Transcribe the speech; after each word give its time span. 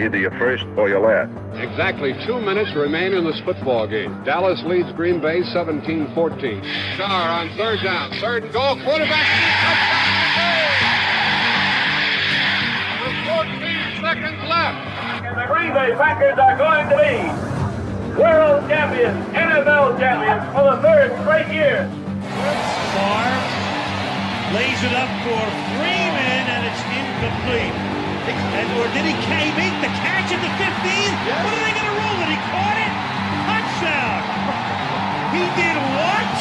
Either 0.00 0.16
you're 0.16 0.38
first 0.38 0.64
or 0.78 0.88
you're 0.88 1.00
last. 1.00 1.28
Exactly 1.60 2.14
two 2.24 2.40
minutes 2.40 2.74
remain 2.74 3.12
in 3.12 3.24
this 3.24 3.38
football 3.40 3.86
game. 3.86 4.16
Dallas 4.24 4.62
leads 4.64 4.90
Green 4.92 5.20
Bay 5.20 5.42
17-14. 5.42 6.14
Starr 6.94 7.28
on 7.28 7.50
third 7.56 7.82
down. 7.84 8.10
Third 8.18 8.44
and 8.44 8.52
goal. 8.52 8.80
Quarterback. 8.80 9.28
With 13.04 13.16
14 13.28 14.00
seconds 14.00 14.40
left. 14.48 14.80
And 15.20 15.36
the 15.36 15.46
Green 15.52 15.72
Bay 15.74 15.92
Packers 16.00 16.38
are 16.38 16.56
going 16.56 16.88
to 16.88 16.96
be 16.96 17.50
world 18.16 18.68
champions, 18.70 19.20
NFL 19.36 19.98
champions 20.00 20.44
for 20.54 20.64
the 20.64 20.80
third 20.80 21.12
straight 21.20 21.52
year. 21.52 21.84
Favre 22.96 23.40
lays 24.56 24.80
it 24.82 24.94
up 24.96 25.12
for 25.28 25.44
Freeman, 25.76 26.44
and 26.48 26.64
it's 26.64 26.82
incomplete. 26.88 27.89
And, 28.28 28.68
or 28.76 28.86
did 28.92 29.08
he 29.08 29.16
K 29.24 29.48
make 29.56 29.76
the 29.80 29.88
catch 30.04 30.28
at 30.28 30.40
the 30.44 30.52
15? 30.60 30.68
What 31.40 31.52
are 31.56 31.64
they 31.64 31.72
going 31.72 31.88
to 31.88 31.96
rule 31.96 32.20
it? 32.20 32.28
He 32.28 32.40
caught 32.52 32.76
it? 32.76 32.92
Touchdown! 33.48 34.20
He 35.32 35.44
did 35.56 35.76
what? 35.96 36.32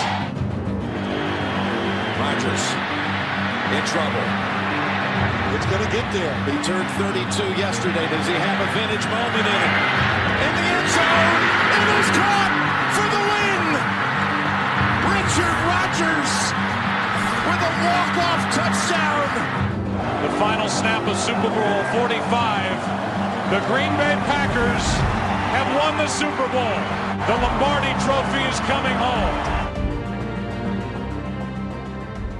Rodgers 2.20 2.64
in 3.72 3.84
trouble. 3.88 4.28
It's 5.56 5.66
going 5.72 5.84
to 5.86 5.92
get 5.96 6.06
there. 6.12 6.36
He 6.52 6.58
turned 6.68 6.90
32 7.00 7.56
yesterday. 7.56 8.06
Does 8.12 8.28
he 8.28 8.34
have 8.34 8.60
a 8.60 8.70
vintage 8.76 9.06
moment 9.08 9.46
in 9.46 9.60
it? 9.60 9.72
In 10.46 10.52
the 10.52 10.66
end 10.68 10.90
zone, 10.92 11.42
it 11.80 11.88
is 11.96 12.10
caught 12.18 12.54
for 12.92 13.08
the 13.08 13.24
win. 13.24 13.64
Richard 15.16 15.58
Rodgers 15.64 16.34
with 17.48 17.62
a 17.62 17.74
walk-off 17.88 18.42
touchdown. 18.52 19.69
The 20.22 20.28
final 20.32 20.68
snap 20.68 21.08
of 21.08 21.16
Super 21.16 21.48
Bowl 21.48 21.84
45. 21.94 23.52
The 23.52 23.60
Green 23.68 23.96
Bay 23.96 24.16
Packers 24.28 24.84
have 25.56 25.74
won 25.78 25.98
the 25.98 26.08
Super 26.08 26.46
Bowl. 26.50 26.76
The 27.26 27.36
Lombardi 27.42 27.94
Trophy 28.04 28.44
is 28.50 28.60
coming 28.68 28.92
home. 28.98 29.34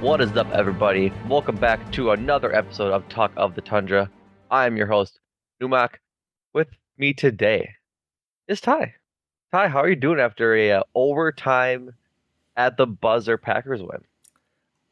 What 0.02 0.20
is 0.20 0.30
up, 0.36 0.50
everybody? 0.50 1.10
Welcome 1.26 1.56
back 1.56 1.90
to 1.92 2.10
another 2.10 2.54
episode 2.54 2.92
of 2.92 3.08
Talk 3.08 3.32
of 3.38 3.54
the 3.54 3.62
Tundra. 3.62 4.10
I 4.50 4.66
am 4.66 4.76
your 4.76 4.86
host, 4.86 5.18
Numac. 5.62 5.94
With 6.52 6.68
me 6.98 7.14
today 7.14 7.76
is 8.46 8.60
Ti. 8.60 8.72
Ti, 9.52 9.68
how 9.68 9.78
are 9.78 9.88
you 9.88 9.96
doing 9.96 10.20
after 10.20 10.54
a 10.54 10.72
uh, 10.72 10.82
overtime 10.94 11.94
at 12.58 12.76
the 12.76 12.86
buzzer 12.86 13.38
Packers 13.38 13.80
win? 13.80 14.04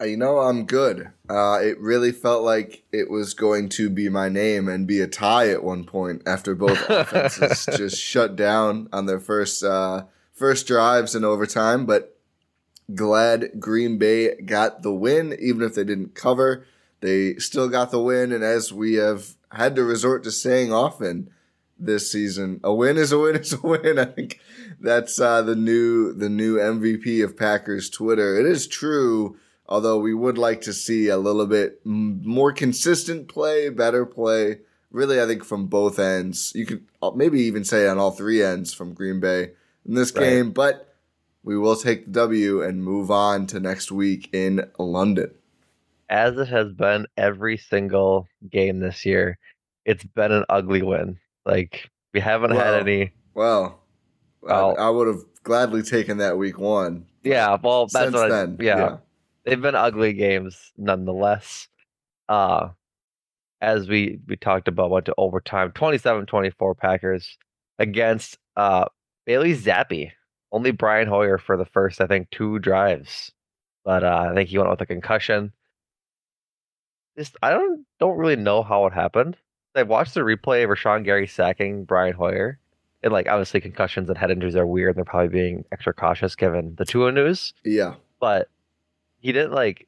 You 0.04 0.16
know, 0.16 0.38
I'm 0.38 0.64
good. 0.64 1.10
Uh, 1.28 1.59
it 1.60 1.81
really 1.81 2.12
felt 2.12 2.44
like 2.44 2.84
it 2.92 3.10
was 3.10 3.34
going 3.34 3.69
to 3.70 3.91
be 3.91 4.09
my 4.09 4.28
name 4.28 4.69
and 4.69 4.86
be 4.86 5.00
a 5.00 5.09
tie 5.09 5.50
at 5.50 5.64
one 5.64 5.84
point 5.84 6.22
after 6.25 6.54
both 6.54 6.78
offenses 6.88 7.66
just 7.76 8.00
shut 8.00 8.37
down 8.37 8.88
on 8.92 9.06
their 9.06 9.19
first 9.19 9.64
uh, 9.64 10.04
first 10.32 10.69
drives 10.69 11.16
in 11.16 11.25
overtime. 11.25 11.84
But 11.84 12.16
glad 12.94 13.58
Green 13.58 13.98
Bay 13.98 14.37
got 14.37 14.82
the 14.82 14.94
win, 14.94 15.37
even 15.41 15.62
if 15.62 15.75
they 15.75 15.84
didn't 15.84 16.14
cover. 16.14 16.64
They 17.00 17.34
still 17.34 17.69
got 17.69 17.91
the 17.91 18.00
win, 18.00 18.31
and 18.32 18.44
as 18.44 18.72
we 18.72 18.94
have 18.94 19.34
had 19.53 19.75
to 19.76 19.84
resort 19.84 20.22
to 20.25 20.31
saying 20.31 20.72
often 20.72 21.31
this 21.76 22.10
season, 22.10 22.60
a 22.62 22.72
win 22.72 22.97
is 22.97 23.10
a 23.10 23.19
win 23.19 23.34
is 23.34 23.53
a 23.53 23.60
win. 23.60 23.98
I 23.98 24.04
think 24.04 24.38
that's 24.81 25.20
uh, 25.20 25.42
the 25.42 25.56
new 25.56 26.12
the 26.12 26.28
new 26.28 26.56
MVP 26.56 27.25
of 27.25 27.37
Packers 27.37 27.91
Twitter. 27.91 28.38
It 28.38 28.47
is 28.47 28.69
true 28.69 29.37
Although 29.69 29.99
we 29.99 30.15
would 30.15 30.39
like 30.39 30.62
to 30.62 30.73
see 30.73 31.09
a 31.09 31.19
little 31.19 31.47
bit 31.47 31.81
more 31.84 32.53
consistent 32.53 33.29
play, 33.29 33.69
better 33.69 34.06
play. 34.06 34.61
Really, 34.91 35.21
I 35.21 35.27
think 35.27 35.45
from 35.45 35.67
both 35.67 35.99
ends. 35.99 36.53
You 36.55 36.65
could 36.65 36.87
uh, 37.03 37.11
maybe 37.15 37.43
even 37.43 37.65
say 37.65 37.87
on 37.87 37.99
all 37.99 38.11
three 38.11 38.43
ends 38.43 38.73
from 38.73 38.95
Green 38.95 39.21
Bay 39.21 39.51
in 39.87 39.95
this 39.95 40.11
right. 40.15 40.25
game, 40.25 40.53
but 40.53 40.95
we 41.43 41.59
will 41.59 41.77
take 41.77 42.06
the 42.06 42.12
W 42.12 42.62
and 42.62 42.83
move 42.83 43.11
on 43.11 43.47
to 43.49 43.61
next 43.61 43.93
week 43.93 44.31
in 44.33 44.71
London. 44.79 45.33
As 46.09 46.39
it 46.39 46.49
has 46.49 46.73
been 46.73 47.06
every 47.19 47.59
single 47.59 48.27
game 48.50 48.81
this 48.81 49.05
year, 49.05 49.37
it's 49.85 50.05
been 50.05 50.33
an 50.33 50.47
ugly 50.49 50.81
win. 50.81 51.19
Like 51.45 51.91
we 52.15 52.21
haven't 52.21 52.55
well, 52.55 52.65
had 52.65 52.81
any. 52.81 53.12
Well, 53.35 53.83
well 54.41 54.75
I, 54.79 54.85
I, 54.85 54.91
would 54.91 55.09
have 55.09 55.21
gladly 55.43 55.83
taken 55.83 56.17
that 56.19 56.39
week 56.39 56.59
one. 56.59 57.05
Yeah, 57.23 57.59
well, 57.62 57.87
that's 57.87 58.06
Since 58.06 58.15
what 58.15 58.31
then, 58.31 58.56
I, 58.59 58.65
yeah. 58.65 58.79
yeah 58.79 58.97
they've 59.48 59.62
been 59.62 59.75
ugly 59.75 60.12
games 60.12 60.72
nonetheless. 60.76 61.69
Uh 62.28 62.69
as 63.60 63.88
we 63.88 64.20
we 64.26 64.36
talked 64.36 64.69
about 64.69 64.91
went 64.91 65.06
to 65.06 65.14
overtime 65.19 65.72
27-24 65.72 66.76
Packers 66.76 67.38
against 67.78 68.38
uh 68.56 68.87
Bailey 69.26 69.54
Zappe. 69.54 70.12
Only 70.50 70.70
Brian 70.70 71.08
Hoyer 71.08 71.38
for 71.38 71.56
the 71.56 71.66
first 71.66 72.00
I 72.00 72.06
think 72.06 72.31
two 72.31 72.58
drives. 72.58 73.32
But 73.84 74.04
uh, 74.04 74.28
I 74.31 74.34
think 74.34 74.50
he 74.50 74.58
went 74.58 74.69
with 74.69 74.82
a 74.82 74.87
concussion. 74.87 75.50
Just 77.16 77.37
I 77.42 77.50
don't 77.50 77.87
don't 77.98 78.19
really 78.19 78.37
know 78.37 78.62
how 78.62 78.84
it 78.84 78.92
happened. 78.92 79.37
I 79.75 79.82
watched 79.82 80.14
the 80.14 80.20
replay 80.20 80.64
of 80.64 80.70
Rashan 80.70 81.04
Gary 81.04 81.26
sacking 81.26 81.84
Brian 81.84 82.14
Hoyer. 82.14 82.58
And 83.03 83.12
like 83.12 83.28
obviously 83.28 83.60
concussions 83.60 84.08
and 84.08 84.19
head 84.19 84.31
injuries 84.31 84.56
are 84.56 84.66
weird. 84.66 84.97
They're 84.97 85.04
probably 85.04 85.28
being 85.28 85.64
extra 85.72 85.94
cautious 85.94 86.34
given 86.34 86.75
the 86.76 86.84
Tua 86.84 87.12
news. 87.12 87.54
Yeah. 87.64 87.94
But 88.20 88.48
he 89.21 89.33
didn't 89.33 89.53
like 89.53 89.87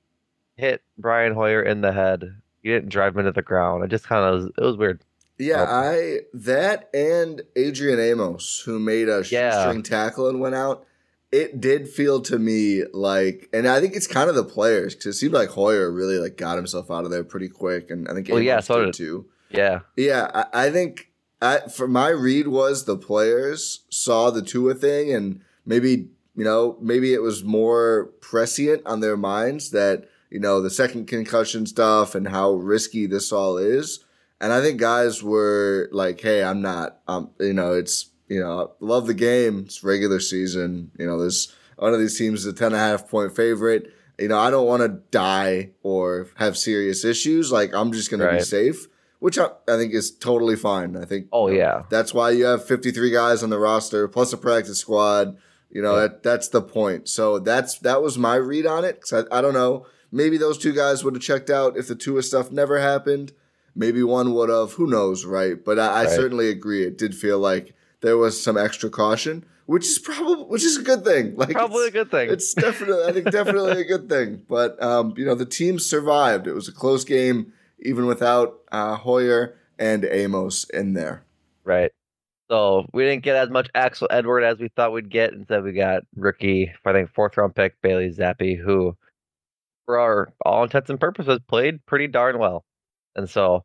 hit 0.56 0.82
Brian 0.98 1.34
Hoyer 1.34 1.62
in 1.62 1.80
the 1.80 1.92
head. 1.92 2.36
He 2.62 2.68
didn't 2.68 2.90
drive 2.90 3.14
him 3.14 3.20
into 3.20 3.32
the 3.32 3.42
ground. 3.42 3.84
It 3.84 3.88
just 3.88 4.04
kind 4.04 4.24
of 4.24 4.34
was, 4.34 4.52
it 4.58 4.64
was 4.64 4.76
weird. 4.76 5.00
Yeah, 5.38 5.62
I 5.62 6.18
that 6.34 6.90
and 6.92 7.40
Adrian 7.56 7.98
Amos, 7.98 8.62
who 8.66 8.78
made 8.78 9.08
a 9.08 9.24
yeah. 9.30 9.62
string 9.62 9.82
tackle 9.82 10.28
and 10.28 10.38
went 10.38 10.54
out. 10.54 10.84
It 11.32 11.60
did 11.60 11.88
feel 11.88 12.20
to 12.22 12.38
me 12.38 12.82
like, 12.92 13.48
and 13.52 13.66
I 13.66 13.80
think 13.80 13.94
it's 13.94 14.08
kind 14.08 14.28
of 14.28 14.34
the 14.34 14.44
players 14.44 14.94
because 14.94 15.14
it 15.14 15.18
seemed 15.18 15.32
like 15.32 15.50
Hoyer 15.50 15.90
really 15.90 16.18
like 16.18 16.36
got 16.36 16.56
himself 16.56 16.90
out 16.90 17.04
of 17.04 17.10
there 17.10 17.24
pretty 17.24 17.48
quick, 17.48 17.90
and 17.90 18.06
I 18.08 18.12
think 18.12 18.28
well, 18.28 18.38
Amos 18.38 18.46
yeah, 18.46 18.60
so 18.60 18.84
did 18.84 18.94
too. 18.94 19.26
Yeah, 19.48 19.80
yeah, 19.96 20.30
I, 20.34 20.66
I 20.66 20.70
think 20.70 21.10
I, 21.40 21.60
for 21.60 21.88
my 21.88 22.08
read 22.08 22.48
was 22.48 22.84
the 22.84 22.98
players 22.98 23.84
saw 23.88 24.30
the 24.30 24.42
Tua 24.42 24.74
thing 24.74 25.14
and 25.14 25.40
maybe 25.64 26.08
you 26.40 26.46
know, 26.46 26.78
maybe 26.80 27.12
it 27.12 27.20
was 27.20 27.44
more 27.44 28.14
prescient 28.22 28.80
on 28.86 29.00
their 29.00 29.18
minds 29.18 29.72
that, 29.72 30.08
you 30.30 30.40
know, 30.40 30.62
the 30.62 30.70
second 30.70 31.06
concussion 31.06 31.66
stuff 31.66 32.14
and 32.14 32.26
how 32.26 32.52
risky 32.52 33.04
this 33.04 33.30
all 33.30 33.58
is. 33.58 34.02
And 34.40 34.50
I 34.50 34.62
think 34.62 34.80
guys 34.80 35.22
were 35.22 35.90
like, 35.92 36.18
hey, 36.18 36.42
I'm 36.42 36.62
not, 36.62 37.00
um, 37.06 37.28
you 37.38 37.52
know, 37.52 37.74
it's, 37.74 38.08
you 38.26 38.40
know, 38.40 38.72
love 38.80 39.06
the 39.06 39.12
game. 39.12 39.64
It's 39.66 39.84
regular 39.84 40.18
season. 40.18 40.92
You 40.98 41.04
know, 41.04 41.18
there's 41.20 41.54
one 41.76 41.92
of 41.92 42.00
these 42.00 42.16
teams 42.16 42.46
is 42.46 42.46
a 42.46 42.54
10 42.54 42.68
and 42.68 42.74
a 42.74 42.78
half 42.78 43.06
point 43.10 43.36
favorite. 43.36 43.92
You 44.18 44.28
know, 44.28 44.38
I 44.38 44.48
don't 44.48 44.66
want 44.66 44.80
to 44.80 45.02
die 45.10 45.72
or 45.82 46.28
have 46.36 46.56
serious 46.56 47.04
issues. 47.04 47.52
Like, 47.52 47.74
I'm 47.74 47.92
just 47.92 48.10
going 48.10 48.22
right. 48.22 48.30
to 48.30 48.36
be 48.38 48.44
safe. 48.44 48.86
which 49.18 49.38
I, 49.38 49.48
I 49.68 49.76
think 49.76 49.92
is 49.92 50.10
totally 50.10 50.56
fine. 50.56 50.96
I 50.96 51.04
think. 51.04 51.26
Oh 51.32 51.48
you 51.48 51.58
know, 51.58 51.60
yeah, 51.60 51.82
that's 51.90 52.14
why 52.14 52.30
you 52.30 52.46
have 52.46 52.64
53 52.64 53.10
guys 53.10 53.42
on 53.42 53.50
the 53.50 53.58
roster 53.58 54.08
plus 54.08 54.32
a 54.32 54.38
practice 54.38 54.78
squad. 54.78 55.36
You 55.70 55.82
know, 55.82 55.94
Yeah. 55.94 56.00
that, 56.08 56.22
that's 56.22 56.48
the 56.48 56.62
point. 56.62 57.08
So 57.08 57.38
that's 57.38 57.78
that 57.80 58.02
was 58.02 58.18
my 58.18 58.34
read 58.36 58.66
on 58.66 58.84
it. 58.84 59.00
Cause 59.00 59.26
I, 59.30 59.38
I 59.38 59.40
don't 59.40 59.54
know. 59.54 59.86
Maybe 60.12 60.36
those 60.36 60.58
two 60.58 60.72
guys 60.72 61.04
would 61.04 61.14
have 61.14 61.22
checked 61.22 61.50
out 61.50 61.76
if 61.76 61.86
the 61.86 61.94
Tua 61.94 62.22
stuff 62.22 62.50
never 62.50 62.80
happened. 62.80 63.32
Maybe 63.76 64.02
one 64.02 64.34
would 64.34 64.48
have. 64.48 64.72
Who 64.72 64.88
knows, 64.88 65.24
right? 65.24 65.64
But 65.64 65.78
I, 65.78 66.02
I 66.02 66.06
certainly 66.06 66.48
agree. 66.48 66.82
It 66.84 66.98
did 66.98 67.14
feel 67.14 67.38
like 67.38 67.74
there 68.00 68.16
was 68.16 68.42
some 68.42 68.58
extra 68.58 68.90
caution, 68.90 69.44
which 69.66 69.86
is 69.86 70.00
probably 70.00 70.44
which 70.46 70.64
is 70.64 70.76
a 70.76 70.82
good 70.82 71.04
thing. 71.04 71.34
Like 71.36 71.50
probably 71.52 71.86
a 71.86 71.90
good 71.92 72.10
thing. 72.10 72.30
it's 72.30 72.52
definitely 72.52 73.04
I 73.04 73.12
think 73.12 73.30
definitely 73.30 73.80
a 73.80 73.84
good 73.84 74.08
thing. 74.08 74.42
But 74.48 74.82
um, 74.82 75.14
you 75.16 75.24
know, 75.24 75.36
the 75.36 75.46
team 75.46 75.78
survived. 75.78 76.48
It 76.48 76.52
was 76.54 76.66
a 76.66 76.72
close 76.72 77.04
game, 77.04 77.52
even 77.78 78.06
without 78.06 78.58
uh, 78.72 78.96
Hoyer 78.96 79.56
and 79.78 80.04
Amos 80.04 80.64
in 80.64 80.94
there. 80.94 81.22
Right. 81.62 81.92
So 82.50 82.86
we 82.92 83.04
didn't 83.04 83.22
get 83.22 83.36
as 83.36 83.48
much 83.48 83.68
Axel 83.74 84.08
Edward 84.10 84.42
as 84.42 84.58
we 84.58 84.68
thought 84.68 84.92
we'd 84.92 85.08
get. 85.08 85.32
Instead, 85.32 85.62
we 85.62 85.72
got 85.72 86.02
rookie, 86.16 86.72
I 86.84 86.92
think 86.92 87.12
fourth 87.14 87.36
round 87.36 87.54
pick 87.54 87.80
Bailey 87.80 88.10
Zappe, 88.10 88.58
who, 88.58 88.96
for 89.86 89.98
our 90.00 90.32
all 90.44 90.64
intents 90.64 90.90
and 90.90 90.98
purposes, 90.98 91.38
played 91.48 91.84
pretty 91.86 92.08
darn 92.08 92.38
well. 92.38 92.64
And 93.14 93.30
so, 93.30 93.64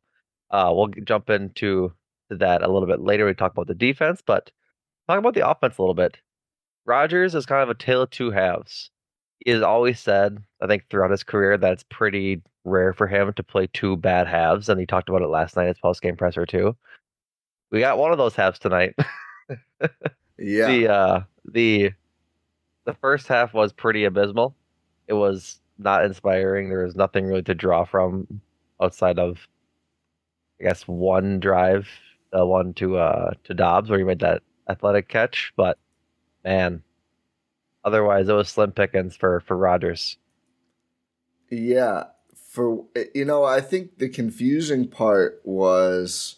uh, 0.51 0.71
we'll 0.71 0.89
jump 1.03 1.31
into 1.31 1.93
that 2.29 2.61
a 2.61 2.71
little 2.71 2.87
bit 2.87 3.01
later. 3.01 3.25
We 3.25 3.33
talk 3.33 3.53
about 3.53 3.67
the 3.67 3.73
defense, 3.75 4.21
but 4.25 4.51
talk 5.09 5.17
about 5.17 5.33
the 5.33 5.49
offense 5.49 5.77
a 5.77 5.81
little 5.81 5.95
bit. 5.95 6.19
Rodgers 6.85 7.33
is 7.33 7.47
kind 7.47 7.63
of 7.63 7.69
a 7.69 7.73
tale 7.73 8.03
of 8.03 8.11
two 8.11 8.29
halves. 8.29 8.91
He 9.43 9.51
has 9.51 9.63
always 9.63 9.99
said, 9.99 10.37
I 10.61 10.67
think, 10.67 10.83
throughout 10.89 11.11
his 11.11 11.23
career, 11.23 11.57
that 11.57 11.73
it's 11.73 11.85
pretty 11.89 12.43
rare 12.63 12.93
for 12.93 13.07
him 13.07 13.33
to 13.33 13.43
play 13.43 13.67
two 13.73 13.97
bad 13.97 14.27
halves, 14.27 14.69
and 14.69 14.79
he 14.79 14.85
talked 14.85 15.09
about 15.09 15.23
it 15.23 15.27
last 15.27 15.55
night 15.55 15.69
at 15.69 15.81
post 15.81 16.01
game 16.03 16.15
presser 16.15 16.45
too. 16.45 16.75
We 17.71 17.79
got 17.79 17.97
one 17.97 18.11
of 18.11 18.17
those 18.17 18.35
halves 18.35 18.59
tonight. 18.59 18.95
Yeah, 20.37 20.67
the 20.67 20.87
uh 20.91 21.19
the 21.45 21.91
the 22.85 22.93
first 22.95 23.27
half 23.27 23.53
was 23.53 23.71
pretty 23.71 24.03
abysmal. 24.03 24.53
It 25.07 25.13
was 25.13 25.61
not 25.77 26.03
inspiring. 26.03 26.69
There 26.69 26.83
was 26.83 26.95
nothing 26.95 27.25
really 27.25 27.43
to 27.43 27.55
draw 27.55 27.85
from 27.85 28.41
outside 28.81 29.17
of 29.17 29.47
I 30.59 30.65
guess 30.65 30.83
one 30.83 31.39
drive, 31.39 31.87
the 32.31 32.45
one 32.45 32.73
to 32.75 32.97
uh 32.97 33.31
to 33.45 33.53
Doubs 33.53 33.89
where 33.89 33.99
he 33.99 34.03
made 34.05 34.19
that 34.19 34.41
athletic 34.69 35.07
catch, 35.07 35.53
but 35.55 35.77
man, 36.43 36.83
otherwise 37.85 38.27
it 38.27 38.33
was 38.33 38.49
slim 38.49 38.71
pickings 38.73 39.15
for 39.15 39.39
for 39.39 39.55
Rodgers. 39.55 40.17
yeah. 41.49 42.05
For 42.49 42.85
you 43.13 43.25
know, 43.25 43.43
I 43.43 43.59
think 43.59 43.97
the 43.97 44.07
confusing 44.07 44.87
part 44.87 45.41
was 45.43 46.37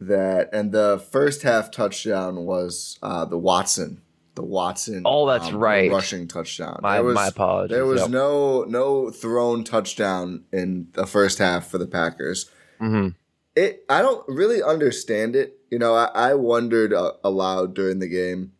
that, 0.00 0.50
and 0.52 0.72
the 0.72 1.04
first 1.10 1.42
half 1.42 1.70
touchdown 1.70 2.44
was 2.44 2.98
uh, 3.02 3.24
the 3.24 3.38
Watson, 3.38 4.00
the 4.34 4.44
Watson. 4.44 5.02
Oh, 5.04 5.26
that's 5.26 5.48
um, 5.48 5.56
right. 5.56 5.90
rushing 5.90 6.28
touchdown. 6.28 6.80
My 6.82 7.00
was- 7.00 7.14
my 7.14 7.28
apologies. 7.28 7.74
There 7.74 7.86
was 7.86 8.02
Yep. 8.02 8.10
no 8.10 8.64
no 8.64 9.10
thrown 9.10 9.64
touchdown 9.64 10.44
in 10.52 10.88
the 10.92 11.06
first 11.06 11.38
half 11.38 11.66
for 11.68 11.78
the 11.78 11.86
Packers. 11.86 12.50
Mhm. 12.80 13.14
It 13.56 13.84
I 13.88 14.02
don't 14.02 14.24
really 14.28 14.62
understand 14.62 15.34
it. 15.34 15.58
You 15.70 15.78
know, 15.78 15.94
I, 15.94 16.10
I 16.14 16.34
wondered 16.34 16.92
uh, 16.92 17.12
aloud 17.24 17.74
during 17.74 17.98
the 17.98 18.06
game, 18.08 18.52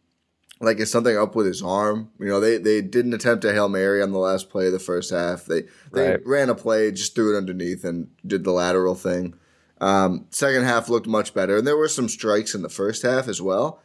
like 0.61 0.81
is 0.81 0.91
something 0.91 1.17
up 1.17 1.37
with 1.37 1.46
his 1.46 1.62
arm? 1.62 2.11
You 2.19 2.26
know, 2.26 2.41
they 2.41 2.56
they 2.58 2.81
didn't 2.82 3.14
attempt 3.14 3.44
a 3.44 3.52
hail 3.52 3.69
mary 3.69 4.02
on 4.02 4.11
the 4.11 4.19
last 4.19 4.50
play 4.50 4.67
of 4.67 4.73
the 4.73 4.81
first 4.81 5.11
half. 5.12 5.44
They 5.44 5.62
they 5.93 6.11
Right. 6.11 6.26
ran 6.26 6.49
a 6.50 6.55
play, 6.56 6.91
just 6.91 7.14
threw 7.14 7.32
it 7.34 7.38
underneath 7.38 7.84
and 7.84 8.08
did 8.26 8.43
the 8.43 8.50
lateral 8.52 8.96
thing. 8.96 9.34
Um, 9.80 10.26
second 10.30 10.64
half 10.64 10.88
looked 10.88 11.06
much 11.06 11.34
better, 11.34 11.56
and 11.56 11.66
there 11.66 11.76
were 11.76 11.88
some 11.88 12.08
strikes 12.08 12.54
in 12.54 12.62
the 12.62 12.69
first 12.69 13.02
half 13.02 13.28
as 13.28 13.40
well. 13.40 13.80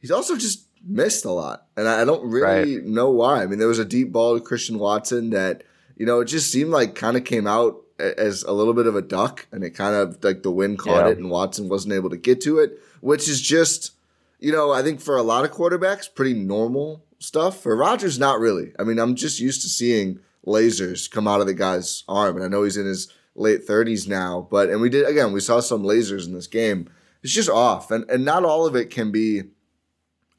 He's 0.00 0.10
also 0.10 0.36
just 0.36 0.66
missed 0.86 1.24
a 1.24 1.30
lot, 1.30 1.66
and 1.76 1.88
I 1.88 2.02
I 2.02 2.04
don't 2.04 2.28
really 2.30 2.80
know 2.82 3.10
why. 3.10 3.42
I 3.42 3.46
mean, 3.46 3.58
there 3.58 3.68
was 3.68 3.78
a 3.78 3.84
deep 3.84 4.12
ball 4.12 4.34
to 4.38 4.44
Christian 4.44 4.78
Watson 4.78 5.30
that 5.30 5.64
you 5.96 6.06
know 6.06 6.20
it 6.20 6.26
just 6.26 6.52
seemed 6.52 6.70
like 6.70 6.94
kind 6.94 7.16
of 7.16 7.24
came 7.24 7.46
out 7.46 7.80
as 7.98 8.42
a 8.42 8.52
little 8.52 8.74
bit 8.74 8.86
of 8.86 8.94
a 8.96 9.02
duck, 9.02 9.46
and 9.50 9.64
it 9.64 9.70
kind 9.70 9.94
of 9.94 10.22
like 10.22 10.42
the 10.42 10.50
wind 10.50 10.78
caught 10.78 11.06
Yeah. 11.06 11.12
it, 11.12 11.18
and 11.18 11.30
Watson 11.30 11.68
wasn't 11.68 11.94
able 11.94 12.10
to 12.10 12.16
get 12.16 12.40
to 12.42 12.58
it, 12.58 12.78
which 13.00 13.28
is 13.28 13.40
just 13.40 13.92
you 14.38 14.52
know 14.52 14.72
I 14.72 14.82
think 14.82 15.00
for 15.00 15.16
a 15.16 15.22
lot 15.22 15.44
of 15.44 15.52
quarterbacks 15.52 16.12
pretty 16.14 16.34
normal 16.34 17.02
stuff. 17.18 17.60
For 17.62 17.74
Rodgers, 17.74 18.18
not 18.18 18.38
really. 18.38 18.72
I 18.78 18.84
mean, 18.84 18.98
I'm 18.98 19.14
just 19.16 19.40
used 19.40 19.62
to 19.62 19.68
seeing 19.68 20.20
lasers 20.46 21.10
come 21.10 21.26
out 21.26 21.40
of 21.40 21.46
the 21.46 21.54
guy's 21.54 22.04
arm, 22.06 22.36
and 22.36 22.44
I 22.44 22.48
know 22.48 22.62
he's 22.64 22.76
in 22.76 22.86
his 22.86 23.10
late 23.34 23.66
30s 23.66 24.06
now, 24.08 24.46
but 24.50 24.68
and 24.70 24.80
we 24.80 24.88
did 24.88 25.06
again 25.06 25.32
we 25.32 25.40
saw 25.40 25.60
some 25.60 25.82
lasers 25.82 26.26
in 26.26 26.34
this 26.34 26.46
game. 26.46 26.88
It's 27.22 27.32
just 27.32 27.50
off, 27.50 27.90
and 27.90 28.08
and 28.10 28.24
not 28.24 28.44
all 28.44 28.66
of 28.66 28.76
it 28.76 28.90
can 28.90 29.10
be 29.10 29.44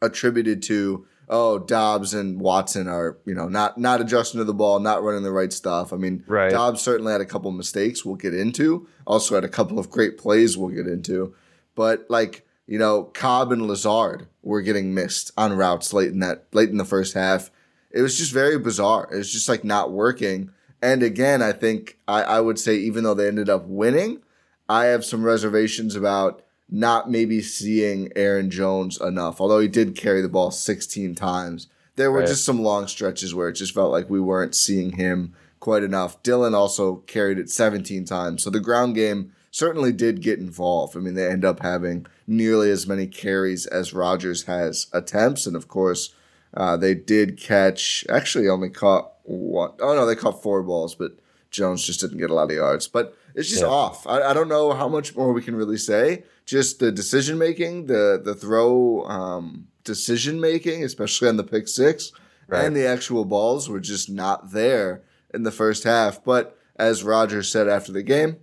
attributed 0.02 0.62
to 0.64 1.06
oh 1.28 1.58
Doubs 1.60 2.14
and 2.14 2.40
Watson 2.40 2.88
are 2.88 3.18
you 3.26 3.34
know 3.34 3.48
not 3.48 3.78
not 3.78 4.02
adjusting 4.02 4.40
to 4.40 4.44
the 4.44 4.54
ball, 4.54 4.80
not 4.80 5.04
running 5.04 5.24
the 5.24 5.32
right 5.32 5.52
stuff. 5.52 5.92
I 5.92 5.98
mean, 5.98 6.24
Right. 6.28 6.52
Doubs 6.52 6.82
certainly 6.82 7.12
had 7.12 7.22
a 7.22 7.26
couple 7.26 7.52
mistakes 7.52 8.06
we'll 8.06 8.16
get 8.16 8.34
into. 8.34 8.88
Also 9.06 9.36
had 9.36 9.44
a 9.44 9.50
couple 9.50 9.80
of 9.80 9.90
great 9.90 10.18
plays 10.18 10.58
we'll 10.58 10.70
get 10.70 10.88
into, 10.88 11.34
but 11.74 12.06
like 12.10 12.46
you 12.68 12.78
know 12.78 13.04
Cobb 13.04 13.52
and 13.52 13.68
Lazard 13.68 14.28
were 14.44 14.62
getting 14.62 14.94
missed 14.94 15.32
on 15.38 15.54
routes 15.54 15.92
late 15.94 16.12
in 16.12 16.20
that 16.20 16.46
late 16.54 16.70
in 16.70 16.78
the 16.78 16.86
first 16.86 17.14
half. 17.14 17.52
It 17.92 18.02
was 18.02 18.18
just 18.18 18.34
very 18.34 18.60
bizarre. 18.60 19.08
It 19.12 19.18
was 19.18 19.32
just 19.32 19.50
like 19.50 19.64
not 19.64 19.92
working. 19.92 20.52
And 20.82 21.02
again, 21.04 21.42
I 21.42 21.52
think 21.52 21.98
I, 22.08 22.24
I 22.24 22.42
would 22.42 22.60
say 22.60 22.76
even 22.76 23.04
though 23.04 23.14
they 23.14 23.28
ended 23.28 23.50
up 23.50 23.66
winning, 23.66 24.22
I 24.70 24.86
have 24.86 25.06
some 25.06 25.24
reservations 25.24 25.96
about 25.96 26.42
not 26.70 27.10
maybe 27.10 27.42
seeing 27.42 28.12
Aaron 28.16 28.50
Jones 28.50 29.00
enough. 29.00 29.40
Although 29.40 29.60
he 29.60 29.68
did 29.68 29.96
carry 29.96 30.22
the 30.22 30.30
ball 30.30 30.52
16 30.52 31.14
times, 31.16 31.68
there 31.96 32.12
were 32.12 32.20
Right. 32.20 32.28
just 32.28 32.44
some 32.44 32.62
long 32.62 32.88
stretches 32.88 33.34
where 33.36 33.48
it 33.50 33.54
just 33.54 33.74
felt 33.74 33.92
like 33.92 34.10
we 34.10 34.20
weren't 34.20 34.56
seeing 34.56 34.94
him 34.94 35.34
quite 35.60 35.84
enough. 35.84 36.22
Dillon 36.24 36.54
also 36.56 36.98
carried 37.08 37.38
it 37.38 37.50
17 37.50 38.06
times, 38.06 38.44
so 38.44 38.50
the 38.50 38.60
ground 38.60 38.96
game 38.96 39.32
certainly 39.52 39.92
did 39.92 40.22
get 40.22 40.40
involved. 40.40 40.98
I 40.98 41.00
mean, 41.00 41.14
they 41.14 41.30
end 41.30 41.46
up 41.46 41.62
having 41.62 42.06
nearly 42.28 42.70
as 42.72 42.88
many 42.88 43.08
carries 43.08 43.66
as 43.68 43.94
Rodgers 43.94 44.44
has 44.44 44.88
attempts, 44.92 45.46
and 45.46 45.56
of 45.56 45.68
course, 45.68 46.14
uh, 46.56 46.78
they 46.78 46.94
did 46.96 47.38
catch. 47.38 48.06
Actually, 48.10 48.48
only 48.48 48.70
caught 48.70 49.12
one. 49.24 49.72
Oh 49.80 49.96
no, 49.96 50.06
they 50.06 50.16
caught 50.16 50.42
four 50.44 50.64
balls, 50.64 50.96
but 50.96 51.18
Jones 51.52 51.84
just 51.86 52.02
didn't 52.02 52.18
get 52.18 52.30
a 52.30 52.34
lot 52.34 52.50
of 52.52 52.56
yards. 52.58 52.88
But 52.88 53.16
it's 53.34 53.50
just 53.50 53.62
Yeah. 53.62 53.68
off. 53.68 54.06
I, 54.08 54.22
I 54.22 54.34
don't 54.34 54.48
know 54.50 54.74
how 54.74 54.88
much 54.88 55.16
more 55.16 55.34
we 55.34 55.42
can 55.42 55.56
really 55.56 55.78
say. 55.78 56.24
Just 56.46 56.80
the 56.80 56.92
decision 56.92 57.38
making, 57.38 57.88
the 57.88 58.22
the 58.24 58.36
throw 58.36 59.04
um, 59.06 59.68
decision 59.84 60.40
making, 60.40 60.84
especially 60.84 61.28
on 61.28 61.38
the 61.38 61.44
pick 61.44 61.68
six, 61.68 62.12
Right. 62.48 62.64
and 62.66 62.76
the 62.76 62.86
actual 62.86 63.26
balls 63.26 63.68
were 63.70 63.80
just 63.80 64.10
not 64.10 64.52
there 64.52 65.02
in 65.34 65.44
the 65.44 65.52
first 65.52 65.84
half. 65.84 66.24
But 66.24 66.58
as 66.78 67.04
Rodgers 67.04 67.50
said 67.52 67.68
after 67.68 67.92
the 67.92 68.04
game, 68.04 68.38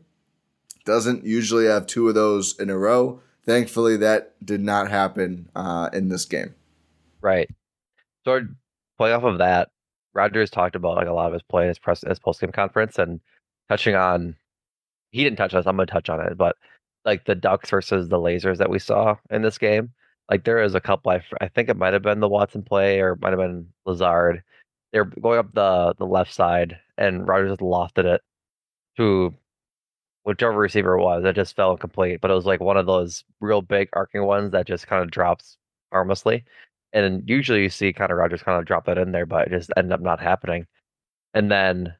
doesn't 0.85 1.25
usually 1.25 1.67
have 1.67 1.87
two 1.87 2.09
of 2.09 2.15
those 2.15 2.59
in 2.59 2.69
a 2.71 2.77
row. 2.77 3.21
Thankfully, 3.47 3.97
that 3.99 4.35
did 4.45 4.61
not 4.61 4.91
happen 4.91 5.49
uh, 5.55 5.91
in 5.93 6.09
this 6.09 6.25
game. 6.25 6.55
Right. 7.21 7.49
So 8.25 8.41
playing 8.99 9.17
off 9.17 9.25
of 9.25 9.38
that, 9.38 9.71
Rodgers 10.14 10.50
talked 10.50 10.76
about 10.76 10.97
like 10.97 11.09
a 11.09 11.12
lot 11.12 11.29
of 11.29 11.33
his 11.35 11.43
play 11.43 11.62
in 11.64 11.69
his 11.69 11.79
press 11.79 12.02
his 12.07 12.19
post 12.19 12.41
game 12.41 12.52
conference 12.52 12.99
and 12.99 13.21
touching 13.69 13.95
on 13.95 14.37
he 15.11 15.25
didn't 15.25 15.37
touch 15.37 15.55
on 15.55 15.61
us, 15.61 15.67
I'm 15.67 15.76
gonna 15.76 15.87
touch 15.87 16.09
on 16.09 16.21
it, 16.21 16.37
but 16.38 16.57
like 17.05 17.25
the 17.25 17.35
ducks 17.35 17.71
versus 17.71 18.09
the 18.09 18.19
lasers 18.19 18.59
that 18.59 18.71
we 18.71 18.79
saw 18.79 19.17
in 19.31 19.43
this 19.43 19.59
game. 19.59 19.93
Like 20.31 20.45
there 20.45 20.62
is 20.62 20.75
a 20.75 20.81
couple 20.81 21.12
I, 21.12 21.23
I 21.41 21.49
think 21.49 21.69
it 21.69 21.76
might 21.76 21.93
have 21.95 22.02
been 22.02 22.21
the 22.21 22.29
Watson 22.29 22.62
play 22.62 23.00
or 23.00 23.12
it 23.12 23.21
might 23.21 23.31
have 23.31 23.38
been 23.38 23.69
Lazard. 23.87 24.43
They're 24.93 25.05
going 25.05 25.38
up 25.38 25.52
the 25.55 25.95
the 25.99 26.07
left 26.07 26.33
side 26.35 26.79
and 26.99 27.26
Rodgers 27.26 27.52
just 27.52 27.61
lofted 27.61 28.05
it 28.05 28.23
to 28.99 29.35
whichever 30.25 30.59
receiver 30.59 30.99
it 30.99 31.02
was. 31.02 31.25
It 31.25 31.35
just 31.35 31.57
fell 31.57 31.73
incomplete. 31.73 32.21
But 32.21 32.31
it 32.31 32.35
was 32.35 32.47
like 32.47 32.61
one 32.61 32.76
of 32.76 32.87
those 32.87 33.25
real 33.41 33.62
big 33.62 33.88
arcing 33.93 34.25
ones 34.25 34.52
that 34.52 34.67
just 34.67 34.87
kind 34.87 35.02
of 35.02 35.11
drops 35.11 35.57
harmlessly. 35.93 36.45
And 36.93 37.29
usually 37.29 37.63
you 37.63 37.71
see 37.71 37.93
kind 37.93 38.11
of 38.13 38.19
Rodgers 38.19 38.43
kind 38.43 38.59
of 38.59 38.67
drop 38.67 38.87
that 38.87 38.99
in 38.99 39.13
there, 39.13 39.27
but 39.27 39.49
it 39.49 39.51
just 39.51 39.73
ended 39.77 39.93
up 39.93 40.01
not 40.01 40.21
happening. 40.21 40.67
And 41.35 41.51
then 41.51 41.95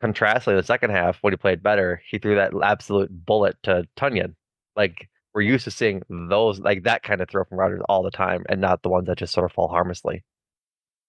contrastly, 0.00 0.54
the 0.54 0.62
second 0.62 0.90
half, 0.90 1.18
when 1.22 1.32
he 1.32 1.36
played 1.36 1.62
better, 1.62 2.02
he 2.08 2.18
threw 2.18 2.34
that 2.36 2.52
absolute 2.62 3.10
bullet 3.26 3.56
to 3.64 3.86
Tonyan. 3.96 4.34
Like 4.76 5.08
we're 5.34 5.42
used 5.42 5.64
to 5.64 5.70
seeing 5.70 6.02
those 6.10 6.60
like 6.60 6.84
that 6.84 7.02
kind 7.02 7.20
of 7.20 7.28
throw 7.30 7.44
from 7.44 7.58
Rodgers 7.58 7.82
all 7.88 8.02
the 8.02 8.10
time, 8.10 8.44
and 8.48 8.60
not 8.60 8.82
the 8.82 8.88
ones 8.90 9.06
that 9.08 9.18
just 9.18 9.32
sort 9.34 9.46
of 9.46 9.52
fall 9.52 9.68
harmlessly. 9.68 10.24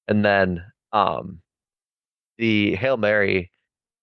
And 0.08 0.26
then 0.26 0.64
um 0.94 1.42
the 2.38 2.76
Hail 2.76 2.98
Mary, 2.98 3.52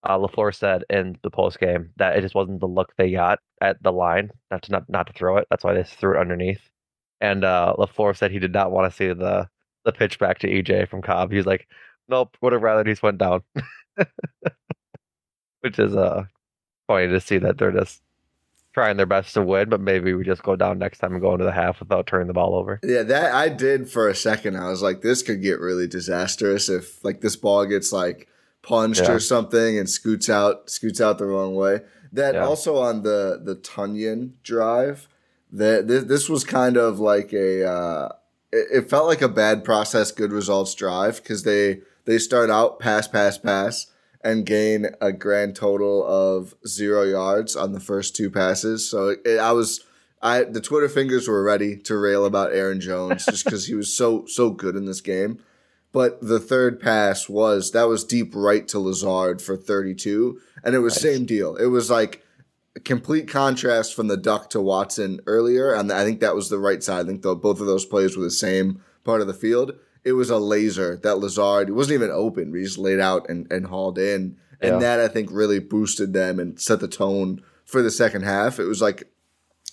uh, 0.03 0.17
Lafleur 0.17 0.55
said 0.55 0.83
in 0.89 1.17
the 1.23 1.31
post 1.31 1.59
game 1.59 1.91
that 1.97 2.17
it 2.17 2.21
just 2.21 2.35
wasn't 2.35 2.59
the 2.61 2.67
look 2.67 2.93
they 2.97 3.11
got 3.11 3.39
at 3.61 3.81
the 3.83 3.91
line, 3.93 4.31
not 4.51 4.63
to 4.63 4.71
not, 4.71 4.89
not 4.89 5.07
to 5.07 5.13
throw 5.13 5.37
it. 5.37 5.47
That's 5.51 5.63
why 5.65 5.73
they 5.75 5.83
threw 5.83 6.17
it 6.17 6.21
underneath. 6.21 6.70
And 7.21 7.43
uh, 7.45 7.75
Lafleur 7.77 8.17
said 8.17 8.31
he 8.31 8.39
did 8.39 8.51
not 8.53 8.71
want 8.71 8.91
to 8.91 8.95
see 8.97 9.07
the 9.13 9.47
the 9.85 9.91
pitch 9.93 10.19
back 10.19 10.39
to 10.39 10.47
EJ 10.49 10.89
from 10.89 11.01
Cobb. 11.01 11.31
He 11.31 11.37
was 11.37 11.45
like, 11.45 11.67
"Nope, 12.09 12.35
would 12.41 12.51
have 12.53 12.61
rather 12.63 12.83
he 12.83 12.91
just 12.91 13.03
went 13.03 13.19
down." 13.19 13.43
Which 15.61 15.77
is 15.77 15.95
uh 15.95 16.23
funny 16.87 17.07
to 17.07 17.21
see 17.21 17.37
that 17.37 17.57
they're 17.57 17.71
just 17.71 18.01
trying 18.73 18.97
their 18.97 19.05
best 19.05 19.33
to 19.35 19.43
win, 19.43 19.69
but 19.69 19.79
maybe 19.81 20.13
we 20.13 20.23
just 20.23 20.41
go 20.43 20.55
down 20.55 20.79
next 20.79 20.97
time 20.99 21.11
and 21.11 21.21
go 21.21 21.33
into 21.33 21.43
the 21.45 21.51
half 21.51 21.79
without 21.79 22.07
turning 22.07 22.27
the 22.27 22.33
ball 22.33 22.55
over. 22.55 22.79
Yeah, 22.83 23.03
that 23.03 23.33
I 23.35 23.49
did 23.49 23.89
for 23.89 24.07
a 24.07 24.15
second. 24.15 24.55
I 24.55 24.69
was 24.69 24.81
like, 24.81 25.01
this 25.01 25.21
could 25.21 25.41
get 25.41 25.59
really 25.59 25.87
disastrous 25.87 26.69
if 26.69 27.03
like 27.03 27.21
this 27.21 27.35
ball 27.35 27.65
gets 27.65 27.91
like 27.91 28.27
punched 28.63 29.01
Yeah. 29.03 29.11
or 29.13 29.19
something 29.19 29.77
and 29.77 29.89
scoots 29.89 30.29
out 30.29 30.69
scoots 30.69 30.99
out 31.01 31.17
the 31.19 31.25
wrong 31.25 31.53
way. 31.53 31.81
That 32.13 32.33
Yeah. 32.35 32.45
also 32.45 32.77
on 32.77 33.03
the 33.03 33.39
the 33.43 33.55
Tonyan 33.57 34.31
drive, 34.43 35.07
that 35.51 35.87
this, 35.87 36.03
this 36.05 36.29
was 36.29 36.43
kind 36.43 36.77
of 36.77 36.99
like 36.99 37.33
a 37.33 37.67
uh, 37.67 38.09
it, 38.51 38.83
it 38.83 38.89
felt 38.89 39.07
like 39.07 39.21
a 39.21 39.29
bad 39.29 39.63
process, 39.63 40.11
good 40.11 40.31
results 40.31 40.73
drive 40.75 41.21
because 41.21 41.43
they 41.43 41.81
they 42.05 42.17
start 42.17 42.49
out 42.49 42.79
pass 42.79 43.07
pass 43.07 43.37
pass 43.37 43.87
and 44.23 44.45
gain 44.45 44.87
a 45.01 45.11
grand 45.11 45.55
total 45.55 46.05
of 46.05 46.53
zero 46.67 47.03
yards 47.03 47.55
on 47.55 47.73
the 47.73 47.79
first 47.79 48.15
two 48.15 48.29
passes. 48.29 48.89
So 48.89 49.15
it, 49.25 49.39
I 49.39 49.51
was. 49.51 49.85
I 50.23 50.43
the 50.43 50.61
Twitter 50.61 50.87
fingers 50.87 51.27
were 51.27 51.41
ready 51.41 51.75
to 51.77 51.97
rail 51.97 52.25
about 52.25 52.53
Aaron 52.53 52.79
Jones 52.79 53.25
just 53.25 53.43
because 53.43 53.65
he 53.65 53.73
was 53.73 53.91
so 53.91 54.25
so 54.27 54.51
good 54.51 54.75
in 54.75 54.85
this 54.85 55.01
game. 55.01 55.39
But 55.91 56.21
the 56.21 56.39
third 56.39 56.79
pass 56.79 57.27
was 57.27 57.71
that 57.71 57.87
was 57.87 58.03
deep 58.03 58.33
right 58.35 58.67
to 58.69 58.79
Lazard 58.79 59.41
for 59.41 59.57
32, 59.57 60.39
and 60.63 60.75
it 60.75 60.79
was 60.79 60.93
same 60.95 61.25
deal. 61.25 61.55
It 61.55 61.65
was 61.65 61.89
like 61.89 62.23
complete 62.79 63.27
contrast 63.27 63.93
from 63.93 64.07
the 64.07 64.17
duck 64.17 64.49
to 64.51 64.61
Watson 64.61 65.19
earlier, 65.27 65.73
and 65.73 65.91
I 65.91 66.03
think 66.03 66.19
that 66.21 66.35
was 66.35 66.49
the 66.49 66.59
right 66.59 66.81
side. 66.83 67.05
I 67.05 67.07
think 67.07 67.21
though 67.21 67.35
both 67.35 67.59
of 67.59 67.67
those 67.67 67.85
plays 67.85 68.15
were 68.15 68.23
the 68.23 68.31
same 68.31 68.81
part 69.03 69.21
of 69.21 69.27
the 69.27 69.33
field. 69.33 69.73
It 70.03 70.13
was 70.13 70.29
a 70.29 70.37
laser 70.37 70.97
that 71.03 71.19
Lazard 71.19 71.69
it 71.69 71.73
wasn't 71.73 71.95
even 71.95 72.11
open. 72.11 72.51
We 72.51 72.63
just 72.63 72.77
laid 72.77 72.99
out 72.99 73.29
and, 73.29 73.51
and 73.51 73.67
hauled 73.67 73.99
in, 73.99 74.37
and 74.61 74.73
Yeah. 74.73 74.79
that 74.79 74.99
I 74.99 75.07
think 75.07 75.29
really 75.31 75.59
boosted 75.59 76.13
them 76.13 76.39
and 76.39 76.59
set 76.59 76.79
the 76.79 76.87
tone 76.87 77.41
for 77.65 77.81
the 77.81 77.91
second 77.91 78.23
half. 78.23 78.59
It 78.59 78.65
was 78.65 78.81
like 78.81 79.07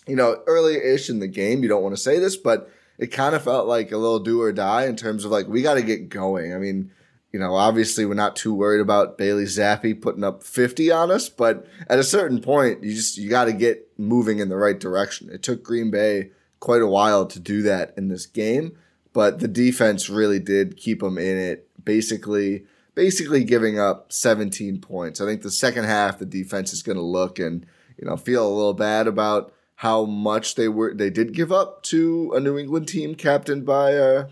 you 0.07 0.17
know, 0.17 0.43
early-ish 0.47 1.11
in 1.11 1.19
the 1.19 1.28
game. 1.28 1.62
You 1.62 1.69
don't 1.69 1.83
want 1.83 1.95
to 1.95 2.00
say 2.00 2.19
this, 2.19 2.35
but 2.35 2.71
it 2.99 3.09
kind 3.09 3.35
of 3.35 3.43
felt 3.45 3.69
like 3.69 3.93
a 3.93 3.99
little 3.99 4.19
do 4.21 4.40
or 4.40 4.52
die 4.52 4.87
in 4.87 4.97
terms 4.97 5.25
of 5.26 5.31
like 5.31 5.47
we 5.47 5.61
got 5.61 5.75
to 5.75 5.83
get 5.83 6.09
going. 6.09 6.55
I 6.55 6.59
mean, 6.59 6.90
you 7.32 7.38
know, 7.38 7.54
obviously 7.54 8.06
we're 8.06 8.14
not 8.14 8.37
too 8.37 8.54
worried 8.54 8.80
about 8.80 9.18
Bailey 9.18 9.44
Zappe 9.44 10.00
putting 10.00 10.25
up 10.25 10.42
50 10.42 10.90
on 10.90 11.11
us, 11.11 11.28
but 11.28 11.66
at 11.88 11.99
a 11.99 12.04
certain 12.04 12.40
point, 12.40 12.82
you 12.82 12.94
just 12.94 13.18
you 13.18 13.28
got 13.28 13.44
to 13.44 13.52
get 13.52 13.88
moving 13.99 14.38
in 14.38 14.49
the 14.49 14.56
right 14.56 14.78
direction. 14.78 15.28
It 15.30 15.42
took 15.42 15.62
Green 15.62 15.90
Bay 15.90 16.30
quite 16.61 16.82
a 16.82 16.87
while 16.87 17.26
to 17.26 17.38
do 17.38 17.62
that 17.62 17.92
in 17.97 18.08
this 18.08 18.26
game, 18.26 18.76
but 19.12 19.40
the 19.40 19.49
defense 19.49 20.08
really 20.08 20.38
did 20.38 20.76
keep 20.76 21.00
them 21.00 21.18
in 21.18 21.37
it. 21.37 21.68
Basically, 21.85 22.64
basically 22.94 23.44
giving 23.44 23.78
up 23.78 24.12
17 24.12 24.80
points. 24.80 25.20
I 25.20 25.26
think 25.26 25.42
the 25.42 25.50
second 25.50 25.85
half 25.85 26.18
the 26.18 26.26
defense 26.26 26.73
is 26.73 26.82
going 26.82 26.97
to 26.97 27.02
look 27.02 27.38
and 27.38 27.66
you 27.99 28.08
know 28.08 28.16
feel 28.16 28.47
a 28.47 28.56
little 28.56 28.75
bad 28.75 29.06
about 29.06 29.52
how 29.76 30.04
much 30.04 30.54
they 30.54 30.68
were 30.68 30.94
they 30.94 31.11
did 31.11 31.35
give 31.35 31.52
up 31.52 31.82
to 31.85 32.32
a 32.35 32.40
New 32.40 32.58
England 32.58 32.88
team 32.88 33.14
captained 33.14 33.64
by 33.64 33.92
a 33.92 34.26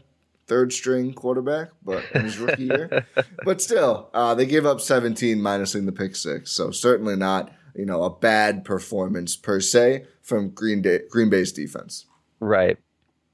third 0.46 0.72
string 0.72 1.12
quarterback, 1.12 1.70
but 1.82 2.04
in 2.14 2.22
his 2.22 2.38
rookie 2.38 2.64
year. 2.64 3.06
But 3.44 3.62
still, 3.62 4.10
uh, 4.12 4.34
they 4.34 4.46
gave 4.46 4.66
up 4.66 4.80
17 4.80 5.38
minusing 5.38 5.86
the 5.86 5.92
pick 5.92 6.16
six, 6.16 6.50
so 6.50 6.70
certainly 6.70 7.16
not 7.16 7.52
you 7.76 7.84
know 7.84 8.02
a 8.02 8.10
bad 8.10 8.64
performance 8.64 9.36
per 9.36 9.60
se 9.60 10.06
from 10.22 10.50
Green 10.50 10.82
Day 10.82 11.00
Green 11.10 11.30
Bay's 11.30 11.52
defense. 11.52 12.06
Right. 12.40 12.78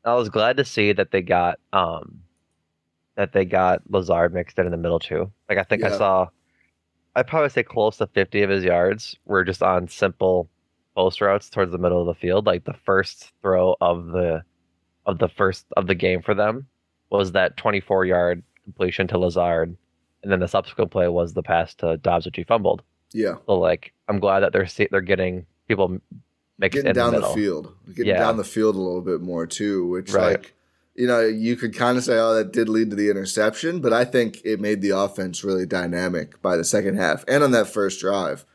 I 0.05 0.15
was 0.15 0.29
glad 0.29 0.57
to 0.57 0.65
see 0.65 0.93
that 0.93 1.13
they 1.13 1.23
got 1.23 1.59
um 1.73 2.21
that 3.15 3.33
they 3.33 3.45
got 3.45 3.83
Lazard 3.89 4.35
mixed 4.35 4.59
in 4.59 4.67
in 4.67 4.73
the 4.73 4.79
middle 4.79 4.99
too. 4.99 5.31
Like 5.49 5.59
I 5.59 5.63
think 5.63 5.85
I 5.85 5.97
saw 5.97 6.29
I'd 7.15 7.27
probably 7.27 7.51
say 7.51 7.63
close 7.63 7.99
to 7.99 8.07
50 8.07 8.43
of 8.43 8.51
his 8.51 8.65
yards 8.65 9.17
were 9.25 9.45
just 9.45 9.63
on 9.63 9.89
simple 9.89 10.49
post 10.97 11.21
routes 11.21 11.51
towards 11.51 11.73
the 11.73 11.79
middle 11.79 12.01
of 12.01 12.07
the 12.07 12.21
field. 12.21 12.47
Like 12.47 12.65
the 12.65 12.77
first 12.85 13.33
throw 13.43 13.77
of 13.81 14.07
the 14.07 14.43
of 15.07 15.19
the 15.19 15.29
first 15.29 15.67
of 15.77 15.87
the 15.87 15.95
game 15.95 16.23
for 16.23 16.35
them 16.35 16.67
was 17.19 17.33
that 17.33 17.57
24 17.57 18.05
yard 18.07 18.43
completion 18.65 19.07
to 19.09 19.19
Lazard, 19.19 19.77
and 20.23 20.33
then 20.33 20.41
the 20.41 20.49
subsequent 20.49 20.91
play 20.91 21.09
was 21.09 21.35
the 21.35 21.43
pass 21.43 21.75
to 21.77 21.97
Doubs, 21.99 22.27
which 22.27 22.37
he 22.37 22.45
fumbled. 22.45 22.83
Yeah, 23.13 23.35
So 23.47 23.59
like 23.59 23.93
I'm 24.09 24.19
glad 24.21 24.41
that 24.41 24.53
they're 24.53 24.69
they're 24.91 25.01
getting 25.03 25.45
people 25.69 25.99
mixed 26.59 26.75
getting 26.77 26.91
in 26.91 26.95
down 26.95 27.13
the, 27.13 27.19
the, 27.19 27.21
middle. 27.21 27.35
field, 27.35 27.75
getting 27.95 28.07
Yeah. 28.07 28.19
down 28.21 28.37
the 28.39 28.45
field 28.45 28.75
a 28.77 28.79
little 28.79 29.03
bit 29.03 29.21
more 29.21 29.47
too, 29.47 29.87
which 29.89 30.13
Right. 30.13 30.39
like 30.39 30.55
you 30.95 31.07
know 31.07 31.21
you 31.21 31.57
could 31.57 31.75
kind 31.77 31.99
of 31.99 32.05
say, 32.05 32.19
oh, 32.19 32.35
that 32.35 32.53
did 32.53 32.69
lead 32.71 32.89
to 32.91 32.97
the 32.97 33.11
interception, 33.11 33.81
but 33.81 33.93
I 33.93 34.05
think 34.07 34.41
it 34.45 34.61
made 34.61 34.81
the 34.81 34.91
offense 34.91 35.45
really 35.45 35.67
dynamic 35.67 36.41
by 36.41 36.57
the 36.57 36.65
second 36.65 36.97
half 36.97 37.25
and 37.29 37.43
on 37.45 37.51
that 37.51 37.69
first 37.69 38.01
drive. 38.01 38.47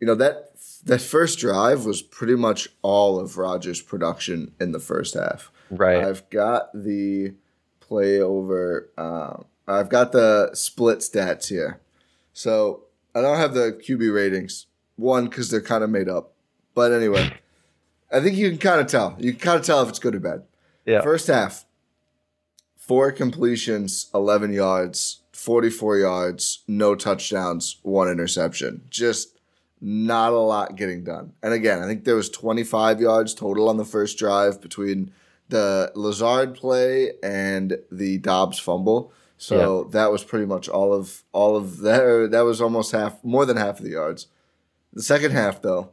You 0.00 0.06
know 0.08 0.14
that 0.16 0.48
that 0.84 1.00
first 1.00 1.38
drive 1.38 1.84
was 1.84 2.02
pretty 2.02 2.34
much 2.34 2.68
all 2.82 3.20
of 3.20 3.38
Rodgers' 3.38 3.80
production 3.80 4.52
in 4.58 4.72
the 4.72 4.80
first 4.80 5.14
half. 5.14 5.52
Right. 5.70 6.02
I've 6.02 6.28
got 6.30 6.72
the 6.74 7.34
play 7.92 8.20
over. 8.20 8.88
Uh, 8.96 9.42
I've 9.68 9.90
got 9.90 10.12
the 10.12 10.50
split 10.54 11.00
stats 11.00 11.48
here. 11.48 11.78
So 12.32 12.84
I 13.14 13.20
don't 13.20 13.36
have 13.36 13.52
the 13.52 13.78
QB 13.86 14.14
ratings. 14.14 14.66
One, 14.96 15.26
because 15.26 15.50
they're 15.50 15.60
kind 15.60 15.84
of 15.84 15.90
made 15.90 16.08
up. 16.08 16.32
But 16.74 16.92
anyway, 16.92 17.34
I 18.10 18.20
think 18.20 18.36
you 18.36 18.48
can 18.48 18.58
kind 18.58 18.80
of 18.80 18.86
tell. 18.86 19.14
You 19.18 19.32
can 19.32 19.40
kind 19.40 19.60
of 19.60 19.66
tell 19.66 19.82
if 19.82 19.90
it's 19.90 19.98
good 19.98 20.14
or 20.14 20.20
bad. 20.20 20.44
Yeah. 20.86 21.02
First 21.02 21.26
half, 21.26 21.66
four 22.78 23.12
completions, 23.12 24.08
11 24.14 24.54
yards, 24.54 25.20
44 25.32 25.98
yards, 25.98 26.64
no 26.66 26.94
touchdowns, 26.94 27.76
one 27.82 28.08
interception. 28.08 28.84
Just 28.88 29.38
not 29.82 30.32
a 30.32 30.38
lot 30.38 30.76
getting 30.76 31.04
done. 31.04 31.34
And 31.42 31.52
again, 31.52 31.82
I 31.82 31.86
think 31.86 32.04
there 32.04 32.16
was 32.16 32.30
25 32.30 33.02
yards 33.02 33.34
total 33.34 33.68
on 33.68 33.76
the 33.76 33.84
first 33.84 34.16
drive 34.16 34.62
between 34.62 35.12
the 35.52 35.92
Lazard 35.94 36.54
play 36.54 37.12
and 37.22 37.78
the 37.90 38.18
Doubs 38.18 38.58
fumble. 38.58 39.12
So 39.38 39.84
that 39.90 40.12
was 40.12 40.22
pretty 40.22 40.46
much 40.46 40.68
all 40.68 40.92
of 40.92 41.24
all 41.32 41.56
of 41.56 41.78
that. 41.78 42.28
That 42.30 42.42
was 42.42 42.60
almost 42.60 42.92
half, 42.92 43.22
more 43.24 43.44
than 43.44 43.56
half 43.56 43.78
of 43.78 43.84
the 43.84 43.90
yards. 43.90 44.28
The 44.92 45.02
second 45.02 45.32
half, 45.32 45.62
though, 45.62 45.90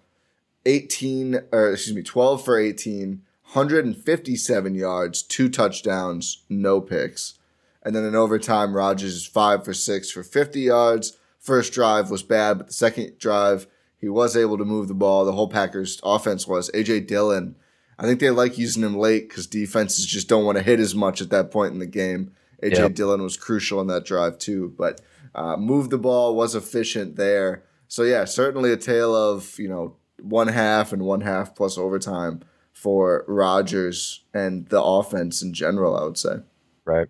18 0.66 1.40
or 1.52 1.72
excuse 1.72 1.96
me, 1.96 2.04
12 2.04 2.46
for 2.46 2.60
18, 2.60 3.22
157 3.54 4.76
yards, 4.76 5.24
two 5.24 5.50
touchdowns, 5.50 6.44
no 6.48 6.80
picks. 6.80 7.40
And 7.82 7.96
then 7.96 8.04
in 8.04 8.14
overtime, 8.14 8.76
Rodgers 8.76 9.16
is 9.16 9.26
five 9.26 9.66
for 9.66 9.74
six 9.74 10.12
for 10.12 10.22
50 10.22 10.60
yards. 10.62 11.18
First 11.40 11.74
drive 11.74 12.12
was 12.12 12.22
bad, 12.22 12.60
but 12.60 12.68
the 12.68 12.74
second 12.74 13.18
drive, 13.18 13.66
he 13.98 14.10
was 14.10 14.38
able 14.38 14.58
to 14.60 14.66
move 14.66 14.88
the 14.88 14.94
ball. 14.94 15.26
The 15.26 15.32
whole 15.32 15.50
Packers 15.50 16.00
offense 16.04 16.46
was. 16.46 16.70
AJ 16.76 17.08
Dillon, 17.08 17.56
I 18.00 18.04
think 18.04 18.22
they 18.22 18.30
like 18.30 18.58
using 18.58 18.84
him 18.84 18.98
late 18.98 19.28
because 19.28 19.46
defenses 19.46 20.06
just 20.06 20.30
don't 20.30 20.46
want 20.46 20.58
to 20.58 20.64
hit 20.64 20.80
as 20.80 20.96
much 20.96 21.22
at 21.22 21.30
that 21.32 21.52
point 21.52 21.74
in 21.74 21.80
the 21.80 21.86
game. 21.86 22.32
AJ 22.64 22.78
Yep. 22.78 22.94
Dillon 22.94 23.22
was 23.22 23.36
crucial 23.36 23.82
in 23.82 23.88
that 23.88 24.06
drive 24.06 24.38
too, 24.38 24.74
but 24.78 25.02
uh, 25.36 25.58
moved 25.58 25.92
the 25.92 25.98
ball, 25.98 26.34
was 26.34 26.56
efficient 26.56 27.18
there. 27.18 27.64
So 27.90 28.04
yeah, 28.04 28.24
certainly 28.24 28.72
a 28.72 28.78
tale 28.78 29.14
of 29.14 29.60
you 29.60 29.68
know 29.68 29.98
one 30.22 30.48
half 30.48 30.94
and 30.94 31.04
one 31.04 31.22
half 31.22 31.56
plus 31.56 31.78
overtime 31.78 32.42
for 32.72 33.26
Rodgers 33.28 34.24
and 34.34 34.68
the 34.70 34.82
offense 34.82 35.42
in 35.42 35.54
general. 35.54 35.98
I 35.98 36.04
would 36.06 36.18
say. 36.18 36.38
Right. 36.86 37.10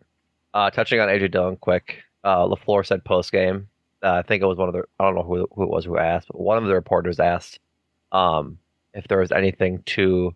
Uh, 0.53 0.71
touching 0.71 0.99
on 0.99 1.07
AJ 1.07 1.31
Dillon 1.31 1.57
quick, 1.57 2.01
uh, 2.23 2.45
LaFleur 2.45 2.85
said 2.85 3.05
post 3.05 3.31
game. 3.31 3.67
Uh, 4.01 4.13
I 4.13 4.21
think 4.23 4.41
it 4.41 4.47
was 4.47 4.57
one 4.57 4.69
of 4.69 4.73
the 4.73 4.83
I 4.99 5.03
don't 5.03 5.15
know 5.15 5.23
who, 5.23 5.47
who 5.53 5.63
it 5.63 5.69
was 5.69 5.85
who 5.85 5.97
asked, 5.97 6.29
but 6.29 6.39
one 6.39 6.57
of 6.57 6.65
the 6.65 6.73
reporters 6.73 7.19
asked 7.19 7.59
um, 8.11 8.57
if 8.93 9.07
there 9.07 9.19
was 9.19 9.31
anything 9.31 9.83
to 9.85 10.33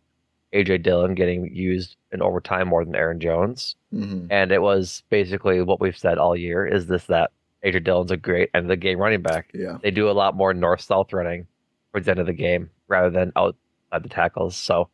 AJ 0.54 0.84
Dillon 0.84 1.16
getting 1.16 1.54
used 1.54 1.96
in 2.12 2.22
overtime 2.22 2.68
more 2.68 2.86
than 2.86 2.96
Aaron 2.96 3.20
Jones, 3.20 3.76
hmm 3.92 4.28
and 4.30 4.52
it 4.52 4.62
was 4.62 5.04
basically 5.10 5.62
what 5.62 5.80
we've 5.82 5.98
said 5.98 6.18
all 6.18 6.36
year: 6.36 6.66
is 6.66 6.88
this 6.88 7.06
that 7.06 7.32
AJ 7.64 7.84
Dillon's 7.86 8.12
a 8.12 8.18
great 8.18 8.50
end 8.54 8.66
of 8.66 8.70
the 8.70 8.78
game 8.78 9.00
running 9.00 9.22
back. 9.22 9.50
Yeah. 9.54 9.78
They 9.82 9.92
do 9.92 10.10
a 10.10 10.12
lot 10.12 10.36
more 10.36 10.54
north 10.54 10.82
south 10.82 11.14
running 11.14 11.48
towards 11.92 12.06
the 12.06 12.12
end 12.12 12.20
of 12.20 12.26
the 12.26 12.34
game 12.34 12.70
rather 12.88 13.10
than 13.10 13.32
outside 13.36 14.04
the 14.04 14.10
tackles. 14.10 14.58
So, 14.58 14.90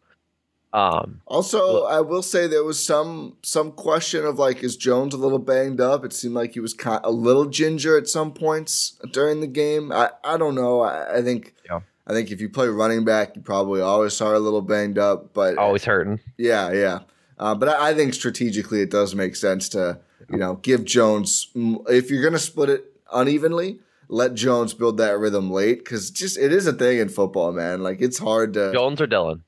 um, 0.71 1.21
Also, 1.25 1.85
I 1.85 2.01
will 2.01 2.21
say 2.21 2.45
there 2.45 2.63
was 2.63 2.83
some 2.83 3.37
some 3.41 3.71
question 3.71 4.23
of 4.25 4.37
like, 4.37 4.63
is 4.63 4.77
Jones 4.77 5.15
a 5.15 5.17
little 5.17 5.39
banged 5.39 5.81
up? 5.81 6.05
It 6.05 6.13
seemed 6.13 6.35
like 6.35 6.53
he 6.53 6.59
was 6.59 6.75
kind 6.75 7.01
a 7.03 7.11
little 7.11 7.45
ginger 7.45 7.97
at 7.97 8.07
some 8.07 8.33
points 8.33 8.99
during 9.11 9.41
the 9.41 9.47
game. 9.47 9.91
I, 9.91 10.11
I 10.23 10.37
don't 10.37 10.53
know. 10.55 10.81
I, 10.81 11.17
I 11.17 11.21
think 11.23 11.55
Yeah. 11.65 11.79
I 12.09 12.13
think 12.13 12.31
if 12.31 12.41
you 12.41 12.49
play 12.49 12.67
running 12.67 13.05
back, 13.05 13.35
you 13.35 13.41
probably 13.43 13.81
always 13.81 14.19
are 14.19 14.33
a 14.33 14.39
little 14.39 14.63
banged 14.63 14.97
up. 14.97 15.31
But 15.33 15.57
always 15.57 15.85
hurting. 15.85 16.19
yeah, 16.37 16.71
yeah. 16.73 16.99
Uh, 17.37 17.55
but 17.55 17.69
I, 17.69 17.91
I 17.91 17.93
think 17.93 18.13
strategically 18.15 18.81
it 18.81 18.89
does 18.89 19.13
make 19.15 19.35
sense 19.35 19.69
to 19.69 19.99
you 20.29 20.37
know 20.37 20.55
give 20.55 20.83
Jones 20.85 21.47
if 21.55 22.09
you're 22.09 22.23
gonna 22.23 22.39
split 22.39 22.69
it 22.69 22.85
unevenly. 23.13 23.79
Let 24.11 24.33
Jones 24.33 24.73
build 24.73 24.97
that 24.97 25.19
rhythm 25.19 25.51
late 25.51 25.79
because 25.85 26.09
just 26.09 26.37
it 26.39 26.51
is 26.51 26.65
a 26.65 26.73
thing 26.73 26.97
in 26.97 27.09
football, 27.09 27.51
man. 27.51 27.83
Like 27.83 28.01
it's 28.01 28.17
hard 28.17 28.53
to. 28.55 28.73
Jones 28.73 28.99
or 28.99 29.05
Dillon. 29.07 29.43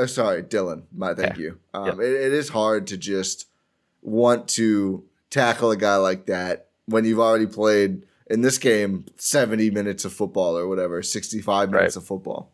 Oh, 0.00 0.06
sorry, 0.06 0.42
Dillon. 0.42 0.84
My 0.92 1.14
thank 1.14 1.36
Yeah. 1.36 1.42
you. 1.42 1.58
Um, 1.74 2.00
it, 2.00 2.10
it 2.10 2.32
is 2.32 2.48
hard 2.48 2.88
to 2.88 2.96
just 2.96 3.46
want 4.02 4.48
to 4.48 5.04
tackle 5.30 5.70
a 5.70 5.76
guy 5.76 5.96
like 5.96 6.26
that 6.26 6.66
when 6.86 7.04
you've 7.04 7.20
already 7.20 7.46
played 7.46 8.04
in 8.28 8.42
this 8.42 8.58
game 8.58 9.06
seventy 9.16 9.70
minutes 9.70 10.04
of 10.04 10.12
football 10.12 10.56
or 10.56 10.68
whatever, 10.68 11.02
sixty-five 11.02 11.70
minutes 11.70 11.96
Right. 11.96 12.02
of 12.02 12.06
football. 12.06 12.52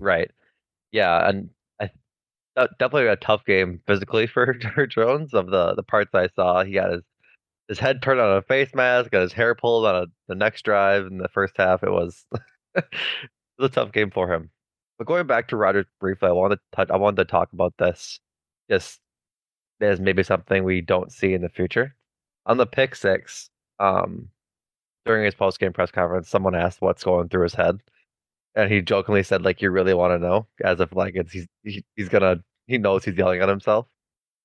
Right. 0.00 0.30
Yeah, 0.92 1.28
and 1.28 1.50
I 1.78 1.90
definitely 2.78 3.06
a 3.06 3.16
tough 3.16 3.44
game 3.44 3.80
physically 3.86 4.26
for, 4.34 4.54
for 4.74 4.86
Jones. 4.86 5.34
Of 5.34 5.46
the 5.50 5.74
the 5.74 5.82
parts 5.82 6.10
I 6.14 6.28
saw, 6.34 6.64
he 6.64 6.72
got 6.72 6.92
his 6.92 7.02
his 7.68 7.78
head 7.78 8.02
turned 8.02 8.20
on 8.20 8.36
a 8.36 8.42
face 8.42 8.74
mask, 8.74 9.10
got 9.12 9.22
his 9.22 9.32
hair 9.32 9.54
pulled 9.54 9.86
on 9.86 9.94
a, 9.94 10.06
the 10.26 10.34
next 10.34 10.62
drive 10.62 11.06
in 11.06 11.18
the 11.18 11.28
first 11.28 11.54
half. 11.56 11.82
It 11.84 11.90
was 11.92 12.26
it 12.74 12.84
was 13.58 13.70
a 13.70 13.72
tough 13.72 13.92
game 13.92 14.10
for 14.10 14.32
him. 14.32 14.50
But 14.98 15.06
going 15.06 15.26
back 15.26 15.48
to 15.48 15.56
Rodgers 15.56 15.86
briefly, 16.00 16.28
I 16.28 16.32
wanted 16.32 16.56
to 16.56 16.62
touch, 16.76 16.90
I 16.90 16.96
wanted 16.96 17.16
to 17.16 17.24
talk 17.30 17.52
about 17.52 17.74
this 17.78 18.18
just 18.70 19.00
as 19.80 19.98
maybe 20.00 20.22
something 20.22 20.62
we 20.64 20.80
don't 20.82 21.10
see 21.12 21.32
in 21.32 21.40
the 21.42 21.48
future. 21.48 21.94
On 22.46 22.56
the 22.58 22.66
pick 22.66 22.94
six, 22.94 23.48
um, 23.78 24.28
during 25.06 25.24
his 25.24 25.34
post 25.34 25.58
game 25.60 25.72
press 25.72 25.90
conference, 25.90 26.28
someone 26.28 26.54
asked 26.54 26.80
what's 26.80 27.04
going 27.04 27.28
through 27.28 27.44
his 27.44 27.54
head, 27.54 27.80
and 28.54 28.70
he 28.70 28.80
jokingly 28.82 29.22
said, 29.22 29.42
"Like 29.42 29.62
you 29.62 29.70
really 29.70 29.94
want 29.94 30.12
to 30.12 30.18
know," 30.18 30.46
as 30.62 30.80
if 30.80 30.94
like 30.94 31.14
it's 31.16 31.32
he's 31.32 31.46
he, 31.62 31.84
he's 31.96 32.08
gonna 32.08 32.36
he 32.66 32.78
knows 32.78 33.04
he's 33.04 33.16
yelling 33.16 33.40
at 33.40 33.48
himself. 33.48 33.86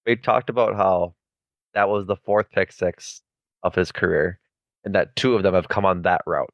We 0.06 0.16
talked 0.16 0.50
about 0.50 0.76
how 0.76 1.16
that 1.74 1.90
was 1.90 2.06
the 2.06 2.16
fourth 2.16 2.50
pick 2.52 2.72
six 2.72 3.22
of 3.64 3.76
his 3.76 3.92
career, 3.92 4.40
and 4.84 4.96
that 4.96 5.16
two 5.16 5.36
of 5.36 5.44
them 5.44 5.54
have 5.54 5.68
come 5.70 5.86
on 5.86 6.04
that 6.04 6.22
route, 6.26 6.54